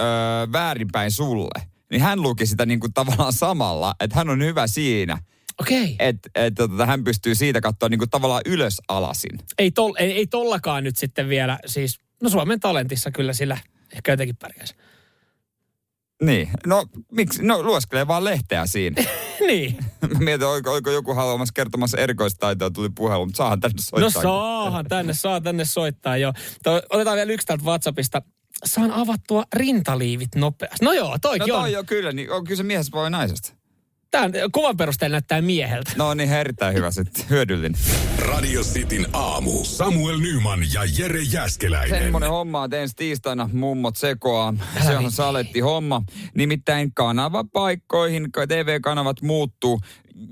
väärinpäin 0.51 1.11
sulle, 1.11 1.61
niin 1.93 2.01
hän 2.01 2.21
luki 2.21 2.45
sitä 2.45 2.65
niin 2.65 2.79
kuin 2.79 2.93
tavallaan 2.93 3.33
samalla, 3.33 3.95
että 3.99 4.15
hän 4.15 4.29
on 4.29 4.43
hyvä 4.43 4.67
siinä, 4.67 5.17
Okei. 5.61 5.95
että 5.99 6.29
et, 6.35 6.53
tota, 6.55 6.85
hän 6.85 7.03
pystyy 7.03 7.35
siitä 7.35 7.61
katsoa 7.61 7.89
niin 7.89 7.99
kuin 7.99 8.09
tavallaan 8.09 8.41
ylös 8.45 8.81
alasin. 8.87 9.39
Ei, 9.57 9.71
tol, 9.71 9.93
ei, 9.97 10.11
ei 10.11 10.27
tollakaan 10.27 10.83
nyt 10.83 10.97
sitten 10.97 11.29
vielä, 11.29 11.59
siis, 11.65 11.99
no 12.21 12.29
Suomen 12.29 12.59
talentissa 12.59 13.11
kyllä 13.11 13.33
sillä 13.33 13.57
ehkä 13.95 14.11
jotenkin 14.11 14.35
pärjäisi. 14.35 14.75
Niin, 16.23 16.49
no 16.65 16.85
miksi, 17.11 17.43
no 17.43 17.63
lueskelee 17.63 18.07
vaan 18.07 18.23
lehteä 18.23 18.65
siinä. 18.65 19.03
niin. 19.47 19.77
Mietin, 20.19 20.47
oliko, 20.47 20.71
oliko 20.71 20.91
joku 20.91 21.13
haluamassa 21.13 21.53
kertomassa 21.55 21.97
erikoistaitoa, 21.97 22.71
tuli 22.71 22.89
puhelu, 22.95 23.25
mutta 23.25 23.37
saahan 23.37 23.59
tänne 23.59 23.81
soittaa. 23.81 24.23
No 24.23 24.29
saahan 24.29 24.85
tänne, 24.85 25.13
saa 25.13 25.41
tänne 25.41 25.65
soittaa 25.65 26.17
jo. 26.17 26.33
Otetaan 26.89 27.17
vielä 27.17 27.33
yksi 27.33 27.47
täältä 27.47 27.63
WhatsAppista. 27.63 28.21
Saan 28.65 28.91
avattua 28.91 29.43
rintaliivit 29.55 30.35
nopeasti. 30.35 30.85
No 30.85 30.93
joo, 30.93 31.11
No 31.11 31.17
toi 31.21 31.37
on. 31.51 31.71
jo 31.71 31.83
kyllä, 31.83 32.11
niin 32.11 32.31
on 32.31 32.43
kyllä 32.43 32.57
se 32.57 32.63
miehestä 32.63 32.97
vai 32.97 33.09
naisesta. 33.09 33.53
Tämä 34.11 34.29
kuvan 34.51 34.77
perusteella 34.77 35.13
näyttää 35.13 35.41
mieheltä. 35.41 35.91
No 35.95 36.13
niin, 36.13 36.29
erittäin 36.33 36.73
hyvä 36.75 36.91
sitten, 36.91 37.25
hyödyllinen. 37.29 37.81
Radio 38.17 38.61
Cityn 38.61 39.07
aamu. 39.13 39.63
Samuel 39.63 40.17
Nyman 40.17 40.59
ja 40.73 40.81
Jere 40.97 41.21
Jäskeläinen. 41.21 42.03
Semmoinen 42.03 42.29
homma, 42.29 42.65
että 42.65 42.77
ensi 42.77 42.95
tiistaina 42.95 43.49
mummot 43.53 43.95
sekoaa. 43.97 44.53
Älä 44.75 44.85
Se 44.85 44.97
on 44.97 45.11
saletti 45.11 45.59
homma. 45.59 46.01
Nimittäin 46.35 46.93
kanavapaikkoihin, 46.93 48.31
ka- 48.31 48.47
TV-kanavat 48.47 49.21
muuttuu. 49.21 49.79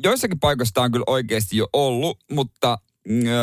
Joissakin 0.03 0.39
paikoissa 0.39 0.81
on 0.81 0.91
kyllä 0.91 1.03
oikeasti 1.07 1.57
jo 1.57 1.67
ollut, 1.73 2.17
mutta 2.31 2.77
öö, 3.09 3.35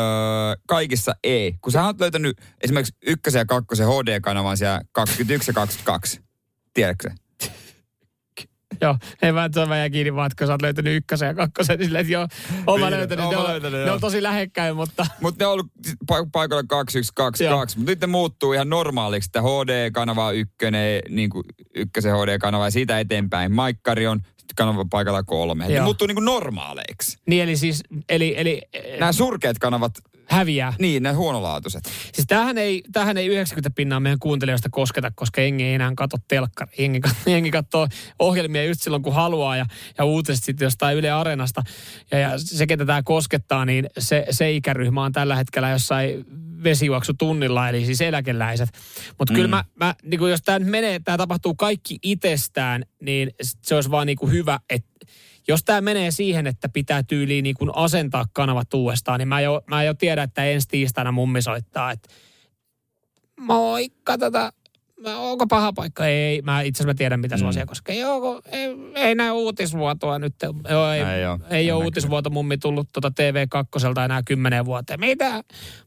kaikissa 0.67 1.15
ei. 1.25 1.55
Kun 1.61 1.73
sä 1.73 1.85
oot 1.85 2.01
löytänyt 2.01 2.37
esimerkiksi 2.61 2.95
ykkösen 3.07 3.39
ja 3.41 3.45
kakkosen 3.47 3.87
HD-kanavan 3.87 4.57
siellä 4.57 4.81
21 4.93 5.51
ja 5.51 5.55
22. 5.55 6.21
Tiedätkö 6.75 7.11
sä? 7.11 7.15
Joo, 8.81 8.97
ei 9.23 9.33
mä, 9.33 9.49
se 9.55 9.61
on 9.61 9.69
vähän 9.69 9.91
kiinni 9.91 10.15
vaan, 10.15 10.27
että 10.27 10.37
kun 10.41 10.47
sä 10.47 10.53
oot 10.53 10.63
löytänyt 10.63 10.97
ykkösen 10.97 11.27
ja 11.27 11.35
kakkosen, 11.35 11.79
niin 11.79 11.87
silleen, 11.87 12.01
että 12.03 12.13
joo, 12.13 12.29
oon 12.67 12.81
mä 12.81 12.87
Niin, 12.91 12.99
löytänyt. 12.99 13.25
oon 13.25 13.35
Ne 13.35 13.41
on, 13.41 13.49
löytänyt, 13.49 13.81
ne 13.81 13.87
joo. 13.87 13.95
on 13.95 14.01
tosi 14.01 14.23
lähekkäin, 14.23 14.77
mutta 14.77 15.07
Mutta 15.21 15.45
ne 15.45 15.47
on 15.47 15.53
ollut 15.53 15.67
pa- 16.13 16.29
paikalla 16.33 16.63
2122, 16.69 17.79
mutta 17.79 17.91
nyt 17.91 18.01
ne 18.01 18.07
muuttuu 18.07 18.53
ihan 18.53 18.69
normaaliksi, 18.69 19.29
että 19.29 19.41
HD-kanava 19.43 20.33
ykkönen, 20.33 21.03
niin 21.09 21.31
kuin 21.31 21.45
ykkösen 21.75 22.13
HD-kanava 22.13 22.65
ja 22.67 22.71
siitä 22.71 23.01
eteenpäin. 23.01 23.53
Maikkari 23.53 24.07
on 24.07 24.21
sitten 24.49 24.67
kanava 24.67 24.85
paikalla 24.91 25.23
kolme. 25.23 25.69
Ne 25.69 25.75
Joo. 25.75 25.85
muuttuu 25.85 26.07
niin 26.07 26.17
kuin 26.17 26.25
normaaleiksi. 26.25 27.19
niin 27.27 27.43
eli 27.43 27.57
siis, 27.57 27.83
eli, 28.09 28.35
eli 28.37 28.63
Nämä 29.01 29.13
surkeat 29.13 29.59
kanavat, 29.59 29.93
häviää. 30.29 30.73
niin 30.79 31.03
ne 31.03 31.13
huonolaatuiset. 31.13 31.85
Siis 31.85 32.27
tämähän 32.27 32.59
ei, 32.59 32.83
tämähän 32.93 33.17
ei 33.17 33.27
90 33.27 33.71
pinnaa 33.77 34.01
meidän 34.01 34.19
kuuntelijoista 34.19 34.69
kosketa, 34.73 35.13
koska 35.15 35.41
jengi 35.41 35.65
ei 35.65 35.75
enää 35.75 35.93
katso 35.97 36.17
telkkari. 36.29 36.73
Jengi, 36.79 37.01
jengi 37.27 37.51
katsoo 37.51 37.89
ohjelmia 38.19 38.65
just 38.65 38.83
silloin, 38.83 39.03
kun 39.03 39.15
haluaa 39.15 39.57
ja, 39.57 39.67
ja 39.99 40.05
uutiset 40.05 40.45
sitten 40.45 40.67
jostain 40.67 40.99
Yle 40.99 41.11
Areenasta. 41.11 41.63
Ja, 42.11 42.19
ja 42.19 42.33
se, 42.37 42.67
ketä 42.67 42.87
tämä 42.87 43.03
koskettaa, 43.03 43.65
niin 43.65 43.87
se, 43.99 44.27
se 44.31 44.53
ikäryhmä 44.53 45.05
on 45.05 45.13
tällä 45.13 45.37
hetkellä 45.37 45.69
jossain 45.69 46.25
vesijuoksutunnilla, 46.65 47.69
eli 47.69 47.85
siis 47.85 48.01
eläkeläiset. 48.01 48.69
Mutta 49.19 49.33
mm. 49.33 49.37
kyllä 49.37 49.49
mä, 49.49 49.65
mä 49.75 49.95
niin 50.03 50.31
jos 50.31 50.43
tämä 50.43 50.59
menee, 50.59 51.01
tämä 51.05 51.17
tapahtuu 51.17 51.55
kaikki 51.55 51.99
itsestään, 52.03 52.85
niin 53.03 53.31
se 53.63 53.75
olisi 53.75 53.91
vaan 53.91 54.07
niin 54.07 54.19
kuin 54.19 54.33
hyvä, 54.33 54.61
että 54.71 55.07
jos 55.49 55.65
tämä 55.65 55.81
menee 55.81 56.11
siihen, 56.11 56.47
että 56.47 56.69
pitää 56.69 57.03
tyyliin 57.03 57.43
niin 57.43 57.57
kuin 57.59 57.71
asentaa 57.75 58.27
kanavat 58.33 58.75
uudestaan, 58.75 59.19
niin 59.19 59.29
mä 59.29 59.41
jo, 59.41 59.63
mä 59.67 59.85
jo 59.85 59.95
tiedän, 59.95 60.25
että 60.25 60.45
ensi 60.45 60.69
tiistaina 60.69 61.13
mummi 61.13 61.43
soittaa, 61.43 61.91
että 61.93 62.09
moikka 63.41 64.19
tätä, 64.19 64.53
mä, 64.99 65.19
onko 65.19 65.47
paha 65.47 65.73
paikka? 65.73 66.07
Ei, 66.07 66.43
mä 66.43 66.61
itse 66.63 66.79
asiassa 66.79 66.95
mä 66.95 66.95
tiedän, 66.95 67.21
mitä 67.21 67.37
mm. 67.37 67.67
koskee. 67.67 67.97
Joo, 67.97 68.43
ei, 68.53 68.69
ei 68.95 69.15
näy 69.15 69.31
uutisvuotoa 69.31 70.19
nyt. 70.19 70.35
Joo, 70.71 70.91
ei, 70.93 71.03
Ei 71.03 71.25
oo. 71.25 71.39
ei 71.51 71.73
ole 71.73 71.85
uutisvuoto 71.85 72.31
mummi 72.31 72.59
tullut 72.59 72.89
tuota 72.93 73.09
TV2 73.09 74.05
enää 74.05 74.23
kymmenen 74.23 74.65
vuoteen. 74.65 75.01
Mitä? 75.01 75.45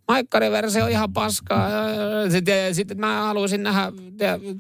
Maikkariversio 0.08 0.86
on 0.86 0.92
ihan 0.92 1.14
paskaa. 1.14 1.70
Sitten, 2.30 2.76
sitten 2.76 3.00
mä 3.00 3.22
haluaisin 3.22 3.64
nähdä 3.64 3.92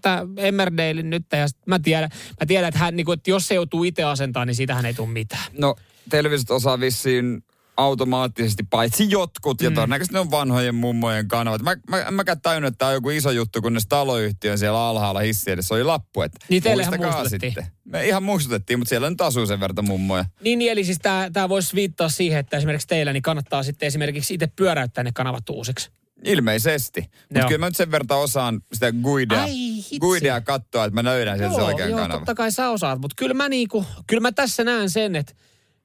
tämä 0.01 0.25
Emmerdalein 0.37 1.09
nyt. 1.09 1.25
Ja 1.31 1.47
sit 1.47 1.57
mä 1.65 1.79
tiedän, 1.79 2.09
mä 2.39 2.45
tiedän 2.47 2.67
että, 2.67 2.79
hän, 2.79 2.95
niin 2.95 3.05
kuin, 3.05 3.17
että 3.17 3.29
jos 3.29 3.47
se 3.47 3.55
joutuu 3.55 3.83
itse 3.83 4.03
asentamaan, 4.03 4.47
niin 4.47 4.55
siitähän 4.55 4.85
ei 4.85 4.93
tule 4.93 5.09
mitään. 5.09 5.43
No, 5.57 5.75
televisiot 6.09 6.51
osaa 6.51 6.79
vissiin 6.79 7.43
automaattisesti, 7.82 8.63
paitsi 8.69 9.09
jotkut, 9.09 9.61
ja 9.61 9.69
Mm. 9.69 9.73
todennäköisesti 9.75 10.13
ne 10.13 10.19
on 10.19 10.32
vanhojen 10.32 10.75
mummojen 10.75 11.27
kanavat. 11.27 11.61
Mä, 11.61 11.75
mä, 11.89 12.11
mäkään 12.11 12.41
tajunnut, 12.41 12.67
että 12.67 12.77
tämä 12.77 12.89
on 12.89 12.93
joku 12.95 13.09
iso 13.09 13.32
juttu, 13.32 13.61
kunnes 13.61 13.88
taloyhtiön 13.89 14.57
siellä 14.57 14.88
alhaalla 14.88 15.19
hissi 15.19 15.51
edessä 15.51 15.75
oli 15.75 15.84
lappu, 15.84 16.21
että 16.21 16.45
Niin 16.49 16.63
muistakaa 16.73 17.29
sitten. 17.29 17.65
Me 17.84 18.07
ihan 18.07 18.23
muistutettiin, 18.23 18.79
mutta 18.79 18.89
siellä 18.89 19.09
nyt 19.09 19.21
asuu 19.21 19.45
sen 19.45 19.59
verran 19.59 19.86
mummoja. 19.88 20.25
Niin, 20.41 20.59
niin 20.59 20.71
eli 20.71 20.84
siis 20.84 20.99
tämä 21.34 21.49
voisi 21.49 21.75
viittaa 21.75 22.09
siihen, 22.09 22.39
että 22.39 22.57
esimerkiksi 22.57 22.88
teillä 22.88 23.13
niin 23.13 23.23
kannattaa 23.23 23.63
sitten 23.63 23.88
esimerkiksi 23.88 24.34
itse 24.34 24.47
pyöräyttää 24.47 25.03
ne 25.03 25.11
kanavat 25.13 25.49
uusiksi. 25.49 25.89
Ilmeisesti. 26.25 27.01
Mutta 27.01 27.39
Joo. 27.39 27.47
kyllä 27.47 27.59
mä 27.59 27.65
nyt 27.65 27.75
sen 27.75 27.91
verran 27.91 28.19
osaan 28.19 28.61
sitä 28.73 28.91
guidea, 28.91 29.41
Ai, 29.41 29.51
guidea 29.99 30.41
katsoa, 30.41 30.86
että 30.86 30.95
mä 31.03 31.09
löydän 31.09 31.38
sieltä 31.38 31.55
se 31.55 31.61
oikean 31.61 31.89
joo, 31.89 31.99
kanavan. 31.99 32.19
totta 32.19 32.36
kai 32.36 32.51
sä 32.51 32.69
osaat, 32.69 32.99
mutta 33.01 33.15
kyllä 33.17 33.34
mä, 33.34 33.49
niinku, 33.49 33.86
kyllä 34.07 34.21
mä 34.21 34.32
tässä 34.32 34.63
näen 34.63 34.89
sen, 34.89 35.15
että 35.15 35.34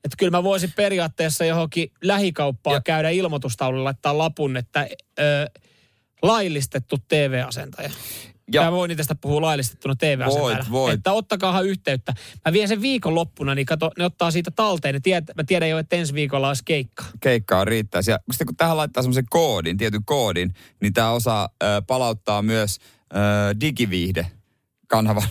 että 0.07 0.17
kyllä 0.19 0.31
mä 0.31 0.43
voisin 0.43 0.73
periaatteessa 0.77 1.45
johonkin 1.45 1.93
lähikauppaan 2.05 2.75
Ja- 2.75 2.81
käydä 2.81 3.11
ilmoitustaululle 3.11 3.85
laittaa 3.85 4.19
lapun, 4.19 4.57
että 4.57 4.89
ö, 5.19 5.51
laillistettu 6.23 6.97
TV-asentaja. 7.09 7.91
Ja, 8.53 8.63
mä 8.63 8.73
voin 8.73 8.97
tästä 8.97 9.15
puhua 9.15 9.41
laillistettuna 9.41 9.95
TV-asentajana. 9.95 10.57
Voit, 10.59 10.71
voit. 10.71 10.95
Että 10.95 11.13
ottakaahan 11.13 11.67
yhteyttä. 11.67 12.15
Mä 12.45 12.53
vien 12.53 12.69
sen 12.69 12.83
viikonloppuna, 12.83 13.55
niin 13.55 13.67
kato, 13.67 13.91
ne 13.99 14.05
ottaa 14.05 14.31
siitä 14.31 14.51
talteen. 14.51 14.95
Ne 14.95 15.01
tiedät, 15.01 15.25
mä 15.37 15.45
tiedän 15.45 15.69
jo, 15.69 15.79
että 15.79 15.97
ensi 15.97 16.15
viikolla 16.15 16.49
olisi 16.49 16.63
keikka. 16.65 17.05
keikkaa 17.21 17.65
riittäisi. 17.65 18.11
Ja 18.11 18.19
sitten 18.31 18.47
kun 18.47 18.57
tähän 18.57 18.77
laittaa 18.77 19.03
semmoisen 19.03 19.25
koodin, 19.31 19.77
tietyn 19.77 20.05
koodin, 20.05 20.55
niin 20.83 20.93
tämä 20.93 21.11
osaa 21.11 21.49
ö, 21.63 21.67
palauttaa 21.87 22.43
myös 22.43 22.79
ö, 23.13 23.17
digiviihde 23.61 24.27
kanavan 24.89 25.29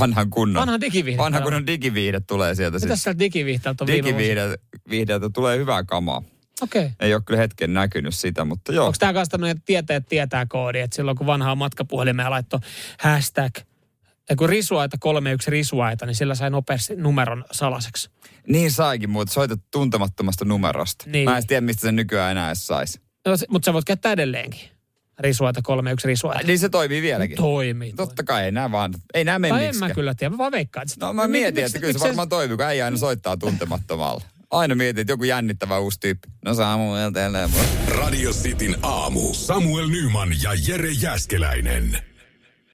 vanhan 0.00 0.30
kunnon. 0.30 0.60
Vanhan 0.60 0.80
digiviihde. 0.80 1.22
Vanhan 1.22 1.42
kunnon 1.42 1.66
digiviihde 1.66 2.20
tulee 2.20 2.54
sieltä. 2.54 2.78
Mitäs 2.78 3.02
sieltä 3.02 3.18
digiviihteeltä 3.18 3.84
on? 3.84 3.88
Digiviihdeltä 3.88 5.30
tulee 5.34 5.58
hyvää 5.58 5.84
kamaa. 5.84 6.22
Okei. 6.62 6.84
Okay. 6.84 6.94
Ei 7.00 7.14
ole 7.14 7.22
kyllä 7.26 7.40
hetken 7.40 7.74
näkynyt 7.74 8.14
sitä, 8.14 8.44
mutta 8.44 8.72
joo. 8.72 8.86
Onko 8.86 8.96
tämä 8.98 9.12
kanssa 9.12 9.30
tämmöinen 9.30 9.62
tieteet 9.62 10.06
tietää 10.08 10.46
koodi, 10.46 10.80
että 10.80 10.96
silloin 10.96 11.16
kun 11.16 11.26
vanhaa 11.26 11.54
matkapuhelimea 11.54 12.30
laittoi 12.30 12.60
hashtag, 12.98 13.58
ja 14.30 14.36
kun 14.36 14.48
risuaita 14.48 14.96
31 15.00 15.50
risuaita, 15.50 16.06
niin 16.06 16.14
sillä 16.14 16.34
sai 16.34 16.50
nopeasti 16.50 16.96
numeron 16.96 17.44
salaseksi. 17.52 18.10
Niin 18.48 18.72
saikin, 18.72 19.10
mutta 19.10 19.34
soitat 19.34 19.60
tuntemattomasta 19.70 20.44
numerosta. 20.44 21.04
Niin. 21.10 21.24
Mä 21.24 21.36
en 21.36 21.46
tiedä, 21.46 21.60
mistä 21.60 21.80
sen 21.80 21.96
nykyään 21.96 22.30
enää 22.30 22.48
edes 22.48 22.66
saisi. 22.66 23.00
No, 23.26 23.36
se- 23.36 23.46
mutta 23.48 23.66
sä 23.66 23.72
voit 23.72 23.84
käyttää 23.84 24.12
edelleenkin. 24.12 24.75
Risuaita 25.20 25.62
31 25.62 26.06
risuaita. 26.08 26.46
Niin 26.46 26.58
se 26.58 26.68
toimii 26.68 27.02
vieläkin. 27.02 27.36
Toimii. 27.36 27.92
Totta 27.92 28.22
kai, 28.24 28.44
ei 28.44 28.52
nämä 28.52 28.72
vaan, 28.72 28.94
ei 29.14 29.24
nämä 29.24 29.38
mene 29.38 29.54
Tai 29.54 29.66
en 29.66 29.76
mä 29.78 29.90
kyllä 29.90 30.14
tiedä, 30.14 30.30
mä 30.30 30.38
vaan 30.38 30.52
veikkaan. 30.52 30.86
No 31.00 31.12
mä 31.12 31.26
Mi- 31.26 31.32
mietin, 31.32 31.54
miksi- 31.64 31.76
että 31.76 31.78
kyllä 31.86 31.92
se 31.92 31.98
varmaan 31.98 32.28
toimii, 32.28 32.56
kun 32.56 32.66
äijä 32.66 32.84
aina 32.84 32.96
soittaa 32.96 33.36
tuntemattomalla. 33.36 34.22
Aina 34.50 34.74
mietin, 34.74 35.00
että 35.00 35.12
joku 35.12 35.24
jännittävä 35.24 35.78
uusi 35.78 36.00
tyyppi. 36.00 36.28
No 36.44 36.54
Samuel, 36.54 37.10
teille. 37.10 37.50
Radio 37.88 38.30
Cityn 38.32 38.76
aamu. 38.82 39.34
Samuel 39.34 39.88
Nyman 39.88 40.28
ja 40.42 40.50
Jere 40.68 40.90
Jäskeläinen. 40.90 41.98